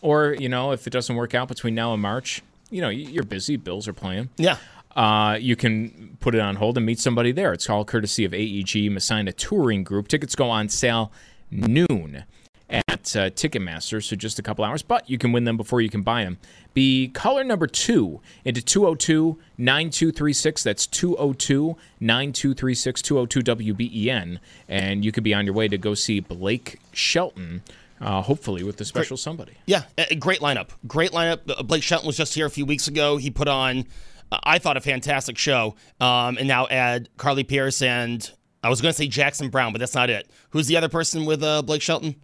Or, 0.02 0.36
you 0.40 0.48
know, 0.50 0.72
if 0.72 0.88
it 0.88 0.92
doesn't 0.92 1.16
work 1.16 1.36
out 1.36 1.48
between 1.50 1.76
now 1.76 1.94
and 1.94 2.02
March, 2.02 2.42
you 2.70 2.82
know, 2.82 2.90
you're 2.90 3.24
busy, 3.24 3.58
bills 3.58 3.88
are 3.88 3.94
playing. 3.94 4.30
Yeah, 4.38 4.56
Uh, 4.96 5.38
you 5.40 5.56
can 5.56 6.18
put 6.20 6.36
it 6.36 6.42
on 6.42 6.56
hold 6.56 6.78
and 6.78 6.86
meet 6.86 7.00
somebody 7.00 7.32
there. 7.32 7.54
It's 7.54 7.70
all 7.70 7.86
courtesy 7.86 8.26
of 8.26 8.34
AEG 8.34 8.92
Messina 8.92 9.32
Touring 9.32 9.84
Group. 9.84 10.08
Tickets 10.08 10.36
go 10.36 10.50
on 10.50 10.70
sale 10.70 11.12
noon 11.50 12.26
at 12.70 13.16
uh, 13.18 13.30
Ticketmaster, 13.30 14.02
so 14.02 14.16
just 14.16 14.40
a 14.40 14.42
couple 14.42 14.64
hours, 14.64 14.82
but 14.82 15.10
you 15.10 15.18
can 15.18 15.34
win 15.34 15.44
them 15.44 15.58
before 15.58 15.82
you 15.82 15.90
can 15.90 16.04
buy 16.04 16.24
them. 16.24 16.38
Be 16.74 17.10
caller 17.10 17.44
number 17.44 17.68
two 17.68 18.22
into 18.46 18.62
202 18.62 19.38
9236. 19.58 20.64
That's 20.64 20.88
202 20.88 21.76
9236 22.00 23.02
202 23.02 23.74
WBEN. 23.74 24.40
And 24.70 25.04
you 25.04 25.12
could 25.12 25.24
be 25.24 25.34
on 25.34 25.46
your 25.46 25.54
way 25.54 25.68
to 25.68 25.78
go 25.78 25.94
see 25.94 26.22
Blake 26.22 26.80
Shelton, 26.94 27.62
uh, 28.00 28.22
hopefully 28.22 28.64
with 28.64 28.78
the 28.78 28.86
special 28.86 29.18
somebody. 29.18 29.54
yeah. 29.66 29.84
Great 30.18 30.40
lineup. 30.40 30.70
Great 30.88 31.12
lineup. 31.12 31.40
Uh, 31.50 31.64
Blake 31.64 31.84
Shelton 31.84 32.08
was 32.08 32.16
just 32.16 32.34
here 32.36 32.46
a 32.46 32.50
few 32.50 32.66
weeks 32.66 32.88
ago. 32.88 33.18
He 33.18 33.30
put 33.30 33.50
on, 33.50 33.86
I 34.32 34.60
thought, 34.60 34.78
a 34.78 34.82
fantastic 34.82 35.38
show. 35.38 35.76
Um, 36.00 36.38
and 36.38 36.48
now 36.48 36.68
add 36.68 37.10
Carly 37.18 37.44
Pearce 37.44 37.82
and 37.82 38.30
I 38.64 38.70
was 38.70 38.80
going 38.82 38.92
to 38.92 38.98
say 38.98 39.08
Jackson 39.08 39.50
Brown, 39.50 39.72
but 39.74 39.80
that's 39.80 39.96
not 39.96 40.10
it. 40.10 40.30
Who's 40.52 40.68
the 40.68 40.78
other 40.78 40.90
person 40.90 41.26
with 41.26 41.42
uh, 41.42 41.64
Blake 41.64 41.82
Shelton? 41.82 42.16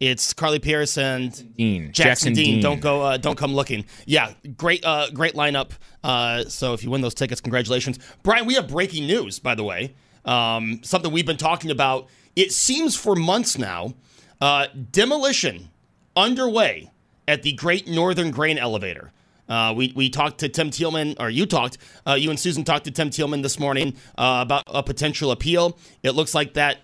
It's 0.00 0.32
Carly 0.32 0.58
Pearce 0.58 0.98
and 0.98 1.56
Dean. 1.56 1.92
Jackson, 1.92 2.32
Dean. 2.32 2.60
Don't 2.60 2.80
go. 2.80 3.02
Uh, 3.02 3.16
don't 3.16 3.36
come 3.36 3.54
looking. 3.54 3.84
Yeah, 4.06 4.32
great. 4.56 4.84
Uh, 4.84 5.08
great 5.10 5.34
lineup. 5.34 5.72
Uh, 6.02 6.44
so 6.44 6.72
if 6.72 6.82
you 6.82 6.90
win 6.90 7.00
those 7.00 7.14
tickets, 7.14 7.40
congratulations, 7.40 7.98
Brian. 8.22 8.44
We 8.44 8.54
have 8.54 8.68
breaking 8.68 9.06
news, 9.06 9.38
by 9.38 9.54
the 9.54 9.62
way. 9.62 9.94
Um, 10.24 10.80
something 10.82 11.12
we've 11.12 11.26
been 11.26 11.36
talking 11.36 11.70
about. 11.70 12.08
It 12.34 12.50
seems 12.50 12.96
for 12.96 13.14
months 13.14 13.56
now. 13.56 13.94
Uh, 14.40 14.66
demolition 14.90 15.70
underway 16.16 16.90
at 17.28 17.42
the 17.42 17.52
Great 17.52 17.86
Northern 17.86 18.30
Grain 18.30 18.58
Elevator. 18.58 19.12
Uh, 19.48 19.74
we, 19.76 19.92
we 19.94 20.08
talked 20.08 20.38
to 20.38 20.48
Tim 20.48 20.70
Tielman, 20.70 21.16
or 21.20 21.28
you 21.30 21.46
talked, 21.46 21.78
uh, 22.06 22.14
you 22.14 22.30
and 22.30 22.38
Susan 22.38 22.64
talked 22.64 22.84
to 22.84 22.90
Tim 22.90 23.10
Tielman 23.10 23.42
this 23.42 23.58
morning 23.58 23.94
uh, 24.16 24.40
about 24.42 24.64
a 24.66 24.82
potential 24.82 25.30
appeal. 25.30 25.76
It 26.02 26.12
looks 26.12 26.34
like 26.34 26.54
that 26.54 26.78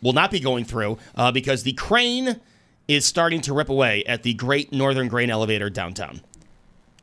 will 0.00 0.12
not 0.12 0.30
be 0.30 0.40
going 0.40 0.64
through 0.64 0.98
uh, 1.14 1.30
because 1.32 1.62
the 1.62 1.72
crane 1.74 2.40
is 2.88 3.04
starting 3.04 3.40
to 3.42 3.52
rip 3.52 3.68
away 3.68 4.04
at 4.04 4.22
the 4.22 4.34
Great 4.34 4.72
Northern 4.72 5.08
Grain 5.08 5.30
Elevator 5.30 5.70
downtown. 5.70 6.20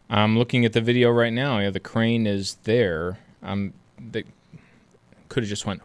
I'm 0.09 0.37
looking 0.37 0.65
at 0.65 0.73
the 0.73 0.81
video 0.81 1.09
right 1.11 1.31
now. 1.31 1.59
Yeah, 1.59 1.69
the 1.69 1.79
crane 1.79 2.25
is 2.25 2.55
there. 2.63 3.19
Um, 3.43 3.73
they 3.99 4.23
could 5.29 5.43
have 5.43 5.49
just 5.49 5.65
went. 5.65 5.81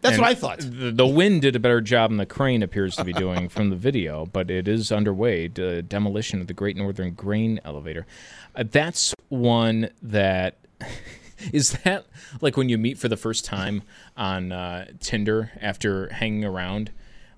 That's 0.00 0.14
And 0.14 0.22
what 0.22 0.30
I 0.30 0.34
thought. 0.34 0.60
The, 0.60 0.90
the 0.90 1.06
wind 1.06 1.42
did 1.42 1.56
a 1.56 1.58
better 1.58 1.80
job 1.80 2.10
than 2.10 2.16
the 2.16 2.26
crane 2.26 2.62
appears 2.62 2.96
to 2.96 3.04
be 3.04 3.12
doing 3.12 3.48
from 3.48 3.70
the 3.70 3.76
video, 3.76 4.26
but 4.26 4.50
it 4.50 4.66
is 4.66 4.90
underway. 4.90 5.48
The 5.48 5.82
demolition 5.82 6.40
of 6.40 6.46
the 6.46 6.54
Great 6.54 6.76
Northern 6.76 7.12
Grain 7.12 7.60
Elevator. 7.64 8.06
Uh, 8.54 8.64
that's 8.70 9.14
one 9.28 9.90
that 10.02 10.56
is 11.52 11.72
that 11.84 12.06
like 12.40 12.56
when 12.56 12.68
you 12.68 12.78
meet 12.78 12.98
for 12.98 13.08
the 13.08 13.16
first 13.16 13.44
time 13.44 13.82
on 14.16 14.52
uh, 14.52 14.86
Tinder 15.00 15.50
after 15.60 16.08
hanging 16.08 16.44
around. 16.44 16.90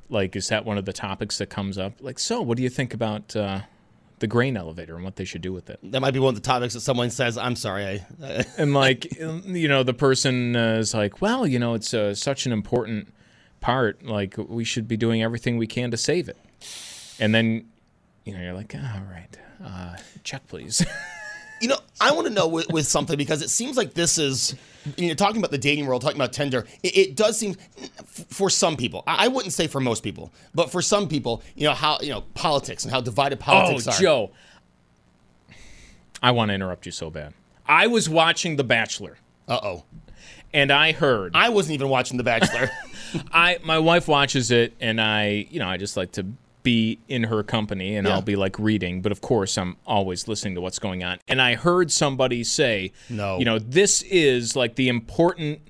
Like, 0.08 0.36
is 0.36 0.48
that 0.48 0.66
one 0.66 0.76
of 0.76 0.84
the 0.84 0.92
topics 0.92 1.38
that 1.38 1.46
comes 1.46 1.78
up? 1.78 1.94
Like, 2.00 2.18
so 2.18 2.42
what 2.42 2.58
do 2.58 2.62
you 2.62 2.68
think 2.68 2.92
about 2.92 3.34
uh, 3.34 3.62
the 4.22 4.26
grain 4.26 4.56
elevator 4.56 4.94
and 4.94 5.04
what 5.04 5.16
they 5.16 5.26
should 5.26 5.42
do 5.42 5.52
with 5.52 5.68
it? 5.68 5.78
That 5.82 6.00
might 6.00 6.12
be 6.12 6.20
one 6.20 6.30
of 6.30 6.40
the 6.40 6.46
topics 6.46 6.72
that 6.72 6.80
someone 6.80 7.10
says, 7.10 7.36
I'm 7.36 7.56
sorry. 7.56 8.02
I, 8.22 8.44
and 8.56 8.72
like 8.72 9.14
you 9.18 9.68
know 9.68 9.82
the 9.82 9.92
person 9.92 10.56
is 10.56 10.94
like 10.94 11.20
well 11.20 11.46
you 11.46 11.58
know 11.58 11.74
it's 11.74 11.92
uh, 11.92 12.14
such 12.14 12.46
an 12.46 12.52
important 12.52 13.12
part 13.60 14.04
like 14.04 14.36
we 14.38 14.64
should 14.64 14.88
be 14.88 14.96
doing 14.96 15.22
everything 15.22 15.58
we 15.58 15.66
can 15.66 15.90
to 15.90 15.96
save 15.96 16.28
it 16.28 16.38
and 17.20 17.34
then 17.34 17.68
you 18.24 18.32
know 18.32 18.40
you're 18.40 18.54
like 18.54 18.74
all 18.74 19.02
right 19.10 19.38
uh, 19.64 19.96
check 20.24 20.46
please 20.48 20.84
You 21.62 21.68
know, 21.68 21.78
I 22.00 22.10
want 22.12 22.26
to 22.26 22.32
know 22.32 22.48
with, 22.48 22.68
with 22.70 22.86
something 22.86 23.16
because 23.16 23.40
it 23.40 23.48
seems 23.48 23.76
like 23.76 23.94
this 23.94 24.18
is, 24.18 24.56
you 24.96 25.08
know, 25.08 25.14
talking 25.14 25.36
about 25.38 25.52
the 25.52 25.58
dating 25.58 25.86
world, 25.86 26.02
talking 26.02 26.16
about 26.16 26.32
Tinder. 26.32 26.66
It, 26.82 26.96
it 26.96 27.16
does 27.16 27.38
seem, 27.38 27.54
f- 27.78 28.26
for 28.30 28.50
some 28.50 28.76
people, 28.76 29.04
I 29.06 29.26
I 29.26 29.28
wouldn't 29.28 29.52
say 29.52 29.68
for 29.68 29.80
most 29.80 30.02
people, 30.02 30.32
but 30.54 30.70
for 30.72 30.82
some 30.82 31.08
people, 31.08 31.40
you 31.54 31.64
know 31.68 31.72
how 31.74 31.98
you 32.00 32.10
know 32.10 32.22
politics 32.34 32.84
and 32.84 32.92
how 32.92 33.00
divided 33.00 33.38
oh 33.40 33.44
politics 33.44 33.86
are. 33.86 34.00
joe 34.00 34.30
i 36.22 36.30
want 36.32 36.48
to 36.50 36.54
interrupt 36.54 36.86
you 36.86 36.92
so 36.92 37.10
bad 37.10 37.32
i 37.66 37.86
was 37.86 38.08
watching 38.08 38.56
the 38.56 38.64
bachelor 38.64 39.16
Uh 39.48 39.58
oh. 39.62 39.84
and 40.52 40.70
i 40.72 40.92
heard 40.92 41.34
I 41.34 41.48
wasn't 41.50 41.74
even 41.74 41.88
watching 41.88 42.16
The 42.16 42.24
Bachelor. 42.24 42.70
I 43.32 43.58
my 43.64 43.78
wife 43.78 44.08
watches 44.08 44.50
it, 44.50 44.74
and 44.80 45.00
I 45.00 45.46
you 45.50 45.58
know 45.60 45.68
I 45.68 45.76
just 45.76 45.96
like 45.96 46.12
to 46.12 46.26
be 46.62 46.98
in 47.08 47.24
her 47.24 47.42
company, 47.42 47.96
and 47.96 48.06
Yeah. 48.06 48.14
I'll 48.14 48.22
be 48.22 48.36
like 48.36 48.58
reading. 48.58 49.02
But 49.02 49.12
of 49.12 49.20
course, 49.20 49.58
I'm 49.58 49.76
always 49.86 50.28
listening 50.28 50.54
to 50.54 50.60
what's 50.60 50.78
going 50.78 51.02
on. 51.02 51.18
And 51.28 51.40
I 51.42 51.54
heard 51.54 51.90
somebody 51.90 52.44
say, 52.44 52.92
No. 53.08 53.38
you 53.38 53.44
know, 53.44 53.58
this 53.58 54.02
is 54.02 54.54
like 54.56 54.76
the 54.76 54.88
important 54.88 55.60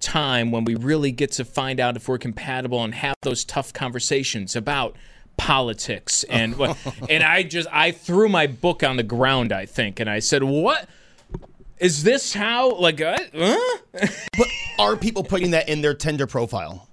time 0.00 0.50
when 0.50 0.64
we 0.64 0.74
really 0.74 1.12
get 1.12 1.32
to 1.32 1.44
find 1.44 1.80
out 1.80 1.96
if 1.96 2.08
we're 2.08 2.18
compatible 2.18 2.84
and 2.84 2.94
have 2.94 3.16
those 3.22 3.44
tough 3.44 3.72
conversations 3.72 4.54
about 4.54 4.94
politics 5.36 6.24
and 6.24 6.56
what 6.56 6.76
and 7.10 7.22
I 7.22 7.42
just 7.42 7.68
I 7.72 7.90
threw 7.90 8.28
my 8.28 8.46
book 8.46 8.82
on 8.82 8.96
the 8.96 9.02
ground 9.02 9.50
I 9.52 9.66
think 9.66 9.98
and 9.98 10.08
I 10.10 10.18
said 10.18 10.42
what 10.42 10.88
is 11.78 12.02
this 12.02 12.34
how 12.34 12.74
like 12.74 13.00
uh, 13.00 13.16
huh? 13.34 13.78
but 13.92 14.48
are 14.78 14.96
people 14.96 15.24
putting 15.24 15.52
that 15.52 15.68
in 15.68 15.80
their 15.80 15.94
Tinder 15.94 16.26
profile? 16.26 16.86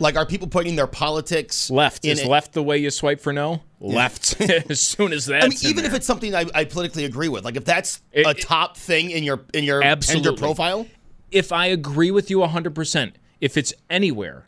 Like, 0.00 0.16
are 0.16 0.24
people 0.26 0.48
putting 0.48 0.76
their 0.76 0.86
politics 0.86 1.70
Left 1.70 2.04
is 2.04 2.20
it? 2.20 2.26
left 2.28 2.52
the 2.52 2.62
way 2.62 2.78
you 2.78 2.90
swipe 2.90 3.20
for 3.20 3.32
no. 3.32 3.62
Left 3.80 4.40
as 4.70 4.80
soon 4.80 5.12
as 5.12 5.26
that. 5.26 5.44
I 5.44 5.48
mean, 5.48 5.58
even 5.62 5.84
if 5.84 5.94
it's 5.94 6.06
something 6.06 6.34
I, 6.34 6.46
I 6.54 6.64
politically 6.64 7.04
agree 7.04 7.28
with, 7.28 7.44
like 7.44 7.56
if 7.56 7.64
that's 7.64 8.00
It- 8.12 8.26
a 8.26 8.30
it- 8.30 8.40
top 8.42 8.76
thing 8.76 9.10
in 9.10 9.24
your 9.24 9.40
in 9.54 9.64
your 9.64 9.82
Absolutely. 9.82 10.30
Tinder 10.30 10.38
profile, 10.40 10.86
if 11.30 11.52
I 11.52 11.66
agree 11.66 12.10
with 12.10 12.30
you 12.30 12.42
hundred 12.44 12.74
percent, 12.74 13.16
if 13.40 13.56
it's 13.56 13.72
anywhere 13.90 14.46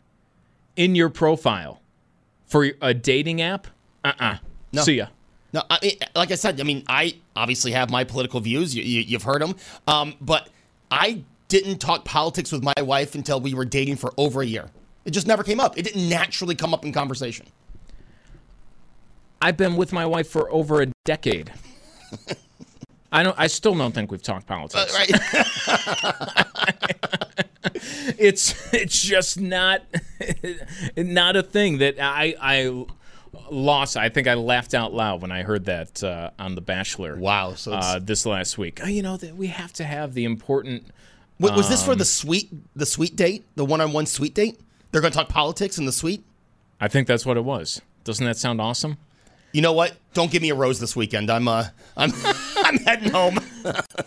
in 0.75 0.95
your 0.95 1.09
profile 1.09 1.81
for 2.45 2.71
a 2.81 2.93
dating 2.93 3.41
app, 3.41 3.67
uh 4.03 4.13
uh 4.19 4.35
No. 4.73 4.81
See 4.83 4.95
ya. 4.95 5.07
No, 5.53 5.63
I 5.69 5.79
mean, 5.81 5.95
like 6.15 6.31
I 6.31 6.35
said, 6.35 6.61
I 6.61 6.63
mean, 6.63 6.83
I 6.87 7.15
obviously 7.35 7.73
have 7.73 7.89
my 7.89 8.05
political 8.05 8.39
views. 8.39 8.73
You, 8.73 8.83
you, 8.83 9.01
you've 9.01 9.23
heard 9.23 9.41
them, 9.41 9.55
um, 9.85 10.13
but 10.21 10.47
I 10.89 11.23
didn't 11.49 11.79
talk 11.79 12.05
politics 12.05 12.53
with 12.53 12.63
my 12.63 12.73
wife 12.81 13.15
until 13.15 13.41
we 13.41 13.53
were 13.53 13.65
dating 13.65 13.97
for 13.97 14.13
over 14.17 14.41
a 14.41 14.45
year. 14.45 14.69
It 15.05 15.11
just 15.11 15.27
never 15.27 15.43
came 15.43 15.59
up. 15.59 15.77
It 15.77 15.83
didn't 15.83 16.07
naturally 16.07 16.55
come 16.55 16.73
up 16.73 16.85
in 16.85 16.91
conversation. 16.91 17.47
I've 19.41 19.57
been 19.57 19.75
with 19.75 19.91
my 19.91 20.05
wife 20.05 20.29
for 20.29 20.51
over 20.51 20.81
a 20.81 20.87
decade. 21.03 21.51
I 23.11 23.23
don't. 23.23 23.35
I 23.37 23.47
still 23.47 23.75
don't 23.75 23.93
think 23.93 24.11
we've 24.11 24.21
talked 24.21 24.47
politics. 24.47 24.93
Right? 24.93 25.09
it's 28.17 28.73
it's 28.73 29.01
just 29.01 29.39
not 29.39 29.81
not 30.97 31.35
a 31.35 31.43
thing 31.43 31.79
that 31.79 31.95
I 31.99 32.35
I 32.39 32.85
lost. 33.49 33.97
I 33.97 34.09
think 34.09 34.27
I 34.27 34.35
laughed 34.35 34.73
out 34.73 34.93
loud 34.93 35.21
when 35.21 35.31
I 35.31 35.43
heard 35.43 35.65
that 35.65 36.03
uh, 36.03 36.31
on 36.39 36.55
The 36.55 36.61
Bachelor. 36.61 37.17
Wow. 37.17 37.55
So 37.55 37.73
uh, 37.73 37.99
this 37.99 38.25
last 38.25 38.57
week, 38.57 38.79
oh, 38.83 38.87
you 38.87 39.01
know 39.01 39.17
that 39.17 39.35
we 39.35 39.47
have 39.47 39.73
to 39.73 39.83
have 39.83 40.13
the 40.13 40.23
important. 40.23 40.87
Wait, 41.39 41.53
was 41.53 41.67
this 41.67 41.83
for 41.83 41.93
um, 41.93 41.97
the 41.97 42.05
sweet 42.05 42.49
the 42.75 42.85
sweet 42.85 43.15
date, 43.15 43.45
the 43.55 43.65
one-on-one 43.65 44.05
sweet 44.05 44.35
date? 44.35 44.59
They're 44.91 45.01
going 45.01 45.11
to 45.11 45.17
talk 45.17 45.29
politics 45.29 45.77
in 45.77 45.85
the 45.85 45.91
suite. 45.91 46.23
I 46.79 46.87
think 46.87 47.07
that's 47.07 47.25
what 47.25 47.37
it 47.37 47.43
was. 47.43 47.81
Doesn't 48.03 48.25
that 48.25 48.37
sound 48.37 48.59
awesome? 48.59 48.97
You 49.53 49.61
know 49.61 49.73
what? 49.73 49.97
Don't 50.13 50.31
give 50.31 50.41
me 50.41 50.49
a 50.49 50.55
rose 50.55 50.79
this 50.79 50.95
weekend. 50.95 51.29
I'm 51.29 51.47
uh, 51.47 51.65
I'm 51.97 52.11
I'm 52.57 52.77
heading 52.79 53.11
home. 53.11 53.37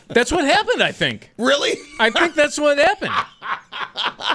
That's 0.09 0.33
what 0.33 0.45
happened. 0.45 0.83
I 0.83 0.91
think. 0.93 1.31
Really? 1.39 1.75
I 2.01 2.11
think 2.11 2.35
that's 2.35 2.59
what 2.59 2.79
happened. 2.79 3.13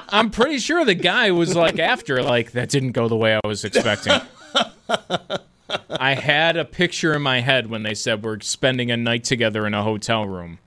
I'm 0.09 0.29
pretty 0.29 0.59
sure 0.59 0.85
the 0.85 0.93
guy 0.95 1.31
was 1.31 1.55
like 1.55 1.79
after 1.79 2.21
like 2.21 2.51
that 2.51 2.69
didn't 2.69 2.91
go 2.91 3.07
the 3.07 3.15
way 3.15 3.35
I 3.35 3.47
was 3.47 3.65
expecting. 3.65 4.13
I 5.89 6.13
had 6.13 6.57
a 6.57 6.65
picture 6.65 7.13
in 7.13 7.21
my 7.21 7.41
head 7.41 7.69
when 7.69 7.83
they 7.83 7.93
said 7.93 8.23
we're 8.23 8.39
spending 8.39 8.91
a 8.91 8.97
night 8.97 9.23
together 9.23 9.67
in 9.67 9.73
a 9.73 9.83
hotel 9.83 10.25
room. 10.25 10.59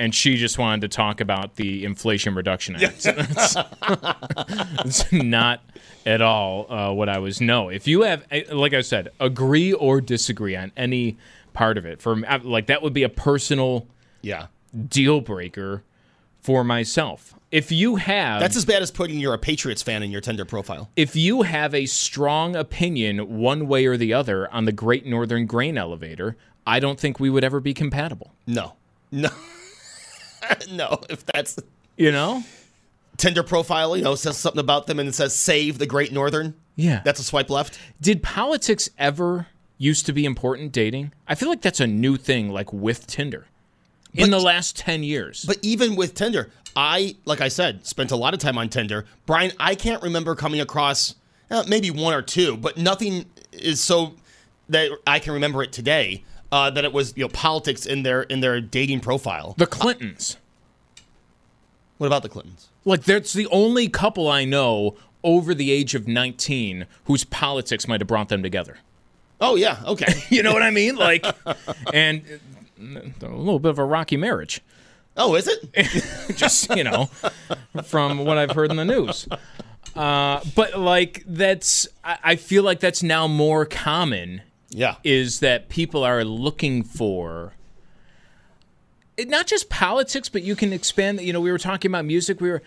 And 0.00 0.14
she 0.14 0.36
just 0.36 0.56
wanted 0.58 0.80
to 0.80 0.88
talk 0.88 1.20
about 1.20 1.56
the 1.56 1.84
Inflation 1.84 2.34
Reduction 2.34 2.74
Act. 2.76 3.06
it's, 4.86 5.12
not 5.12 5.60
at 6.06 6.22
all 6.22 6.72
uh, 6.72 6.90
what 6.92 7.10
I 7.10 7.18
was. 7.18 7.42
No, 7.42 7.68
if 7.68 7.86
you 7.86 8.00
have, 8.02 8.24
eh, 8.30 8.44
like 8.50 8.72
I 8.72 8.80
said, 8.80 9.10
agree 9.20 9.74
or 9.74 10.00
disagree 10.00 10.56
on 10.56 10.72
any 10.74 11.18
part 11.52 11.76
of 11.76 11.84
it, 11.84 12.00
for 12.00 12.16
like 12.16 12.66
that 12.68 12.80
would 12.82 12.94
be 12.94 13.02
a 13.02 13.10
personal 13.10 13.86
Yeah. 14.22 14.46
deal 14.88 15.20
breaker 15.20 15.82
for 16.40 16.64
myself. 16.64 17.34
If 17.50 17.70
you 17.70 17.96
have 17.96 18.40
That's 18.40 18.56
as 18.56 18.64
bad 18.64 18.80
as 18.80 18.90
putting 18.90 19.18
you're 19.18 19.34
a 19.34 19.38
Patriots 19.38 19.82
fan 19.82 20.02
in 20.02 20.10
your 20.10 20.22
Tinder 20.22 20.46
profile. 20.46 20.88
if 20.96 21.14
you 21.14 21.42
have 21.42 21.74
a 21.74 21.84
strong 21.84 22.56
opinion 22.56 23.38
one 23.38 23.68
way 23.68 23.84
or 23.84 23.98
the 23.98 24.14
other 24.14 24.50
on 24.50 24.64
the 24.64 24.72
Great 24.72 25.04
Northern 25.04 25.44
Grain 25.44 25.76
Elevator, 25.76 26.38
I 26.66 26.80
don't 26.80 26.98
think 26.98 27.20
we 27.20 27.28
would 27.28 27.44
ever 27.44 27.60
be 27.60 27.74
compatible. 27.74 28.32
No. 28.46 28.76
No. 29.12 29.28
no, 30.70 31.00
if 31.08 31.24
that's 31.26 31.58
You 31.96 32.12
know? 32.12 32.42
Tinder 33.16 33.42
profile, 33.42 33.96
you 33.96 34.02
know, 34.02 34.14
says 34.14 34.38
something 34.38 34.60
about 34.60 34.86
them 34.86 34.98
and 34.98 35.08
it 35.08 35.14
says 35.14 35.34
save 35.36 35.78
the 35.78 35.86
Great 35.86 36.10
Northern. 36.10 36.54
Yeah. 36.76 37.02
That's 37.04 37.20
a 37.20 37.24
swipe 37.24 37.50
left. 37.50 37.78
Did 38.00 38.22
politics 38.22 38.88
ever 38.98 39.46
used 39.76 40.06
to 40.06 40.12
be 40.14 40.24
important 40.24 40.72
dating? 40.72 41.12
I 41.28 41.34
feel 41.34 41.50
like 41.50 41.60
that's 41.60 41.80
a 41.80 41.86
new 41.86 42.16
thing 42.16 42.48
like 42.50 42.72
with 42.72 43.06
Tinder. 43.06 43.46
In 44.14 44.30
the 44.30 44.40
last 44.40 44.76
10 44.76 45.04
years. 45.04 45.44
But 45.44 45.58
even 45.62 45.94
with 45.94 46.14
Tinder, 46.14 46.50
I, 46.74 47.16
like 47.26 47.40
I 47.40 47.48
said, 47.48 47.86
spent 47.86 48.10
a 48.10 48.16
lot 48.16 48.34
of 48.34 48.40
time 48.40 48.58
on 48.58 48.68
Tinder. 48.68 49.04
Brian, 49.26 49.52
I 49.60 49.74
can't 49.74 50.02
remember 50.02 50.34
coming 50.34 50.60
across 50.60 51.14
uh, 51.50 51.64
maybe 51.68 51.90
one 51.90 52.14
or 52.14 52.22
two, 52.22 52.56
but 52.56 52.76
nothing 52.76 53.26
is 53.52 53.80
so 53.80 54.14
that 54.68 54.90
I 55.06 55.18
can 55.18 55.34
remember 55.34 55.62
it 55.62 55.72
today. 55.72 56.24
Uh, 56.52 56.68
that 56.68 56.84
it 56.84 56.92
was 56.92 57.16
you 57.16 57.24
know 57.24 57.28
politics 57.28 57.86
in 57.86 58.02
their 58.02 58.22
in 58.22 58.40
their 58.40 58.60
dating 58.60 59.00
profile. 59.00 59.54
The 59.56 59.66
Clintons. 59.66 60.36
What 61.98 62.08
about 62.08 62.22
the 62.22 62.28
Clintons? 62.28 62.68
Like 62.84 63.04
that's 63.04 63.32
the 63.32 63.46
only 63.48 63.88
couple 63.88 64.28
I 64.28 64.44
know 64.44 64.96
over 65.22 65.54
the 65.54 65.70
age 65.70 65.94
of 65.94 66.08
19 66.08 66.86
whose 67.04 67.24
politics 67.24 67.86
might 67.86 68.00
have 68.00 68.08
brought 68.08 68.30
them 68.30 68.42
together. 68.42 68.78
Oh 69.40 69.56
yeah, 69.56 69.80
okay. 69.86 70.12
you 70.28 70.42
know 70.42 70.52
what 70.52 70.62
I 70.62 70.70
mean? 70.70 70.96
Like, 70.96 71.24
and 71.92 72.22
uh, 72.80 73.00
a 73.22 73.28
little 73.28 73.58
bit 73.58 73.70
of 73.70 73.78
a 73.78 73.84
rocky 73.84 74.16
marriage. 74.16 74.60
Oh, 75.16 75.34
is 75.34 75.48
it? 75.48 76.36
Just 76.36 76.74
you 76.76 76.84
know, 76.84 77.06
from 77.84 78.24
what 78.24 78.38
I've 78.38 78.52
heard 78.52 78.70
in 78.70 78.76
the 78.76 78.84
news. 78.84 79.28
Uh, 79.94 80.40
but 80.54 80.78
like 80.78 81.24
that's, 81.26 81.88
I, 82.04 82.18
I 82.22 82.36
feel 82.36 82.62
like 82.62 82.80
that's 82.80 83.02
now 83.02 83.26
more 83.26 83.66
common. 83.66 84.42
Yeah. 84.70 84.96
Is 85.04 85.40
that 85.40 85.68
people 85.68 86.04
are 86.04 86.24
looking 86.24 86.82
for 86.82 87.54
it, 89.16 89.28
not 89.28 89.46
just 89.46 89.68
politics, 89.68 90.28
but 90.28 90.42
you 90.42 90.56
can 90.56 90.72
expand. 90.72 91.20
You 91.20 91.32
know, 91.32 91.40
we 91.40 91.50
were 91.52 91.58
talking 91.58 91.90
about 91.90 92.04
music. 92.04 92.40
We 92.40 92.50
were. 92.50 92.62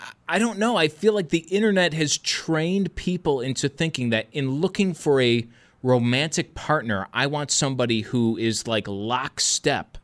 I- 0.00 0.12
I 0.28 0.38
don't 0.38 0.58
know. 0.58 0.76
I 0.76 0.88
feel 0.88 1.12
like 1.12 1.30
the 1.30 1.38
internet 1.38 1.92
has 1.94 2.16
trained 2.18 2.94
people 2.94 3.40
into 3.40 3.68
thinking 3.68 4.10
that 4.10 4.28
in 4.32 4.60
looking 4.60 4.94
for 4.94 5.20
a 5.20 5.46
romantic 5.82 6.54
partner, 6.54 7.08
I 7.12 7.26
want 7.26 7.50
somebody 7.50 8.02
who 8.02 8.36
is 8.36 8.66
like 8.66 8.86
lockstep 8.86 9.98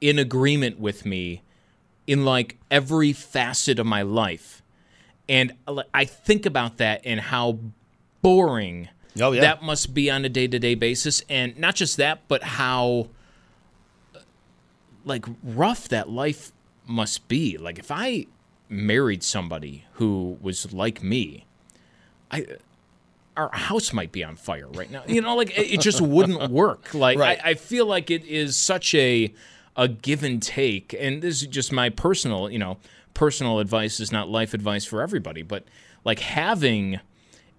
in 0.00 0.18
agreement 0.18 0.80
with 0.80 1.04
me 1.06 1.42
in 2.06 2.24
like 2.24 2.56
every 2.70 3.12
facet 3.12 3.78
of 3.78 3.86
my 3.86 4.02
life. 4.02 4.62
And 5.28 5.52
uh, 5.68 5.82
I 5.94 6.04
think 6.04 6.44
about 6.46 6.78
that 6.78 7.02
and 7.04 7.20
how 7.20 7.58
boring 8.22 8.88
Oh, 9.20 9.32
yeah. 9.32 9.40
that 9.42 9.62
must 9.62 9.92
be 9.94 10.10
on 10.10 10.24
a 10.24 10.28
day 10.28 10.46
to 10.46 10.58
day 10.58 10.74
basis. 10.74 11.22
And 11.28 11.58
not 11.58 11.74
just 11.74 11.96
that, 11.98 12.26
but 12.28 12.42
how 12.42 13.08
like 15.04 15.24
rough 15.42 15.88
that 15.88 16.08
life 16.08 16.52
must 16.86 17.28
be. 17.28 17.58
Like 17.58 17.78
if 17.78 17.90
I 17.90 18.26
married 18.68 19.22
somebody 19.22 19.84
who 19.94 20.38
was 20.40 20.72
like 20.72 21.02
me, 21.02 21.46
I 22.30 22.46
our 23.36 23.50
house 23.52 23.92
might 23.92 24.12
be 24.12 24.22
on 24.22 24.36
fire 24.36 24.68
right 24.68 24.90
now. 24.90 25.02
You 25.06 25.22
know, 25.22 25.36
like 25.36 25.58
it, 25.58 25.74
it 25.74 25.80
just 25.80 26.00
wouldn't 26.00 26.50
work. 26.50 26.92
Like 26.94 27.18
Right. 27.18 27.40
I, 27.42 27.50
I 27.50 27.54
feel 27.54 27.86
like 27.86 28.10
it 28.10 28.24
is 28.24 28.56
such 28.56 28.94
a 28.94 29.32
a 29.74 29.88
give 29.88 30.22
and 30.22 30.42
take, 30.42 30.94
and 30.98 31.22
this 31.22 31.40
is 31.40 31.48
just 31.48 31.72
my 31.72 31.88
personal, 31.88 32.50
you 32.50 32.58
know, 32.58 32.76
personal 33.14 33.58
advice 33.58 34.00
is 34.00 34.12
not 34.12 34.28
life 34.28 34.52
advice 34.52 34.84
for 34.84 35.00
everybody, 35.00 35.40
but 35.40 35.64
like 36.04 36.18
having 36.18 37.00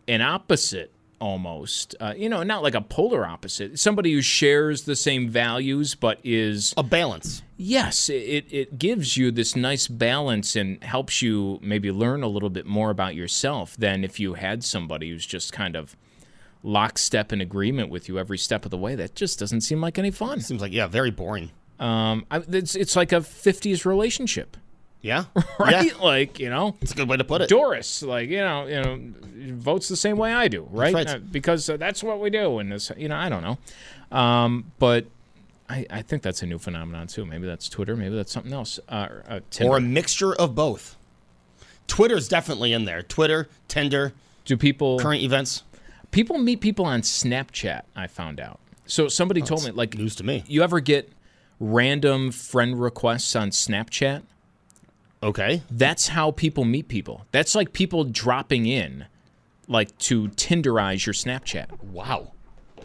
an 0.08 0.22
opposite 0.22 0.92
almost, 1.20 1.96
uh, 2.00 2.14
you 2.16 2.30
know, 2.30 2.44
not 2.44 2.64
like 2.64 2.76
a 2.76 2.82
polar 2.82 3.26
opposite, 3.26 3.80
somebody 3.80 4.14
who 4.14 4.22
shares 4.22 4.84
the 4.84 4.96
same 4.96 5.30
values 5.30 5.96
but 5.96 6.20
is 6.24 6.74
a 6.78 6.84
balance. 6.84 7.44
Yes, 7.58 8.10
it, 8.10 8.46
it 8.52 8.78
gives 8.78 9.16
you 9.16 9.32
this 9.32 9.56
nice 9.56 9.88
balance 9.88 10.56
and 10.56 10.84
helps 10.84 11.22
you 11.22 11.60
maybe 11.62 11.92
learn 11.92 12.24
a 12.24 12.28
little 12.28 12.50
bit 12.50 12.66
more 12.66 12.90
about 12.90 13.16
yourself 13.16 13.78
than 13.78 14.04
if 14.04 14.20
you 14.20 14.34
had 14.34 14.64
somebody 14.64 15.10
who's 15.10 15.26
just 15.26 15.54
kind 15.54 15.76
of 15.76 15.96
lockstep 16.64 17.32
in 17.32 17.42
agreement 17.42 17.90
with 17.90 18.08
you 18.08 18.18
every 18.18 18.38
step 18.38 18.66
of 18.66 18.72
the 18.72 18.78
way. 18.78 18.96
That 18.96 19.16
just 19.16 19.40
doesn't 19.40 19.62
seem 19.62 19.82
like 19.82 20.00
any 20.00 20.12
fun. 20.12 20.42
Seems 20.42 20.62
like 20.62 20.72
yeah, 20.72 20.88
very 20.88 21.12
boring. 21.12 21.52
Um, 21.80 22.26
I, 22.32 22.38
it's 22.50 22.76
it's 22.76 22.96
like 22.96 23.12
a 23.12 23.18
'50s 23.18 23.86
relationship, 23.86 24.58
Yeah. 25.12 25.26
right? 25.60 25.86
Yeah. 25.88 26.02
Like 26.02 26.40
you 26.40 26.50
know, 26.50 26.78
It's 26.82 26.94
a 26.94 26.96
good 26.96 27.10
way 27.10 27.18
to 27.18 27.26
put 27.26 27.42
it. 27.42 27.50
Doris, 27.50 28.02
like 28.04 28.30
you 28.30 28.38
know, 28.38 28.66
you 28.68 28.82
know, 28.82 29.00
votes 29.56 29.90
the 29.90 29.98
same 29.98 30.16
way 30.18 30.34
I 30.34 30.48
do, 30.48 30.66
right? 30.72 30.94
right. 30.94 31.08
Uh, 31.10 31.18
because 31.20 31.70
uh, 31.70 31.76
that's 31.76 32.02
what 32.02 32.22
we 32.22 32.30
do, 32.30 32.60
and 32.60 32.72
this, 32.72 32.90
you 32.96 33.10
know, 33.10 33.18
I 33.18 33.28
don't 33.28 33.44
know, 33.44 34.18
um, 34.18 34.72
but 34.80 35.06
I, 35.70 35.86
I 35.90 36.02
think 36.04 36.22
that's 36.22 36.42
a 36.42 36.46
new 36.46 36.58
phenomenon 36.58 37.08
too. 37.08 37.26
Maybe 37.26 37.46
that's 37.46 37.68
Twitter, 37.68 37.98
maybe 37.98 38.16
that's 38.16 38.32
something 38.32 38.54
else. 38.54 38.80
Uh, 38.88 39.08
uh, 39.28 39.40
Or 39.62 39.76
a 39.78 39.82
mixture 39.82 40.34
of 40.34 40.56
both. 40.56 40.96
Twitter's 41.88 42.30
definitely 42.30 42.72
in 42.72 42.86
there. 42.86 43.02
Twitter, 43.02 43.50
Tinder, 43.68 44.14
do 44.46 44.56
people 44.56 45.00
current 45.00 45.22
events. 45.22 45.64
people 46.12 46.38
meet 46.38 46.62
people 46.62 46.86
on 46.86 47.02
Snapchat? 47.02 47.82
I 47.94 48.08
found 48.08 48.40
out. 48.40 48.60
So 48.86 49.10
somebody 49.10 49.42
told 49.42 49.66
me, 49.66 49.72
like, 49.72 49.98
News 49.98 50.16
to 50.16 50.24
me. 50.24 50.44
you 50.48 50.64
ever 50.64 50.80
get 50.80 51.12
random 51.60 52.32
friend 52.32 52.80
requests 52.80 53.36
on 53.36 53.50
Snapchat? 53.50 54.24
Okay. 55.24 55.62
That's 55.72 56.10
how 56.10 56.32
people 56.32 56.66
meet 56.66 56.88
people. 56.90 57.26
That's 57.32 57.56
like 57.56 57.74
people 57.74 58.04
dropping 58.04 58.66
in, 58.66 59.06
like 59.68 59.98
to 60.00 60.28
Tinderize 60.30 61.06
your 61.06 61.14
Snapchat. 61.14 61.82
Wow. 61.82 62.34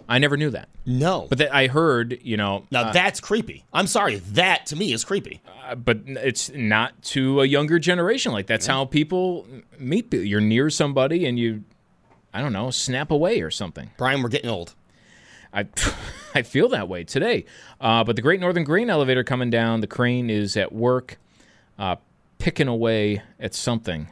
I 0.08 0.18
never 0.18 0.36
knew 0.38 0.48
that. 0.50 0.68
No. 0.86 1.26
But 1.28 1.38
that 1.38 1.54
I 1.54 1.66
heard, 1.66 2.18
you 2.22 2.38
know, 2.38 2.64
now 2.70 2.82
uh, 2.84 2.92
that's 2.92 3.20
creepy. 3.20 3.64
I'm 3.74 3.86
sorry. 3.86 4.16
That 4.16 4.66
to 4.66 4.76
me 4.76 4.92
is 4.94 5.04
creepy. 5.04 5.42
uh, 5.68 5.74
but 5.74 5.98
it's 6.06 6.50
not 6.54 7.02
to 7.02 7.42
a 7.42 7.44
younger 7.44 7.78
generation. 7.78 8.32
Like 8.32 8.46
that's 8.46 8.66
how 8.66 8.86
people 8.86 9.46
meet. 9.78 10.10
people. 10.10 10.24
You're 10.24 10.40
near 10.40 10.70
somebody 10.70 11.26
and 11.26 11.38
you, 11.38 11.64
I 12.32 12.40
don't 12.40 12.54
know, 12.54 12.70
snap 12.70 13.10
away 13.10 13.42
or 13.42 13.50
something. 13.50 13.90
Brian, 13.98 14.22
we're 14.22 14.30
getting 14.30 14.48
old. 14.48 14.74
I, 15.52 15.66
I 16.34 16.40
feel 16.42 16.68
that 16.70 16.88
way 16.88 17.04
today. 17.04 17.44
Uh, 17.80 18.02
but 18.04 18.16
the 18.16 18.22
Great 18.22 18.40
Northern 18.40 18.64
Grain 18.64 18.88
elevator 18.88 19.24
coming 19.24 19.50
down. 19.50 19.80
The 19.80 19.86
crane 19.86 20.30
is 20.30 20.56
at 20.56 20.72
work, 20.72 21.18
uh, 21.78 21.96
picking 22.38 22.68
away 22.68 23.22
at 23.38 23.54
something. 23.54 24.08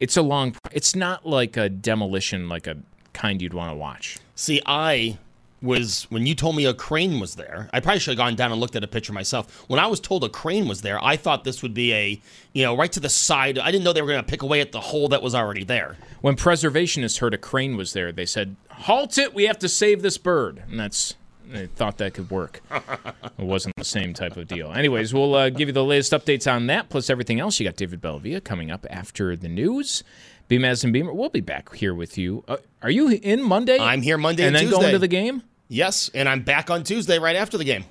It's 0.00 0.16
a 0.16 0.22
long. 0.22 0.56
It's 0.72 0.96
not 0.96 1.26
like 1.26 1.56
a 1.56 1.68
demolition, 1.68 2.48
like 2.48 2.66
a 2.66 2.76
kind 3.12 3.40
you'd 3.40 3.54
want 3.54 3.70
to 3.70 3.76
watch. 3.76 4.18
See, 4.34 4.60
I 4.66 5.18
was 5.62 6.08
when 6.10 6.26
you 6.26 6.34
told 6.34 6.56
me 6.56 6.64
a 6.64 6.74
crane 6.74 7.20
was 7.20 7.36
there. 7.36 7.70
I 7.72 7.80
probably 7.80 8.00
should 8.00 8.18
have 8.18 8.18
gone 8.18 8.34
down 8.34 8.50
and 8.50 8.60
looked 8.60 8.74
at 8.74 8.82
a 8.82 8.88
picture 8.88 9.12
myself. 9.12 9.64
When 9.68 9.78
I 9.78 9.86
was 9.86 10.00
told 10.00 10.24
a 10.24 10.28
crane 10.28 10.66
was 10.66 10.82
there, 10.82 11.02
I 11.02 11.16
thought 11.16 11.44
this 11.44 11.62
would 11.62 11.72
be 11.72 11.92
a, 11.92 12.20
you 12.52 12.64
know, 12.64 12.76
right 12.76 12.90
to 12.92 13.00
the 13.00 13.08
side. 13.08 13.58
I 13.58 13.70
didn't 13.70 13.84
know 13.84 13.92
they 13.92 14.02
were 14.02 14.08
going 14.08 14.24
to 14.24 14.28
pick 14.28 14.42
away 14.42 14.60
at 14.60 14.72
the 14.72 14.80
hole 14.80 15.08
that 15.08 15.22
was 15.22 15.34
already 15.34 15.64
there. 15.64 15.96
When 16.20 16.34
preservationists 16.34 17.20
heard 17.20 17.34
a 17.34 17.38
crane 17.38 17.76
was 17.76 17.92
there, 17.92 18.10
they 18.10 18.26
said, 18.26 18.56
"Halt 18.70 19.16
it! 19.18 19.34
We 19.34 19.44
have 19.44 19.58
to 19.60 19.68
save 19.68 20.02
this 20.02 20.18
bird." 20.18 20.64
And 20.68 20.80
that's 20.80 21.14
they 21.50 21.66
thought 21.66 21.98
that 21.98 22.14
could 22.14 22.30
work. 22.30 22.60
it 22.70 23.44
wasn't 23.44 23.74
the 23.76 23.84
same 23.84 24.14
type 24.14 24.36
of 24.36 24.48
deal. 24.48 24.72
Anyways, 24.72 25.12
we'll 25.14 25.34
uh, 25.34 25.50
give 25.50 25.68
you 25.68 25.72
the 25.72 25.84
latest 25.84 26.12
updates 26.12 26.50
on 26.52 26.66
that, 26.68 26.88
plus 26.88 27.10
everything 27.10 27.40
else. 27.40 27.58
You 27.60 27.66
got 27.66 27.76
David 27.76 28.00
Bellavia 28.00 28.42
coming 28.42 28.70
up 28.70 28.86
after 28.90 29.36
the 29.36 29.48
news. 29.48 30.04
BMAS 30.48 30.84
and 30.84 30.92
Beamer, 30.92 31.12
we'll 31.12 31.28
be 31.30 31.40
back 31.40 31.74
here 31.74 31.94
with 31.94 32.18
you. 32.18 32.44
Uh, 32.46 32.56
are 32.82 32.90
you 32.90 33.08
in 33.08 33.42
Monday? 33.42 33.78
I'm 33.78 34.02
here 34.02 34.18
Monday 34.18 34.44
and 34.46 34.56
and 34.56 34.66
then 34.66 34.72
going 34.72 34.92
to 34.92 34.98
the 34.98 35.08
game. 35.08 35.42
Yes, 35.68 36.10
and 36.12 36.28
I'm 36.28 36.42
back 36.42 36.68
on 36.70 36.84
Tuesday 36.84 37.18
right 37.18 37.36
after 37.36 37.56
the 37.56 37.64
game. 37.64 37.84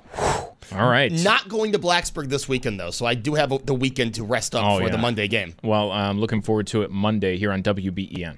All 0.73 0.87
right. 0.89 1.11
Not 1.11 1.49
going 1.49 1.71
to 1.73 1.79
Blacksburg 1.79 2.29
this 2.29 2.47
weekend 2.47 2.79
though, 2.79 2.91
so 2.91 3.05
I 3.05 3.15
do 3.15 3.33
have 3.33 3.51
the 3.65 3.73
weekend 3.73 4.15
to 4.15 4.23
rest 4.23 4.53
up 4.55 4.63
Oh, 4.63 4.77
for 4.77 4.83
yeah. 4.85 4.89
the 4.91 4.97
Monday 4.97 5.27
game. 5.27 5.55
Well, 5.63 5.91
I'm 5.91 6.19
looking 6.19 6.41
forward 6.41 6.67
to 6.67 6.83
it 6.83 6.91
Monday 6.91 7.37
here 7.37 7.51
on 7.51 7.63
WBEN. 7.63 8.37